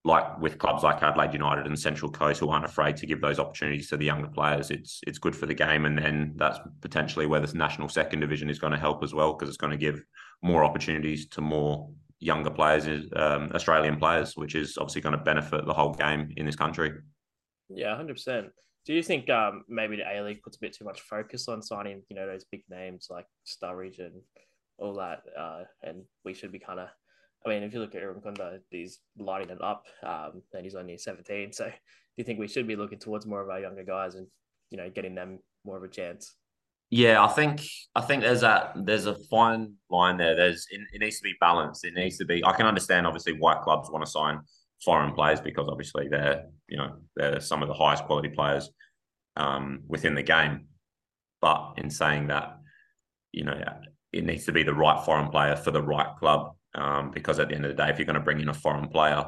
like 0.05 0.39
with 0.39 0.57
clubs 0.57 0.83
like 0.83 1.01
Adelaide 1.01 1.33
United 1.33 1.65
and 1.65 1.79
Central 1.79 2.11
Coast, 2.11 2.39
who 2.39 2.49
aren't 2.49 2.65
afraid 2.65 2.97
to 2.97 3.05
give 3.05 3.21
those 3.21 3.39
opportunities 3.39 3.89
to 3.89 3.97
the 3.97 4.05
younger 4.05 4.27
players, 4.27 4.69
it's 4.69 4.99
it's 5.07 5.17
good 5.17 5.35
for 5.35 5.45
the 5.45 5.53
game. 5.53 5.85
And 5.85 5.97
then 5.97 6.33
that's 6.35 6.59
potentially 6.81 7.25
where 7.25 7.39
this 7.39 7.53
national 7.53 7.87
second 7.87 8.19
division 8.19 8.49
is 8.49 8.59
going 8.59 8.73
to 8.73 8.79
help 8.79 9.03
as 9.03 9.13
well 9.13 9.33
because 9.33 9.47
it's 9.47 9.57
going 9.57 9.71
to 9.71 9.77
give 9.77 10.03
more 10.41 10.63
opportunities 10.63 11.27
to 11.29 11.41
more 11.41 11.89
younger 12.19 12.49
players, 12.49 12.87
um, 13.15 13.51
Australian 13.53 13.97
players, 13.97 14.35
which 14.35 14.55
is 14.55 14.77
obviously 14.77 15.01
going 15.01 15.17
to 15.17 15.23
benefit 15.23 15.65
the 15.65 15.73
whole 15.73 15.93
game 15.93 16.33
in 16.35 16.45
this 16.45 16.55
country. 16.55 16.91
Yeah, 17.69 17.95
hundred 17.95 18.15
percent. 18.15 18.47
Do 18.85 18.93
you 18.93 19.03
think 19.03 19.29
um, 19.29 19.63
maybe 19.69 19.95
the 19.95 20.03
A 20.03 20.21
League 20.21 20.41
puts 20.41 20.57
a 20.57 20.59
bit 20.59 20.73
too 20.73 20.83
much 20.83 21.01
focus 21.01 21.47
on 21.47 21.61
signing, 21.61 22.01
you 22.09 22.17
know, 22.17 22.27
those 22.27 22.43
big 22.43 22.63
names 22.69 23.07
like 23.09 23.25
Sturridge 23.45 23.99
and 23.99 24.21
all 24.77 24.95
that, 24.95 25.21
uh, 25.39 25.63
and 25.81 26.03
we 26.25 26.33
should 26.33 26.51
be 26.51 26.59
kind 26.59 26.81
of. 26.81 26.89
I 27.45 27.49
mean, 27.49 27.63
if 27.63 27.73
you 27.73 27.79
look 27.79 27.95
at 27.95 28.01
Irankunda, 28.01 28.59
he's 28.69 28.99
lighting 29.17 29.49
it 29.49 29.61
up, 29.61 29.85
um, 30.03 30.41
and 30.53 30.63
he's 30.63 30.75
only 30.75 30.97
17. 30.97 31.51
So, 31.51 31.65
do 31.65 31.71
you 32.17 32.23
think 32.23 32.39
we 32.39 32.47
should 32.47 32.67
be 32.67 32.75
looking 32.75 32.99
towards 32.99 33.25
more 33.25 33.41
of 33.41 33.49
our 33.49 33.59
younger 33.59 33.83
guys 33.83 34.15
and 34.15 34.27
you 34.69 34.77
know 34.77 34.89
getting 34.89 35.15
them 35.15 35.39
more 35.65 35.77
of 35.77 35.83
a 35.83 35.87
chance? 35.87 36.35
Yeah, 36.89 37.23
I 37.23 37.27
think 37.27 37.61
I 37.95 38.01
think 38.01 38.21
there's 38.21 38.43
a 38.43 38.71
there's 38.75 39.07
a 39.07 39.15
fine 39.29 39.73
line 39.89 40.17
there. 40.17 40.35
There's 40.35 40.67
it, 40.69 40.81
it 40.93 40.99
needs 41.01 41.17
to 41.17 41.23
be 41.23 41.33
balanced. 41.41 41.85
It 41.85 41.95
needs 41.95 42.17
to 42.19 42.25
be. 42.25 42.45
I 42.45 42.53
can 42.53 42.67
understand 42.67 43.07
obviously 43.07 43.33
why 43.33 43.55
clubs 43.55 43.89
want 43.89 44.05
to 44.05 44.11
sign 44.11 44.39
foreign 44.85 45.13
players 45.13 45.41
because 45.41 45.67
obviously 45.69 46.07
they're 46.09 46.45
you 46.67 46.77
know 46.77 46.97
they're 47.15 47.39
some 47.39 47.61
of 47.61 47.67
the 47.67 47.73
highest 47.73 48.05
quality 48.05 48.29
players 48.29 48.69
um, 49.35 49.81
within 49.87 50.15
the 50.15 50.23
game. 50.23 50.65
But 51.41 51.73
in 51.77 51.89
saying 51.89 52.27
that, 52.27 52.57
you 53.31 53.43
know, 53.43 53.59
it 54.13 54.23
needs 54.23 54.45
to 54.45 54.51
be 54.51 54.63
the 54.63 54.73
right 54.73 55.03
foreign 55.03 55.29
player 55.29 55.55
for 55.55 55.71
the 55.71 55.81
right 55.81 56.15
club 56.19 56.52
um, 56.75 57.11
because 57.11 57.39
at 57.39 57.49
the 57.49 57.55
end 57.55 57.65
of 57.65 57.75
the 57.75 57.83
day, 57.83 57.89
if 57.89 57.97
you're 57.97 58.05
going 58.05 58.15
to 58.15 58.21
bring 58.21 58.39
in 58.39 58.49
a 58.49 58.53
foreign 58.53 58.87
player, 58.87 59.25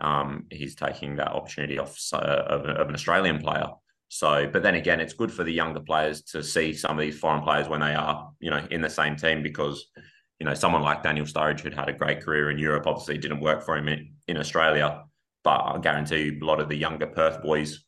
um, 0.00 0.46
he's 0.50 0.74
taking 0.74 1.16
that 1.16 1.32
opportunity 1.32 1.78
off 1.78 1.96
uh, 2.12 2.16
of, 2.18 2.64
of 2.64 2.88
an 2.88 2.94
Australian 2.94 3.38
player. 3.38 3.68
So, 4.08 4.48
but 4.52 4.62
then 4.62 4.74
again, 4.74 5.00
it's 5.00 5.12
good 5.12 5.32
for 5.32 5.44
the 5.44 5.52
younger 5.52 5.80
players 5.80 6.22
to 6.22 6.42
see 6.42 6.72
some 6.72 6.98
of 6.98 7.02
these 7.02 7.18
foreign 7.18 7.42
players 7.42 7.68
when 7.68 7.80
they 7.80 7.94
are, 7.94 8.30
you 8.40 8.50
know, 8.50 8.66
in 8.70 8.80
the 8.80 8.90
same 8.90 9.14
team 9.14 9.42
because, 9.42 9.86
you 10.40 10.46
know, 10.46 10.54
someone 10.54 10.82
like 10.82 11.04
Daniel 11.04 11.26
Sturridge, 11.26 11.60
who'd 11.60 11.74
had 11.74 11.88
a 11.88 11.92
great 11.92 12.20
career 12.20 12.50
in 12.50 12.58
Europe, 12.58 12.86
obviously 12.86 13.18
didn't 13.18 13.40
work 13.40 13.62
for 13.62 13.76
him 13.76 13.88
in, 13.88 14.12
in 14.26 14.36
Australia. 14.36 15.04
But 15.44 15.60
I 15.60 15.78
guarantee 15.78 16.38
a 16.40 16.44
lot 16.44 16.60
of 16.60 16.68
the 16.68 16.76
younger 16.76 17.06
Perth 17.06 17.40
boys 17.40 17.84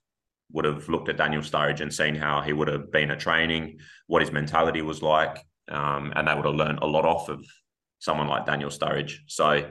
would 0.52 0.64
have 0.64 0.88
looked 0.88 1.08
at 1.08 1.16
Daniel 1.16 1.42
Sturridge 1.42 1.80
and 1.80 1.92
seen 1.92 2.14
how 2.14 2.40
he 2.40 2.52
would 2.52 2.68
have 2.68 2.92
been 2.92 3.10
at 3.10 3.18
training, 3.18 3.78
what 4.06 4.22
his 4.22 4.30
mentality 4.30 4.82
was 4.82 5.02
like, 5.02 5.38
um, 5.70 6.12
and 6.14 6.28
they 6.28 6.34
would 6.34 6.44
have 6.44 6.54
learned 6.54 6.78
a 6.82 6.86
lot 6.86 7.04
off 7.04 7.28
of 7.28 7.44
someone 8.02 8.26
like 8.26 8.44
Daniel 8.44 8.68
Sturridge. 8.68 9.18
So 9.28 9.70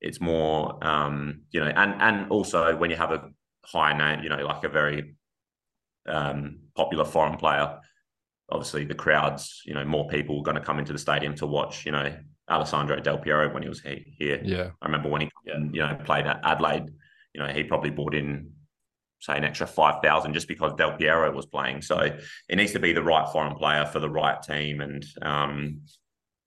it's 0.00 0.20
more, 0.20 0.82
um, 0.86 1.42
you 1.50 1.60
know, 1.60 1.66
and 1.66 2.00
and 2.00 2.30
also 2.30 2.76
when 2.76 2.88
you 2.88 2.96
have 2.96 3.10
a 3.10 3.30
high 3.64 3.96
name, 3.96 4.22
you 4.22 4.28
know, 4.28 4.44
like 4.46 4.62
a 4.62 4.68
very 4.68 5.16
um, 6.08 6.60
popular 6.76 7.04
foreign 7.04 7.36
player, 7.36 7.80
obviously 8.48 8.84
the 8.84 8.94
crowds, 8.94 9.62
you 9.66 9.74
know, 9.74 9.84
more 9.84 10.06
people 10.06 10.40
going 10.42 10.54
to 10.54 10.60
come 10.60 10.78
into 10.78 10.92
the 10.92 10.98
stadium 10.98 11.34
to 11.34 11.46
watch, 11.46 11.84
you 11.84 11.90
know, 11.90 12.16
Alessandro 12.48 13.00
Del 13.00 13.18
Piero 13.18 13.52
when 13.52 13.64
he 13.64 13.68
was 13.68 13.80
here. 13.80 14.40
Yeah. 14.44 14.70
I 14.80 14.86
remember 14.86 15.08
when 15.08 15.22
he, 15.22 15.30
you 15.46 15.80
know, 15.80 15.98
played 16.04 16.26
at 16.26 16.40
Adelaide, 16.44 16.90
you 17.32 17.40
know, 17.40 17.48
he 17.48 17.64
probably 17.64 17.90
brought 17.90 18.14
in, 18.14 18.52
say, 19.18 19.36
an 19.36 19.44
extra 19.44 19.66
5,000 19.66 20.32
just 20.32 20.46
because 20.46 20.74
Del 20.74 20.96
Piero 20.96 21.34
was 21.34 21.46
playing. 21.46 21.82
So 21.82 21.98
it 21.98 22.56
needs 22.56 22.72
to 22.72 22.78
be 22.78 22.92
the 22.92 23.02
right 23.02 23.26
foreign 23.32 23.56
player 23.56 23.84
for 23.86 23.98
the 23.98 24.10
right 24.10 24.40
team. 24.40 24.80
And 24.80 25.04
um, 25.22 25.80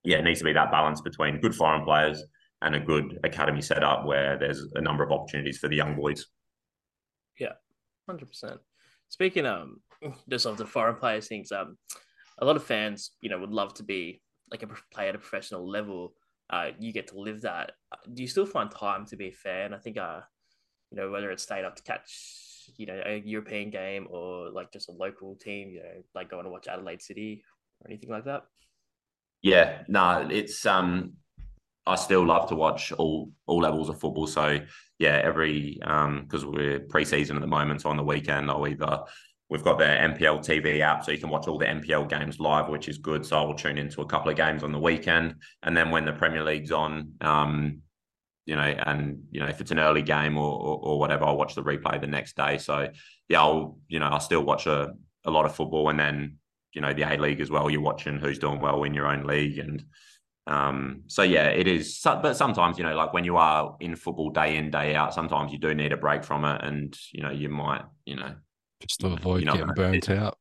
yeah, 0.08 0.20
it 0.20 0.24
needs 0.24 0.40
to 0.40 0.46
be 0.46 0.54
that 0.54 0.72
balance 0.72 1.02
between 1.02 1.42
good 1.42 1.54
foreign 1.54 1.84
players 1.84 2.24
and 2.62 2.74
a 2.74 2.80
good 2.80 3.20
academy 3.26 3.62
setup 3.62 4.06
where 4.06 4.38
there's 4.40 4.66
a 4.76 4.82
number 4.82 5.04
of 5.04 5.12
opportunities 5.12 5.58
for 5.58 5.68
the 5.68 5.76
young 5.76 5.98
boys. 5.98 6.26
Yeah, 7.38 7.54
100%. 8.10 8.58
Speaking 9.10 9.46
um 9.46 9.82
just 10.30 10.46
of 10.46 10.56
the 10.56 10.66
foreign 10.66 10.96
players 10.96 11.28
things, 11.28 11.52
um, 11.52 11.78
a 12.40 12.46
lot 12.46 12.56
of 12.56 12.64
fans, 12.64 13.12
you 13.20 13.30
know, 13.30 13.38
would 13.38 13.52
love 13.52 13.74
to 13.74 13.84
be 13.84 14.22
like 14.50 14.64
a 14.64 14.70
player 14.94 15.10
at 15.10 15.16
a 15.16 15.20
professional 15.20 15.70
level. 15.70 16.14
Uh, 16.50 16.70
you 16.80 16.94
get 16.94 17.08
to 17.08 17.20
live 17.20 17.42
that. 17.42 17.74
Do 18.14 18.22
you 18.22 18.30
still 18.30 18.46
find 18.46 18.72
time 18.72 19.06
to 19.08 19.18
be 19.18 19.28
a 19.28 19.32
fan? 19.32 19.74
I 19.74 19.78
think, 19.78 19.98
uh, 19.98 20.22
you 20.90 20.98
know, 20.98 21.12
whether 21.12 21.32
it's 21.32 21.44
staying 21.44 21.66
up 21.66 21.76
to 21.76 21.84
catch, 21.84 22.70
you 22.78 22.86
know, 22.86 23.02
a 23.06 23.22
European 23.26 23.72
game 23.72 24.08
or 24.10 24.52
like 24.52 24.72
just 24.72 24.88
a 24.88 24.94
local 24.94 25.36
team, 25.36 25.70
you 25.70 25.80
know, 25.80 26.02
like 26.16 26.30
going 26.30 26.46
to 26.46 26.50
watch 26.50 26.68
Adelaide 26.70 27.02
City 27.02 27.44
or 27.82 27.90
anything 27.90 28.10
like 28.10 28.24
that. 28.24 28.44
Yeah, 29.42 29.84
no, 29.88 30.28
it's 30.30 30.66
um 30.66 31.14
I 31.86 31.96
still 31.96 32.26
love 32.26 32.50
to 32.50 32.56
watch 32.56 32.92
all 32.92 33.32
all 33.46 33.62
levels 33.62 33.90
of 33.90 34.00
football. 34.00 34.28
So 34.28 34.60
yeah, 35.00 35.22
every 35.24 35.80
um 35.84 36.24
because 36.24 36.46
we're 36.46 36.80
preseason 36.80 37.36
at 37.36 37.42
the 37.42 37.48
moment, 37.48 37.82
so 37.82 37.90
on 37.90 37.98
the 37.98 38.04
weekend 38.04 38.50
I'll 38.50 38.68
either 38.68 39.04
we've 39.50 39.64
got 39.64 39.78
the 39.78 39.86
NPL 39.86 40.40
TV 40.46 40.82
app, 40.82 41.06
so 41.06 41.12
you 41.12 41.18
can 41.18 41.30
watch 41.30 41.48
all 41.48 41.58
the 41.58 41.66
NPL 41.66 42.10
games 42.10 42.40
live, 42.40 42.68
which 42.68 42.90
is 42.90 42.98
good. 42.98 43.26
So 43.26 43.38
I 43.38 43.46
will 43.46 43.54
tune 43.56 43.78
into 43.78 44.02
a 44.02 44.06
couple 44.06 44.30
of 44.30 44.38
games 44.38 44.64
on 44.64 44.72
the 44.72 44.80
weekend, 44.80 45.36
and 45.64 45.76
then 45.76 45.90
when 45.92 46.06
the 46.06 46.14
Premier 46.14 46.44
League's 46.44 46.72
on, 46.72 47.14
um, 47.22 47.82
you 48.46 48.56
know, 48.56 48.62
and 48.62 49.24
you 49.32 49.40
know 49.40 49.48
if 49.48 49.62
it's 49.62 49.72
an 49.72 49.80
early 49.80 50.02
game 50.02 50.38
or, 50.38 50.52
or, 50.52 50.80
or 50.84 51.00
whatever, 51.00 51.26
I'll 51.26 51.38
watch 51.38 51.56
the 51.56 51.64
replay 51.64 52.00
the 52.00 52.08
next 52.08 52.36
day. 52.36 52.58
So 52.58 52.90
yeah, 53.30 53.42
I'll 53.42 53.78
you 53.88 54.00
know 54.00 54.08
I'll 54.08 54.20
still 54.20 54.44
watch 54.44 54.68
a 54.68 54.94
a 55.26 55.32
lot 55.32 55.46
of 55.46 55.56
football, 55.56 55.90
and 55.90 56.00
then 56.00 56.38
you 56.74 56.82
know 56.82 56.94
the 56.94 57.04
A 57.04 57.18
League 57.18 57.42
as 57.42 57.50
well. 57.50 57.70
You're 57.70 57.82
watching 57.82 58.20
who's 58.20 58.40
doing 58.40 58.60
well 58.60 58.84
in 58.84 58.94
your 58.94 59.08
own 59.08 59.26
league 59.26 59.60
and 59.60 59.84
um, 60.48 61.04
so 61.08 61.24
yeah, 61.24 61.50
it 61.50 61.68
is. 61.68 62.00
But 62.02 62.36
sometimes, 62.36 62.78
you 62.78 62.86
know, 62.86 62.96
like 62.96 63.12
when 63.12 63.26
you 63.26 63.36
are 63.36 63.76
in 63.82 63.96
football 63.98 64.30
day 64.30 64.56
in 64.56 64.72
day 64.72 64.96
out, 64.96 65.14
sometimes 65.14 65.52
you 65.52 65.60
do 65.60 65.76
need 65.76 65.92
a 65.92 65.98
break 65.98 66.24
from 66.24 66.46
it, 66.46 66.64
and 66.64 66.98
you 67.12 67.22
know, 67.22 67.32
you 67.32 67.50
might, 67.50 67.84
you 68.06 68.16
know, 68.16 68.34
just 68.80 69.02
to 69.02 69.08
avoid 69.08 69.42
you 69.42 69.46
know, 69.46 69.54
getting 69.54 69.74
burnt 69.74 70.10
out. 70.10 70.38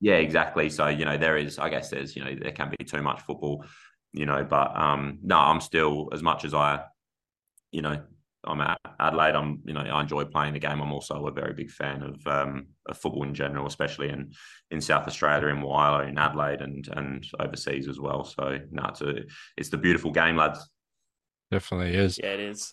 Yeah, 0.00 0.16
exactly. 0.16 0.68
So 0.68 0.88
you 0.88 1.04
know, 1.04 1.16
there 1.16 1.36
is, 1.36 1.58
I 1.60 1.70
guess, 1.70 1.90
there's, 1.90 2.16
you 2.16 2.24
know, 2.24 2.34
there 2.34 2.50
can 2.50 2.72
be 2.76 2.84
too 2.84 3.02
much 3.02 3.22
football, 3.22 3.64
you 4.12 4.26
know, 4.26 4.44
but 4.44 4.76
um, 4.76 5.20
no, 5.22 5.38
I'm 5.38 5.60
still 5.60 6.08
as 6.12 6.24
much 6.24 6.44
as 6.44 6.52
I, 6.52 6.80
you 7.70 7.82
know, 7.82 8.02
I'm 8.46 8.60
at 8.60 8.78
Adelaide. 9.00 9.34
I'm, 9.34 9.60
you 9.64 9.74
know, 9.74 9.80
I 9.80 10.00
enjoy 10.00 10.24
playing 10.24 10.54
the 10.54 10.60
game. 10.60 10.80
I'm 10.80 10.92
also 10.92 11.26
a 11.26 11.32
very 11.32 11.52
big 11.52 11.70
fan 11.70 12.02
of 12.02 12.26
um, 12.26 12.66
of 12.86 12.96
football 12.96 13.24
in 13.24 13.34
general, 13.34 13.66
especially 13.66 14.08
in 14.08 14.32
in 14.70 14.80
South 14.80 15.06
Australia, 15.06 15.48
in 15.48 15.60
Whyalla, 15.60 16.08
in 16.08 16.18
Adelaide, 16.18 16.60
and 16.60 16.88
and 16.96 17.26
overseas 17.40 17.88
as 17.88 17.98
well. 17.98 18.24
So 18.24 18.58
no, 18.70 18.84
it's 18.88 19.00
a 19.02 19.14
it's 19.56 19.68
the 19.70 19.78
beautiful 19.78 20.12
game, 20.12 20.36
lads. 20.36 20.68
Definitely 21.50 21.94
is. 21.94 22.18
Yeah, 22.18 22.34
it 22.34 22.40
is. 22.40 22.72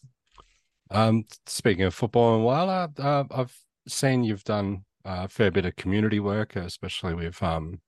Um, 0.92 1.26
speaking 1.48 1.86
of 1.86 1.94
football 1.94 2.36
in 2.36 2.42
Whyalla, 2.42 3.00
uh, 3.00 3.24
I've 3.32 3.56
seen 3.88 4.24
you've 4.24 4.44
done 4.44 4.86
a 5.06 5.28
fair 5.28 5.52
bit 5.52 5.66
of 5.66 5.76
community 5.76 6.20
work, 6.20 6.56
especially 6.56 7.14
with 7.14 7.42
um 7.42 7.82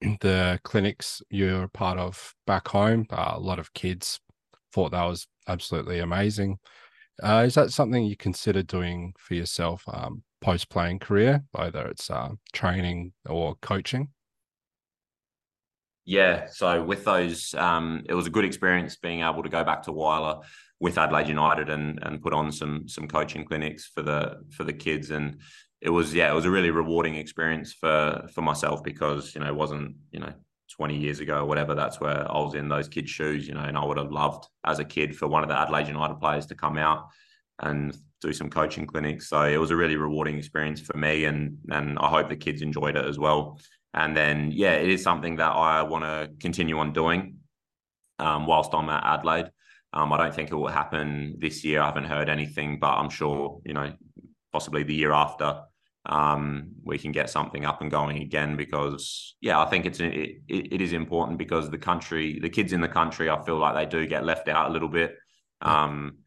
the 0.20 0.60
clinics 0.64 1.22
you're 1.30 1.68
part 1.68 1.98
of 1.98 2.34
back 2.46 2.68
home. 2.68 3.06
Uh, 3.10 3.32
a 3.34 3.40
lot 3.40 3.58
of 3.58 3.72
kids 3.74 4.20
thought 4.72 4.92
that 4.92 5.04
was 5.04 5.26
absolutely 5.46 5.98
amazing. 5.98 6.58
Uh, 7.22 7.44
is 7.46 7.54
that 7.54 7.72
something 7.72 8.04
you 8.04 8.16
consider 8.16 8.62
doing 8.62 9.14
for 9.18 9.34
yourself 9.34 9.82
um, 9.88 10.22
post 10.40 10.68
playing 10.68 10.98
career, 10.98 11.44
whether 11.52 11.86
it's 11.86 12.10
uh, 12.10 12.30
training 12.52 13.12
or 13.26 13.56
coaching? 13.60 14.08
Yeah, 16.04 16.46
so 16.50 16.82
with 16.82 17.04
those, 17.04 17.52
um, 17.54 18.04
it 18.08 18.14
was 18.14 18.26
a 18.26 18.30
good 18.30 18.44
experience 18.44 18.96
being 18.96 19.20
able 19.20 19.42
to 19.42 19.48
go 19.48 19.62
back 19.62 19.82
to 19.82 19.92
Whyalla 19.92 20.42
with 20.80 20.96
Adelaide 20.96 21.28
United 21.28 21.68
and 21.68 21.98
and 22.02 22.22
put 22.22 22.32
on 22.32 22.50
some 22.50 22.88
some 22.88 23.08
coaching 23.08 23.44
clinics 23.44 23.86
for 23.86 24.02
the 24.02 24.36
for 24.50 24.64
the 24.64 24.72
kids, 24.72 25.10
and 25.10 25.40
it 25.82 25.90
was 25.90 26.14
yeah, 26.14 26.30
it 26.30 26.34
was 26.34 26.46
a 26.46 26.50
really 26.50 26.70
rewarding 26.70 27.16
experience 27.16 27.74
for 27.74 28.26
for 28.32 28.42
myself 28.42 28.82
because 28.82 29.34
you 29.34 29.40
know 29.40 29.48
it 29.48 29.54
wasn't 29.54 29.96
you 30.10 30.20
know 30.20 30.32
20 30.76 30.96
years 30.96 31.20
ago 31.20 31.38
or 31.38 31.44
whatever, 31.44 31.74
that's 31.74 32.00
where 32.00 32.30
I 32.30 32.38
was 32.38 32.54
in 32.54 32.68
those 32.68 32.88
kids' 32.88 33.10
shoes, 33.10 33.48
you 33.48 33.54
know, 33.54 33.60
and 33.60 33.76
I 33.76 33.84
would 33.84 33.98
have 33.98 34.12
loved 34.12 34.46
as 34.64 34.78
a 34.78 34.84
kid 34.84 35.16
for 35.16 35.26
one 35.26 35.42
of 35.42 35.48
the 35.48 35.58
Adelaide 35.58 35.88
United 35.88 36.20
players 36.20 36.46
to 36.46 36.54
come 36.54 36.76
out 36.76 37.08
and 37.60 37.96
do 38.20 38.32
some 38.32 38.50
coaching 38.50 38.86
clinics. 38.86 39.28
So 39.28 39.42
it 39.42 39.56
was 39.56 39.70
a 39.70 39.76
really 39.76 39.96
rewarding 39.96 40.38
experience 40.38 40.80
for 40.80 40.96
me 40.96 41.24
and 41.24 41.58
and 41.70 41.98
I 41.98 42.08
hope 42.08 42.28
the 42.28 42.36
kids 42.36 42.62
enjoyed 42.62 42.96
it 42.96 43.04
as 43.04 43.18
well. 43.18 43.60
And 43.94 44.16
then 44.16 44.50
yeah, 44.52 44.72
it 44.72 44.90
is 44.90 45.02
something 45.02 45.36
that 45.36 45.52
I 45.52 45.82
want 45.82 46.04
to 46.04 46.30
continue 46.40 46.78
on 46.78 46.92
doing 46.92 47.36
um, 48.18 48.46
whilst 48.46 48.74
I'm 48.74 48.88
at 48.88 49.04
Adelaide. 49.04 49.50
Um, 49.92 50.12
I 50.12 50.18
don't 50.18 50.34
think 50.34 50.50
it 50.50 50.54
will 50.54 50.68
happen 50.68 51.36
this 51.38 51.64
year. 51.64 51.80
I 51.80 51.86
haven't 51.86 52.04
heard 52.04 52.28
anything, 52.28 52.78
but 52.78 52.90
I'm 52.90 53.08
sure, 53.08 53.60
you 53.64 53.72
know, 53.72 53.92
possibly 54.52 54.82
the 54.82 54.94
year 54.94 55.12
after 55.12 55.62
um, 56.06 56.70
we 56.84 56.98
can 56.98 57.12
get 57.12 57.30
something 57.30 57.64
up 57.64 57.82
and 57.82 57.90
going 57.90 58.22
again 58.22 58.56
because 58.56 59.36
yeah, 59.40 59.60
I 59.60 59.66
think 59.66 59.86
it's 59.86 60.00
it, 60.00 60.40
it 60.48 60.80
is 60.80 60.92
important 60.92 61.38
because 61.38 61.70
the 61.70 61.78
country, 61.78 62.38
the 62.40 62.48
kids 62.48 62.72
in 62.72 62.80
the 62.80 62.88
country, 62.88 63.28
I 63.28 63.42
feel 63.44 63.58
like 63.58 63.74
they 63.74 63.86
do 63.86 64.06
get 64.06 64.24
left 64.24 64.48
out 64.48 64.70
a 64.70 64.72
little 64.72 64.88
bit 64.88 65.16
um, 65.60 66.18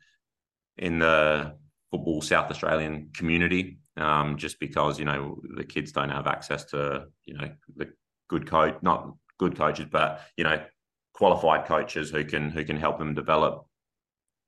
in 0.78 1.00
the 1.00 1.56
football 1.90 2.22
South 2.22 2.52
Australian 2.52 3.10
community, 3.14 3.80
um, 3.98 4.38
just 4.38 4.60
because 4.60 5.00
you 5.00 5.06
know 5.06 5.40
the 5.56 5.64
kids 5.64 5.92
don't 5.92 6.10
have 6.10 6.28
access 6.28 6.66
to 6.66 7.06
you 7.26 7.34
know 7.36 7.50
the 7.76 7.90
good 8.30 8.48
coach, 8.48 8.78
not 8.82 9.14
good 9.40 9.58
coaches, 9.58 9.88
but 9.92 10.22
you 10.38 10.44
know 10.44 10.64
qualified 11.14 11.66
coaches 11.66 12.12
who 12.12 12.24
can 12.24 12.52
who 12.52 12.64
can 12.64 12.78
help 12.78 13.00
them 13.00 13.14
develop. 13.14 13.66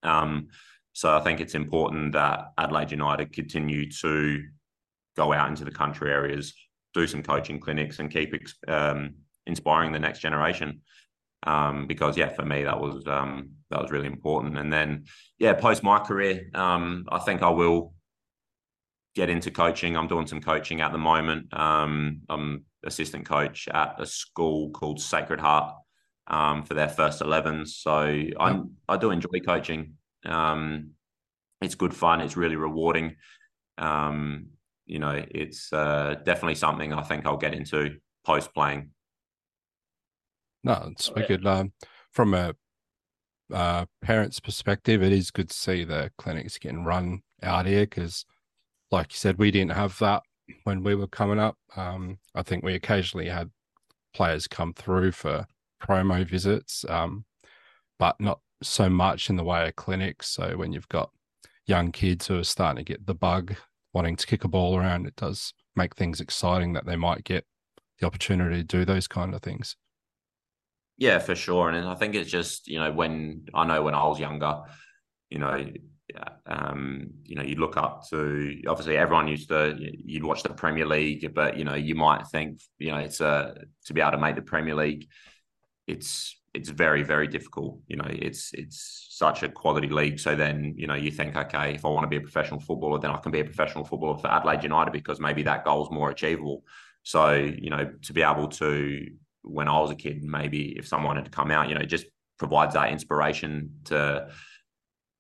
Um, 0.04 0.50
so 0.94 1.16
I 1.16 1.22
think 1.22 1.40
it's 1.40 1.56
important 1.56 2.14
that 2.14 2.52
Adelaide 2.58 2.92
United 2.92 3.34
continue 3.34 3.90
to 3.92 4.44
go 5.16 5.34
out 5.34 5.50
into 5.50 5.66
the 5.66 5.72
country 5.72 6.12
areas, 6.12 6.54
do 6.94 7.08
some 7.08 7.24
coaching 7.24 7.60
clinics, 7.60 8.00
and 8.00 8.12
keep 8.12 8.34
um, 8.68 9.16
inspiring 9.46 9.92
the 9.92 10.00
next 10.00 10.20
generation. 10.20 10.82
Um, 11.46 11.88
because 11.88 12.18
yeah, 12.18 12.30
for 12.30 12.46
me 12.46 12.64
that 12.64 12.80
was 12.80 13.06
um, 13.08 13.52
that 13.70 13.82
was 13.82 13.92
really 13.92 14.08
important. 14.08 14.58
And 14.58 14.72
then 14.72 15.06
yeah, 15.40 15.54
post 15.54 15.84
my 15.84 16.00
career, 16.00 16.50
um, 16.54 17.06
I 17.10 17.20
think 17.20 17.42
I 17.42 17.50
will 17.50 17.94
get 19.16 19.30
into 19.30 19.52
coaching. 19.52 19.96
I'm 19.96 20.08
doing 20.08 20.28
some 20.28 20.42
coaching 20.42 20.82
at 20.82 20.92
the 20.92 20.98
moment. 20.98 21.54
Um, 21.54 22.22
I'm 22.30 22.66
assistant 22.84 23.26
coach 23.26 23.68
at 23.68 23.96
a 24.00 24.06
school 24.06 24.72
called 24.72 25.00
Sacred 25.02 25.40
Heart 25.40 25.76
um, 26.28 26.64
for 26.64 26.74
their 26.74 26.90
first 26.90 27.22
11s. 27.22 27.70
So 27.70 27.92
I 27.92 28.62
I 28.88 28.98
do 28.98 29.12
enjoy 29.12 29.40
coaching. 29.46 29.94
Um, 30.26 30.92
it's 31.62 31.76
good 31.76 31.94
fun. 31.94 32.22
It's 32.22 32.38
really 32.38 32.56
rewarding. 32.56 33.16
Um, 33.78 34.48
you 34.86 35.00
know, 35.00 35.24
it's 35.32 35.72
uh, 35.72 36.16
definitely 36.26 36.56
something 36.56 36.94
I 36.94 37.02
think 37.02 37.26
I'll 37.26 37.38
get 37.38 37.54
into 37.54 37.98
post 38.26 38.54
playing. 38.54 38.90
No, 40.64 40.90
it's 40.92 41.12
oh, 41.16 41.22
good. 41.28 41.46
Um, 41.46 41.74
from 42.12 42.34
a 42.34 42.54
uh, 43.52 43.86
parent's 44.02 44.40
perspective, 44.40 45.04
it 45.04 45.12
is 45.12 45.32
good 45.32 45.50
to 45.50 45.56
see 45.56 45.84
the 45.84 46.12
clinics 46.18 46.58
getting 46.58 46.86
run 46.86 47.22
out 47.42 47.66
here 47.66 47.82
because, 47.82 48.26
like 48.92 49.12
you 49.12 49.18
said, 49.18 49.38
we 49.38 49.52
didn't 49.52 49.72
have 49.72 49.98
that 50.00 50.24
when 50.64 50.84
we 50.84 50.96
were 50.96 51.08
coming 51.08 51.40
up. 51.40 51.58
Um, 51.76 52.18
I 52.36 52.44
think 52.44 52.64
we 52.64 52.76
occasionally 52.76 53.28
had 53.28 53.52
players 54.14 54.48
come 54.48 54.74
through 54.74 55.12
for 55.12 55.46
promo 55.82 56.26
visits, 56.28 56.86
um, 56.88 57.26
but 58.00 58.20
not 58.20 58.40
so 58.62 58.90
much 58.90 59.30
in 59.30 59.36
the 59.36 59.44
way 59.44 59.68
of 59.68 59.76
clinics. 59.76 60.30
So 60.30 60.56
when 60.56 60.72
you've 60.72 60.90
got 60.90 61.12
young 61.66 61.92
kids 61.92 62.28
who 62.28 62.40
are 62.40 62.44
starting 62.44 62.84
to 62.84 62.90
get 62.90 63.06
the 63.06 63.16
bug, 63.16 63.56
wanting 63.94 64.16
to 64.16 64.28
kick 64.28 64.44
a 64.44 64.48
ball 64.48 64.78
around, 64.78 65.08
it 65.08 65.16
does 65.16 65.54
make 65.76 65.96
things 65.96 66.20
exciting 66.20 66.74
that 66.74 66.86
they 66.86 66.96
might 66.96 67.24
get 67.24 67.46
the 68.00 68.08
opportunity 68.08 68.58
to 68.58 68.64
do 68.64 68.86
those 68.86 69.08
kind 69.08 69.34
of 69.34 69.42
things. 69.42 69.76
Yeah, 70.98 71.20
for 71.20 71.36
sure. 71.36 71.70
And 71.70 71.88
I 71.88 71.96
think 71.96 72.16
it's 72.16 72.30
just, 72.30 72.68
you 72.68 72.80
know, 72.80 72.92
when 72.92 73.46
I 73.54 73.66
know 73.66 73.82
when 73.82 73.96
I 73.96 74.06
was 74.06 74.20
younger, 74.20 74.62
you 75.30 75.40
know, 75.40 75.66
um, 76.46 77.10
you 77.24 77.36
know, 77.36 77.44
you 77.44 77.56
look 77.56 77.78
up 77.78 78.04
to 78.10 78.62
obviously 78.68 78.98
everyone 78.98 79.28
used 79.28 79.50
to 79.50 79.76
you'd 79.80 80.24
watch 80.24 80.44
the 80.44 80.54
Premier 80.54 80.86
League, 80.86 81.34
but 81.34 81.58
you 81.58 81.66
know, 81.66 81.76
you 81.76 81.96
might 81.96 82.28
think, 82.28 82.62
you 82.78 82.92
know, 82.92 82.98
it's 82.98 83.22
a 83.22 83.56
to 83.86 83.94
be 83.94 84.02
able 84.02 84.12
to 84.12 84.18
make 84.18 84.36
the 84.36 84.42
Premier 84.42 84.76
League, 84.76 85.08
it's 85.88 86.40
it's 86.54 86.70
very 86.70 87.04
very 87.04 87.28
difficult. 87.28 87.80
You 87.88 87.98
know, 87.98 88.08
it's 88.08 88.54
it's 88.54 89.08
such 89.10 89.44
a 89.44 89.50
quality 89.50 89.90
league. 89.90 90.20
So 90.20 90.36
then 90.36 90.76
you 90.78 90.88
know 90.88 90.96
you 90.96 91.12
think, 91.12 91.36
okay, 91.36 91.74
if 91.74 91.86
I 91.86 91.90
want 91.90 92.04
to 92.04 92.10
be 92.10 92.18
a 92.18 92.22
professional 92.22 92.60
footballer, 92.60 93.00
then 93.00 93.12
I 93.12 93.18
can 93.18 93.32
be 93.32 93.40
a 93.40 93.46
professional 93.46 93.84
footballer 93.84 94.18
for 94.18 94.28
Adelaide 94.28 94.64
United 94.64 94.92
because 94.92 95.20
maybe 95.20 95.44
that 95.44 95.66
goal 95.66 95.84
is 95.84 95.92
more 95.92 96.10
achievable. 96.12 96.64
So 97.04 97.34
you 97.34 97.70
know 97.70 97.92
to 98.04 98.14
be 98.14 98.22
able 98.22 98.48
to 98.50 99.08
when 99.44 99.68
I 99.68 99.80
was 99.80 99.92
a 99.92 99.96
kid, 99.96 100.24
maybe 100.24 100.78
if 100.78 100.88
someone 100.88 101.18
had 101.18 101.26
to 101.26 101.32
come 101.32 101.52
out, 101.52 101.68
you 101.68 101.76
know, 101.76 101.84
just 101.84 102.06
provides 102.40 102.74
that 102.76 102.92
inspiration 102.92 103.72
to 103.86 104.30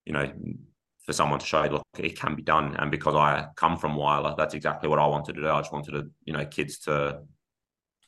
you 0.05 0.13
know 0.13 0.31
for 1.05 1.13
someone 1.13 1.39
to 1.39 1.45
show, 1.45 1.63
look, 1.63 1.83
it 1.97 2.17
can 2.17 2.35
be 2.35 2.41
done. 2.41 2.75
And 2.77 2.89
because 2.89 3.15
I 3.15 3.47
come 3.57 3.77
from 3.77 3.95
Whyalla, 3.95 4.35
that's 4.37 4.53
exactly 4.53 4.87
what 4.87 4.99
I 4.99 5.07
wanted 5.07 5.35
to 5.35 5.41
do. 5.41 5.49
I 5.49 5.59
just 5.59 5.73
wanted 5.73 5.91
to, 5.91 6.09
you 6.23 6.33
know, 6.33 6.45
kids 6.45 6.79
to 6.79 7.21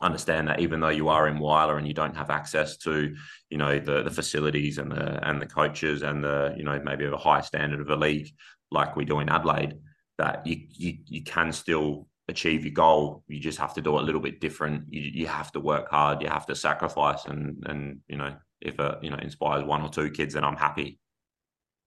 understand 0.01 0.47
that 0.47 0.59
even 0.59 0.79
though 0.79 0.89
you 0.89 1.09
are 1.09 1.27
in 1.27 1.37
Whyalla 1.37 1.77
and 1.77 1.87
you 1.87 1.93
don't 1.93 2.15
have 2.15 2.29
access 2.29 2.77
to, 2.77 3.15
you 3.49 3.57
know, 3.57 3.79
the 3.79 4.03
the 4.03 4.11
facilities 4.11 4.77
and 4.77 4.91
the 4.91 5.27
and 5.27 5.41
the 5.41 5.45
coaches 5.45 6.01
and 6.01 6.23
the, 6.23 6.53
you 6.57 6.63
know, 6.63 6.79
maybe 6.83 7.05
a 7.05 7.17
high 7.17 7.41
standard 7.41 7.81
of 7.81 7.89
a 7.89 7.95
league 7.95 8.29
like 8.71 8.95
we 8.95 9.05
do 9.05 9.19
in 9.19 9.29
Adelaide, 9.29 9.75
that 10.17 10.45
you 10.45 10.57
you 10.69 10.97
you 11.05 11.23
can 11.23 11.51
still 11.51 12.07
achieve 12.27 12.65
your 12.65 12.73
goal. 12.73 13.23
You 13.27 13.39
just 13.39 13.59
have 13.59 13.73
to 13.75 13.81
do 13.81 13.97
it 13.97 14.01
a 14.01 14.05
little 14.05 14.21
bit 14.21 14.39
different. 14.39 14.85
You 14.89 15.01
you 15.01 15.27
have 15.27 15.51
to 15.53 15.59
work 15.59 15.89
hard. 15.89 16.21
You 16.21 16.29
have 16.29 16.45
to 16.47 16.55
sacrifice, 16.55 17.25
and 17.25 17.63
and 17.67 17.99
you 18.07 18.17
know 18.17 18.35
if 18.61 18.79
it 18.79 18.97
you 19.01 19.09
know 19.09 19.17
inspires 19.17 19.63
one 19.63 19.81
or 19.81 19.89
two 19.89 20.09
kids, 20.09 20.33
then 20.33 20.43
I'm 20.43 20.57
happy. 20.57 20.99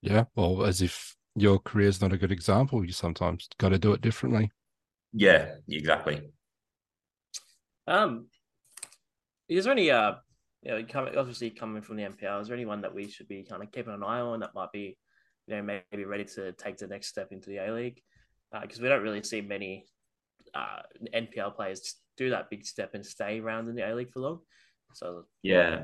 Yeah, 0.01 0.25
well, 0.35 0.63
as 0.63 0.81
if 0.81 1.15
your 1.35 1.59
career 1.59 1.89
is 1.89 2.01
not 2.01 2.13
a 2.13 2.17
good 2.17 2.31
example. 2.31 2.85
You 2.85 2.93
sometimes 2.93 3.47
got 3.57 3.69
to 3.69 3.79
do 3.79 3.93
it 3.93 4.01
differently. 4.01 4.51
Yeah, 5.11 5.55
exactly. 5.67 6.21
Um, 7.89 8.27
is 9.47 9.65
there 9.65 9.73
any 9.73 9.89
uh, 9.89 10.13
you 10.63 10.71
know, 10.71 10.83
coming 10.87 11.17
obviously 11.17 11.49
coming 11.49 11.81
from 11.81 11.97
the 11.97 12.03
NPL, 12.03 12.41
is 12.41 12.47
there 12.47 12.55
anyone 12.55 12.81
that 12.81 12.93
we 12.93 13.09
should 13.09 13.27
be 13.27 13.43
kind 13.43 13.63
of 13.63 13.71
keeping 13.71 13.93
an 13.93 14.03
eye 14.03 14.19
on 14.19 14.41
that 14.41 14.53
might 14.53 14.71
be, 14.71 14.97
you 15.47 15.55
know, 15.55 15.61
maybe 15.63 16.05
ready 16.05 16.25
to 16.25 16.51
take 16.53 16.77
the 16.77 16.87
next 16.87 17.07
step 17.07 17.31
into 17.31 17.49
the 17.49 17.57
A 17.57 17.73
League? 17.73 18.01
Because 18.61 18.79
uh, 18.79 18.83
we 18.83 18.89
don't 18.89 19.01
really 19.01 19.23
see 19.23 19.41
many 19.41 19.85
uh, 20.53 20.81
NPL 21.13 21.55
players 21.55 21.95
do 22.17 22.29
that 22.31 22.49
big 22.49 22.65
step 22.65 22.91
and 22.93 23.05
stay 23.05 23.39
around 23.39 23.69
in 23.69 23.75
the 23.75 23.89
A 23.89 23.95
League 23.95 24.11
for 24.11 24.19
long. 24.19 24.39
So 24.93 25.23
yeah, 25.41 25.83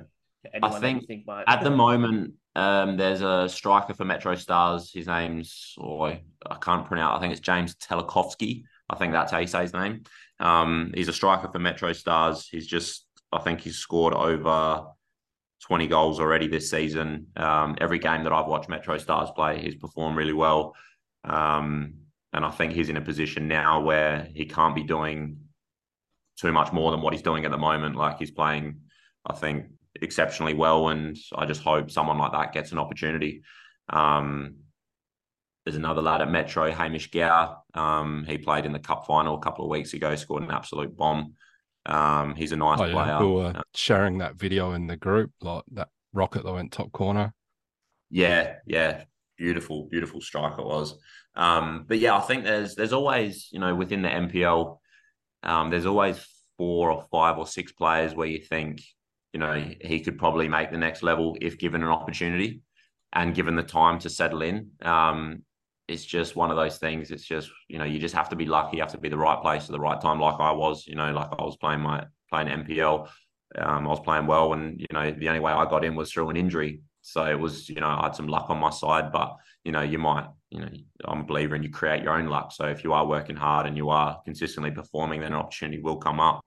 I 0.61 0.79
think, 0.79 1.07
think 1.07 1.25
might... 1.25 1.45
at 1.47 1.63
the 1.63 1.71
moment 1.71 2.33
um, 2.55 2.97
there's 2.97 3.21
a 3.21 3.49
striker 3.49 3.93
for 3.93 4.05
Metro 4.05 4.35
Stars. 4.35 4.91
His 4.93 5.07
name's 5.07 5.75
oh, 5.79 6.03
I 6.03 6.19
can't 6.61 6.85
pronounce. 6.85 7.17
I 7.17 7.21
think 7.21 7.31
it's 7.31 7.41
James 7.41 7.75
Telekovsky. 7.75 8.63
I 8.89 8.95
think 8.95 9.13
that's 9.13 9.31
how 9.31 9.39
you 9.39 9.47
say 9.47 9.61
his 9.61 9.73
name. 9.73 10.03
Um, 10.39 10.91
he's 10.95 11.07
a 11.07 11.13
striker 11.13 11.49
for 11.51 11.59
Metro 11.59 11.93
Stars. 11.93 12.47
He's 12.49 12.67
just, 12.67 13.05
I 13.31 13.39
think 13.39 13.61
he's 13.61 13.77
scored 13.77 14.13
over 14.13 14.85
20 15.63 15.87
goals 15.87 16.19
already 16.19 16.47
this 16.47 16.69
season. 16.69 17.27
Um, 17.35 17.75
every 17.79 17.99
game 17.99 18.23
that 18.23 18.33
I've 18.33 18.47
watched 18.47 18.69
Metro 18.69 18.97
Stars 18.97 19.29
play, 19.35 19.59
he's 19.61 19.75
performed 19.75 20.17
really 20.17 20.33
well. 20.33 20.75
Um, 21.23 21.95
and 22.33 22.45
I 22.45 22.51
think 22.51 22.73
he's 22.73 22.89
in 22.89 22.97
a 22.97 23.01
position 23.01 23.47
now 23.47 23.81
where 23.81 24.27
he 24.33 24.45
can't 24.45 24.75
be 24.75 24.83
doing 24.83 25.37
too 26.37 26.51
much 26.51 26.73
more 26.73 26.91
than 26.91 27.01
what 27.01 27.13
he's 27.13 27.21
doing 27.21 27.45
at 27.45 27.51
the 27.51 27.57
moment. 27.57 27.95
Like 27.95 28.19
he's 28.19 28.31
playing, 28.31 28.81
I 29.25 29.33
think, 29.33 29.67
exceptionally 30.01 30.53
well. 30.53 30.89
And 30.89 31.17
I 31.33 31.45
just 31.45 31.63
hope 31.63 31.89
someone 31.89 32.17
like 32.17 32.33
that 32.33 32.51
gets 32.51 32.73
an 32.73 32.79
opportunity. 32.79 33.41
Um, 33.89 34.55
there's 35.65 35.75
another 35.75 36.01
lad 36.01 36.21
at 36.21 36.29
Metro, 36.29 36.71
Hamish 36.71 37.09
Gower. 37.09 37.57
Um, 37.73 38.23
he 38.27 38.37
played 38.37 38.65
in 38.65 38.71
the 38.71 38.79
cup 38.79 39.07
final 39.07 39.35
a 39.35 39.39
couple 39.39 39.65
of 39.65 39.71
weeks 39.71 39.93
ago, 39.93 40.15
scored 40.15 40.43
an 40.43 40.51
absolute 40.51 40.95
bomb. 40.95 41.33
Um, 41.87 42.35
he's 42.35 42.51
a 42.51 42.55
nice 42.55 42.79
oh, 42.79 42.85
yeah. 42.85 42.93
player. 42.93 43.19
We 43.19 43.33
were 43.33 43.53
sharing 43.73 44.19
that 44.19 44.35
video 44.35 44.73
in 44.73 44.85
the 44.85 44.95
group, 44.95 45.31
like 45.41 45.63
that 45.73 45.89
rocket 46.13 46.43
that 46.43 46.53
went 46.53 46.71
top 46.71 46.91
corner. 46.91 47.33
Yeah, 48.11 48.57
yeah, 48.67 49.05
beautiful, 49.37 49.87
beautiful 49.89 50.21
strike 50.21 50.59
it 50.59 50.65
was. 50.65 50.97
Um, 51.35 51.85
but 51.87 51.97
yeah, 51.97 52.15
I 52.15 52.21
think 52.21 52.43
there's 52.43 52.75
there's 52.75 52.93
always 52.93 53.49
you 53.51 53.59
know 53.59 53.73
within 53.73 54.03
the 54.03 54.09
NPL, 54.09 54.77
um, 55.43 55.71
there's 55.71 55.87
always 55.87 56.23
four 56.57 56.91
or 56.91 57.05
five 57.11 57.37
or 57.39 57.47
six 57.47 57.71
players 57.71 58.13
where 58.13 58.27
you 58.27 58.39
think 58.39 58.81
you 59.33 59.39
know 59.39 59.65
he 59.81 59.99
could 59.99 60.19
probably 60.19 60.47
make 60.47 60.71
the 60.71 60.77
next 60.77 61.01
level 61.01 61.35
if 61.41 61.57
given 61.57 61.81
an 61.81 61.89
opportunity 61.89 62.61
and 63.13 63.33
given 63.33 63.55
the 63.55 63.63
time 63.63 63.97
to 63.99 64.09
settle 64.09 64.43
in. 64.43 64.71
Um, 64.81 65.43
it's 65.87 66.05
just 66.05 66.35
one 66.35 66.49
of 66.49 66.57
those 66.57 66.77
things. 66.77 67.11
It's 67.11 67.25
just 67.25 67.49
you 67.67 67.77
know 67.77 67.85
you 67.85 67.99
just 67.99 68.15
have 68.15 68.29
to 68.29 68.35
be 68.35 68.45
lucky. 68.45 68.77
You 68.77 68.83
have 68.83 68.91
to 68.91 68.97
be 68.97 69.09
the 69.09 69.17
right 69.17 69.41
place 69.41 69.65
at 69.65 69.71
the 69.71 69.79
right 69.79 69.99
time, 70.01 70.19
like 70.19 70.39
I 70.39 70.51
was. 70.51 70.87
You 70.87 70.95
know, 70.95 71.11
like 71.11 71.29
I 71.31 71.43
was 71.43 71.57
playing 71.57 71.81
my 71.81 72.05
playing 72.29 72.47
NPL. 72.47 73.07
Um, 73.57 73.85
I 73.85 73.89
was 73.89 73.99
playing 73.99 74.27
well, 74.27 74.53
and 74.53 74.79
you 74.79 74.87
know 74.91 75.11
the 75.11 75.27
only 75.27 75.39
way 75.39 75.51
I 75.51 75.65
got 75.65 75.85
in 75.85 75.95
was 75.95 76.11
through 76.11 76.29
an 76.29 76.37
injury. 76.37 76.81
So 77.01 77.25
it 77.25 77.39
was 77.39 77.69
you 77.69 77.75
know 77.75 77.87
I 77.87 78.03
had 78.03 78.15
some 78.15 78.27
luck 78.27 78.49
on 78.49 78.59
my 78.59 78.71
side, 78.71 79.11
but 79.11 79.35
you 79.63 79.71
know 79.71 79.81
you 79.81 79.99
might 79.99 80.27
you 80.49 80.61
know 80.61 80.69
I'm 81.05 81.21
a 81.21 81.25
believer 81.25 81.55
and 81.55 81.63
you 81.63 81.69
create 81.69 82.01
your 82.03 82.17
own 82.17 82.27
luck. 82.27 82.51
So 82.51 82.65
if 82.65 82.83
you 82.83 82.93
are 82.93 83.05
working 83.05 83.35
hard 83.35 83.67
and 83.67 83.77
you 83.77 83.89
are 83.89 84.19
consistently 84.25 84.71
performing, 84.71 85.21
then 85.21 85.33
an 85.33 85.39
opportunity 85.39 85.81
will 85.81 85.97
come 85.97 86.19
up. 86.19 86.41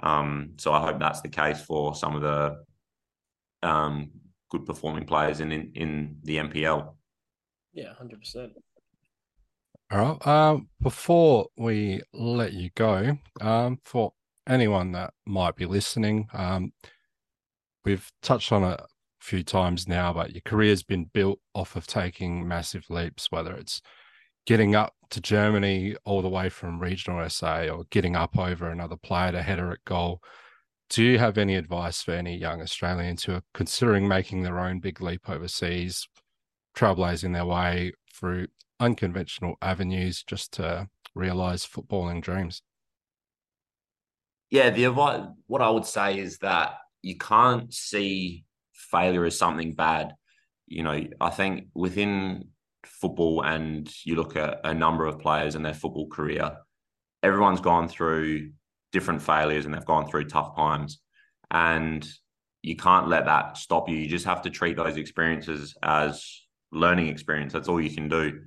Um, 0.00 0.52
so 0.58 0.72
I 0.72 0.80
hope 0.80 1.00
that's 1.00 1.22
the 1.22 1.28
case 1.28 1.60
for 1.60 1.94
some 1.96 2.14
of 2.14 2.22
the 2.22 3.68
um, 3.68 4.10
good 4.50 4.64
performing 4.64 5.06
players 5.06 5.40
in 5.40 5.50
in, 5.50 5.72
in 5.74 6.16
the 6.22 6.36
NPL. 6.36 6.94
Yeah, 7.72 7.92
hundred 7.94 8.20
percent. 8.20 8.52
All 9.88 9.98
right. 9.98 10.26
Um, 10.26 10.68
before 10.82 11.46
we 11.56 12.00
let 12.12 12.52
you 12.52 12.70
go, 12.74 13.18
um, 13.40 13.78
for 13.84 14.14
anyone 14.48 14.90
that 14.92 15.14
might 15.26 15.54
be 15.54 15.64
listening, 15.64 16.26
um, 16.32 16.72
we've 17.84 18.10
touched 18.20 18.50
on 18.50 18.64
it 18.64 18.80
a 18.80 18.86
few 19.20 19.44
times 19.44 19.86
now, 19.86 20.12
but 20.12 20.32
your 20.32 20.42
career's 20.44 20.82
been 20.82 21.04
built 21.14 21.38
off 21.54 21.76
of 21.76 21.86
taking 21.86 22.48
massive 22.48 22.84
leaps, 22.90 23.30
whether 23.30 23.54
it's 23.54 23.80
getting 24.44 24.74
up 24.74 24.94
to 25.10 25.20
Germany 25.20 25.94
all 26.04 26.20
the 26.20 26.28
way 26.28 26.48
from 26.48 26.80
regional 26.80 27.28
SA 27.30 27.66
or 27.68 27.84
getting 27.90 28.16
up 28.16 28.36
over 28.36 28.68
another 28.68 28.96
player 28.96 29.30
to 29.30 29.42
header 29.42 29.70
at 29.70 29.84
goal. 29.84 30.20
Do 30.90 31.04
you 31.04 31.20
have 31.20 31.38
any 31.38 31.54
advice 31.54 32.02
for 32.02 32.10
any 32.10 32.36
young 32.36 32.60
Australians 32.60 33.22
who 33.22 33.34
are 33.34 33.42
considering 33.54 34.08
making 34.08 34.42
their 34.42 34.58
own 34.58 34.80
big 34.80 35.00
leap 35.00 35.28
overseas, 35.28 36.08
trailblazing 36.76 37.34
their 37.34 37.46
way 37.46 37.92
through 38.12 38.48
unconventional 38.78 39.56
avenues 39.62 40.22
just 40.22 40.52
to 40.54 40.88
realize 41.14 41.66
footballing 41.66 42.22
dreams. 42.22 42.62
Yeah, 44.50 44.70
the 44.70 44.88
what 44.90 45.62
I 45.62 45.70
would 45.70 45.86
say 45.86 46.18
is 46.18 46.38
that 46.38 46.74
you 47.02 47.16
can't 47.16 47.72
see 47.72 48.44
failure 48.72 49.24
as 49.24 49.38
something 49.38 49.72
bad. 49.72 50.14
You 50.66 50.82
know, 50.82 51.04
I 51.20 51.30
think 51.30 51.68
within 51.74 52.48
football, 52.84 53.42
and 53.42 53.92
you 54.04 54.14
look 54.14 54.36
at 54.36 54.60
a 54.64 54.74
number 54.74 55.06
of 55.06 55.18
players 55.18 55.54
in 55.54 55.62
their 55.62 55.74
football 55.74 56.08
career, 56.08 56.56
everyone's 57.22 57.60
gone 57.60 57.88
through 57.88 58.50
different 58.92 59.22
failures 59.22 59.64
and 59.64 59.74
they've 59.74 59.84
gone 59.84 60.08
through 60.08 60.24
tough 60.24 60.56
times. 60.56 61.00
And 61.50 62.06
you 62.62 62.76
can't 62.76 63.08
let 63.08 63.26
that 63.26 63.56
stop 63.56 63.88
you. 63.88 63.96
You 63.96 64.08
just 64.08 64.26
have 64.26 64.42
to 64.42 64.50
treat 64.50 64.76
those 64.76 64.96
experiences 64.96 65.76
as 65.82 66.40
learning 66.72 67.08
experience. 67.08 67.52
That's 67.52 67.68
all 67.68 67.80
you 67.80 67.94
can 67.94 68.08
do. 68.08 68.40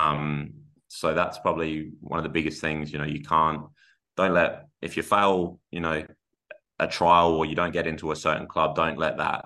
Um, 0.00 0.52
so 0.88 1.14
that's 1.14 1.38
probably 1.38 1.92
one 2.00 2.18
of 2.18 2.24
the 2.24 2.30
biggest 2.30 2.60
things. 2.60 2.92
You 2.92 2.98
know, 2.98 3.04
you 3.04 3.22
can't 3.22 3.62
don't 4.16 4.34
let 4.34 4.66
if 4.82 4.96
you 4.96 5.02
fail, 5.02 5.60
you 5.70 5.80
know, 5.80 6.04
a 6.78 6.86
trial 6.86 7.32
or 7.32 7.46
you 7.46 7.54
don't 7.54 7.72
get 7.72 7.86
into 7.86 8.12
a 8.12 8.16
certain 8.16 8.46
club, 8.46 8.74
don't 8.74 8.98
let 8.98 9.18
that 9.18 9.44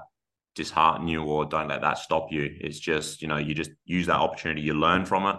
dishearten 0.55 1.09
you 1.09 1.23
or 1.23 1.45
don't 1.45 1.69
let 1.69 1.81
that 1.81 1.99
stop 1.99 2.29
you. 2.31 2.57
It's 2.61 2.79
just, 2.79 3.21
you 3.21 3.29
know, 3.29 3.37
you 3.37 3.55
just 3.55 3.73
use 3.85 4.07
that 4.07 4.17
opportunity, 4.17 4.63
you 4.63 4.75
learn 4.75 5.05
from 5.05 5.27
it 5.27 5.37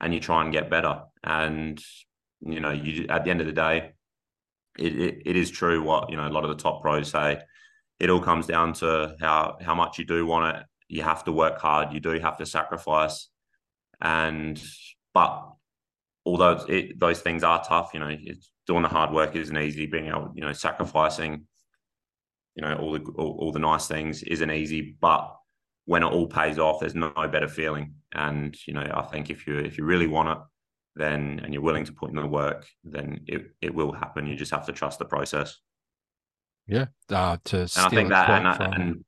and 0.00 0.12
you 0.12 0.20
try 0.20 0.42
and 0.42 0.52
get 0.52 0.68
better. 0.68 1.02
And, 1.22 1.82
you 2.40 2.60
know, 2.60 2.72
you 2.72 3.06
at 3.08 3.24
the 3.24 3.30
end 3.30 3.40
of 3.40 3.46
the 3.46 3.52
day, 3.52 3.92
it, 4.78 5.00
it, 5.00 5.22
it 5.24 5.36
is 5.36 5.50
true 5.50 5.82
what, 5.82 6.10
you 6.10 6.16
know, 6.16 6.26
a 6.26 6.30
lot 6.30 6.44
of 6.44 6.50
the 6.50 6.62
top 6.62 6.82
pros 6.82 7.10
say. 7.10 7.40
It 7.98 8.10
all 8.10 8.20
comes 8.20 8.46
down 8.46 8.74
to 8.74 9.16
how 9.20 9.56
how 9.62 9.74
much 9.74 9.98
you 9.98 10.04
do 10.04 10.26
want 10.26 10.56
it. 10.56 10.66
You 10.88 11.02
have 11.02 11.24
to 11.24 11.32
work 11.32 11.58
hard. 11.58 11.94
You 11.94 12.00
do 12.00 12.18
have 12.18 12.36
to 12.38 12.46
sacrifice. 12.46 13.28
And 14.00 14.62
but 15.14 15.48
although 16.24 16.64
it, 16.68 16.98
those 16.98 17.20
things 17.20 17.42
are 17.42 17.64
tough, 17.64 17.90
you 17.94 18.00
know, 18.00 18.10
it's 18.10 18.50
doing 18.66 18.82
the 18.82 18.88
hard 18.88 19.12
work 19.12 19.36
isn't 19.36 19.56
easy. 19.56 19.86
Being 19.86 20.08
able, 20.08 20.32
you 20.34 20.42
know, 20.42 20.52
sacrificing, 20.52 21.46
you 22.54 22.62
know, 22.62 22.74
all 22.74 22.92
the 22.92 23.00
all, 23.16 23.36
all, 23.40 23.52
the 23.52 23.58
nice 23.58 23.86
things 23.86 24.22
isn't 24.22 24.50
easy. 24.50 24.96
But 25.00 25.34
when 25.86 26.02
it 26.02 26.06
all 26.06 26.26
pays 26.26 26.58
off, 26.58 26.80
there's 26.80 26.94
no 26.94 27.12
better 27.30 27.48
feeling. 27.48 27.94
And 28.12 28.56
you 28.66 28.74
know, 28.74 28.90
I 28.92 29.02
think 29.02 29.30
if 29.30 29.46
you 29.46 29.58
if 29.58 29.78
you 29.78 29.84
really 29.84 30.06
want 30.06 30.28
it, 30.28 30.38
then 30.96 31.40
and 31.42 31.54
you're 31.54 31.62
willing 31.62 31.84
to 31.84 31.92
put 31.92 32.10
in 32.10 32.16
the 32.16 32.26
work, 32.26 32.66
then 32.84 33.20
it 33.26 33.50
it 33.62 33.74
will 33.74 33.92
happen. 33.92 34.26
You 34.26 34.36
just 34.36 34.52
have 34.52 34.66
to 34.66 34.72
trust 34.72 34.98
the 34.98 35.04
process. 35.04 35.58
Yeah, 36.66 36.86
uh, 37.10 37.36
to 37.44 37.60
and 37.60 37.70
I 37.76 37.88
think 37.88 38.08
that 38.08 38.28
and, 38.28 38.56
from... 38.56 38.72
and 38.72 39.04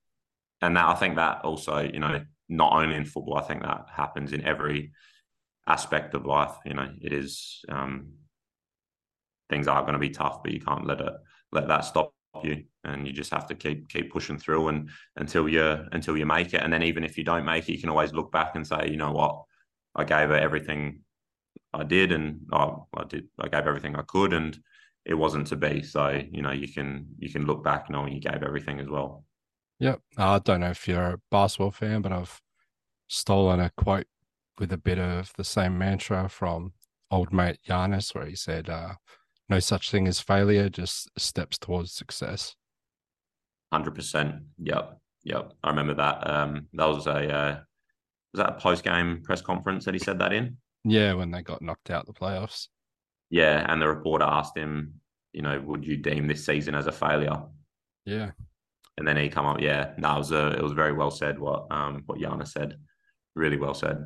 and 0.63 0.77
that 0.77 0.87
I 0.87 0.95
think 0.95 1.17
that 1.17 1.45
also, 1.45 1.81
you 1.81 1.99
know, 1.99 2.25
not 2.49 2.73
only 2.73 2.97
in 2.97 3.05
football, 3.05 3.39
I 3.39 3.43
think 3.43 3.63
that 3.63 3.87
happens 3.93 4.33
in 4.33 4.45
every 4.45 4.93
aspect 5.67 6.15
of 6.15 6.27
life. 6.27 6.55
You 6.65 6.75
know, 6.75 6.89
it 7.01 7.13
is 7.13 7.65
um, 7.69 8.13
things 9.51 9.69
are 9.69 9.83
going 9.83 9.95
to 9.95 9.99
be 9.99 10.11
tough, 10.11 10.43
but 10.43 10.53
you 10.53 10.61
can't 10.61 10.87
let 10.87 11.01
it 11.01 11.13
let 11.53 11.69
that 11.69 11.85
stop 11.85 12.13
you, 12.43 12.65
and 12.85 13.07
you 13.07 13.13
just 13.13 13.33
have 13.33 13.47
to 13.49 13.55
keep 13.55 13.89
keep 13.89 14.13
pushing 14.13 14.39
through 14.39 14.69
and 14.69 14.91
until 15.17 15.49
you 15.49 15.85
until 15.93 16.17
you 16.17 16.27
make 16.27 16.55
it. 16.55 16.63
And 16.63 16.73
then 16.73 16.83
even 16.83 17.05
if 17.05 17.19
you 17.19 17.25
don't 17.25 17.45
make 17.45 17.69
it, 17.69 17.73
you 17.73 17.81
can 17.81 17.91
always 17.91 18.13
look 18.13 18.33
back 18.33 18.55
and 18.55 18.67
say, 18.67 18.89
you 18.91 18.97
know 18.97 19.13
what, 19.13 19.43
I 19.95 20.05
gave 20.05 20.31
it 20.31 20.43
everything 20.43 21.01
I 21.73 21.85
did, 21.85 22.13
and 22.13 22.47
I, 22.53 22.71
I 22.95 23.05
did 23.05 23.29
I 23.39 23.49
gave 23.49 23.67
everything 23.67 23.97
I 23.97 24.03
could, 24.03 24.33
and 24.33 24.59
it 25.05 25.15
wasn't 25.15 25.47
to 25.49 25.57
be. 25.57 25.83
So 25.83 26.09
you 26.31 26.43
know 26.43 26.53
you 26.53 26.69
can 26.69 27.09
you 27.19 27.31
can 27.31 27.47
look 27.47 27.65
back 27.65 27.91
knowing 27.91 28.13
you 28.13 28.21
gave 28.21 28.43
everything 28.43 28.81
as 28.81 28.89
well. 28.89 29.25
Yep. 29.81 30.01
I 30.17 30.39
don't 30.41 30.61
know 30.61 30.71
if 30.71 30.89
you're 30.89 31.03
a 31.03 31.21
basketball 31.31 31.71
fan, 31.71 32.03
but 32.03 32.13
I've 32.13 32.41
stolen 33.09 33.61
a 33.61 33.71
quote 33.77 34.07
with 34.59 34.73
a 34.73 34.79
bit 34.79 34.99
of 34.99 35.33
the 35.37 35.45
same 35.45 35.79
mantra 35.79 36.29
from 36.29 36.73
old 37.11 37.33
mate 37.33 37.59
Giannis, 37.67 38.15
where 38.15 38.27
he 38.27 38.35
said, 38.35 38.69
uh, 38.69 38.95
"No 39.49 39.61
such 39.61 39.91
thing 39.91 40.09
as 40.09 40.21
failure, 40.21 40.69
just 40.69 41.11
steps 41.17 41.59
towards 41.59 41.93
success." 41.93 42.57
Hundred 43.73 43.95
percent. 43.95 44.43
Yep. 44.59 44.99
Yep. 45.25 45.53
I 45.63 45.71
remember 45.71 45.95
that. 45.95 46.29
Um, 46.29 46.67
that 46.73 46.87
was 46.87 47.07
a 47.07 47.33
uh, 47.33 47.61
was 48.33 48.45
that 48.45 48.57
a 48.57 48.61
post 48.61 48.85
game 48.85 49.23
press 49.23 49.41
conference 49.41 49.85
that 49.85 49.95
he 49.95 50.01
said 50.01 50.19
that 50.19 50.33
in? 50.33 50.57
Yeah, 50.85 51.15
when 51.15 51.31
they 51.31 51.43
got 51.43 51.63
knocked 51.63 51.91
out 51.91 52.07
the 52.07 52.13
playoffs. 52.13 52.69
Yeah, 53.31 53.65
and 53.71 53.81
the 53.81 53.89
reporter 53.89 54.25
asked 54.25 54.57
him, 54.57 54.95
you 55.33 55.43
know, 55.43 55.61
would 55.61 55.85
you 55.85 55.97
deem 55.97 56.27
this 56.27 56.47
season 56.47 56.75
as 56.75 56.87
a 56.87 56.93
failure? 56.93 57.43
Yeah. 58.05 58.31
And 58.99 59.09
then 59.09 59.17
he 59.17 59.31
come 59.31 59.47
up, 59.47 59.61
yeah, 59.61 59.93
it 59.97 60.03
was 60.03 60.33
a, 60.33 60.49
it 60.49 60.63
was 60.63 60.73
very 60.73 60.93
well 60.93 61.11
said 61.11 61.39
what 61.39 61.67
um 61.71 62.03
what 62.05 62.19
Yana 62.19 62.47
said, 62.47 62.77
really 63.35 63.57
well 63.57 63.75
said 63.75 64.05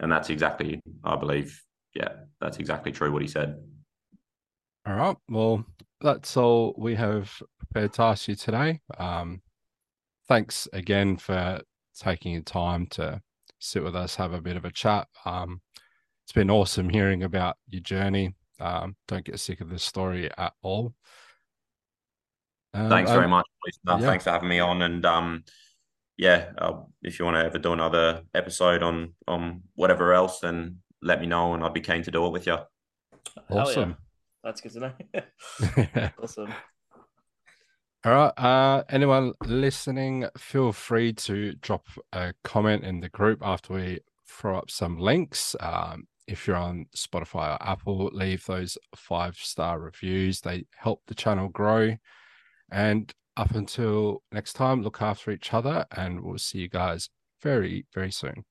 and 0.00 0.12
that's 0.12 0.30
exactly, 0.30 0.80
I 1.04 1.16
believe, 1.16 1.62
yeah, 1.94 2.08
that's 2.40 2.58
exactly 2.58 2.92
true 2.92 3.12
what 3.12 3.22
he 3.22 3.28
said. 3.28 3.56
All 4.86 4.94
right. 4.94 5.16
Well, 5.28 5.64
that's 6.00 6.36
all 6.36 6.74
we 6.76 6.94
have 6.94 7.32
prepared 7.58 7.94
to 7.94 8.02
ask 8.02 8.28
you 8.28 8.34
today. 8.34 8.80
Um, 8.98 9.40
thanks 10.28 10.68
again 10.72 11.16
for 11.16 11.60
taking 11.98 12.32
your 12.32 12.42
time 12.42 12.86
to 12.88 13.20
sit 13.58 13.82
with 13.82 13.96
us, 13.96 14.16
have 14.16 14.32
a 14.32 14.40
bit 14.40 14.56
of 14.56 14.64
a 14.64 14.70
chat. 14.70 15.08
Um, 15.24 15.60
it's 16.24 16.32
been 16.32 16.50
awesome 16.50 16.90
hearing 16.90 17.22
about 17.22 17.56
your 17.68 17.82
journey. 17.82 18.34
Um, 18.60 18.96
don't 19.08 19.24
get 19.24 19.40
sick 19.40 19.60
of 19.60 19.70
this 19.70 19.82
story 19.82 20.30
at 20.36 20.52
all. 20.62 20.94
Um, 22.76 22.88
thanks 22.90 23.10
very 23.10 23.28
much. 23.28 23.46
Yeah. 23.86 23.98
Thanks 23.98 24.24
for 24.24 24.30
having 24.30 24.48
me 24.48 24.60
on. 24.60 24.82
And 24.82 25.04
um, 25.06 25.44
yeah, 26.16 26.50
uh, 26.58 26.80
if 27.02 27.18
you 27.18 27.24
want 27.24 27.36
to 27.36 27.44
ever 27.44 27.58
do 27.58 27.72
another 27.72 28.22
episode 28.34 28.82
on 28.82 29.14
on 29.26 29.62
whatever 29.74 30.12
else, 30.12 30.40
then 30.40 30.78
let 31.02 31.20
me 31.20 31.26
know, 31.26 31.54
and 31.54 31.64
I'd 31.64 31.74
be 31.74 31.80
keen 31.80 32.02
to 32.02 32.10
do 32.10 32.26
it 32.26 32.32
with 32.32 32.46
you. 32.46 32.58
Awesome. 33.50 33.90
Yeah. 33.90 33.96
That's 34.44 34.60
good 34.60 34.72
to 34.72 34.80
know. 34.80 36.10
awesome. 36.22 36.52
All 38.04 38.12
right. 38.12 38.38
Uh, 38.38 38.84
anyone 38.88 39.32
listening, 39.44 40.26
feel 40.38 40.72
free 40.72 41.12
to 41.14 41.54
drop 41.54 41.86
a 42.12 42.34
comment 42.44 42.84
in 42.84 43.00
the 43.00 43.08
group 43.08 43.40
after 43.42 43.74
we 43.74 44.00
throw 44.28 44.58
up 44.58 44.70
some 44.70 44.98
links. 44.98 45.56
Um, 45.60 46.06
if 46.28 46.46
you're 46.46 46.56
on 46.56 46.86
Spotify 46.96 47.54
or 47.54 47.68
Apple, 47.68 48.10
leave 48.12 48.44
those 48.46 48.78
five 48.94 49.36
star 49.36 49.80
reviews. 49.80 50.40
They 50.40 50.66
help 50.76 51.02
the 51.06 51.14
channel 51.14 51.48
grow. 51.48 51.96
And 52.70 53.12
up 53.36 53.52
until 53.52 54.22
next 54.32 54.54
time, 54.54 54.82
look 54.82 55.00
after 55.00 55.30
each 55.30 55.52
other, 55.52 55.86
and 55.94 56.22
we'll 56.22 56.38
see 56.38 56.58
you 56.58 56.68
guys 56.68 57.08
very, 57.42 57.86
very 57.94 58.10
soon. 58.10 58.44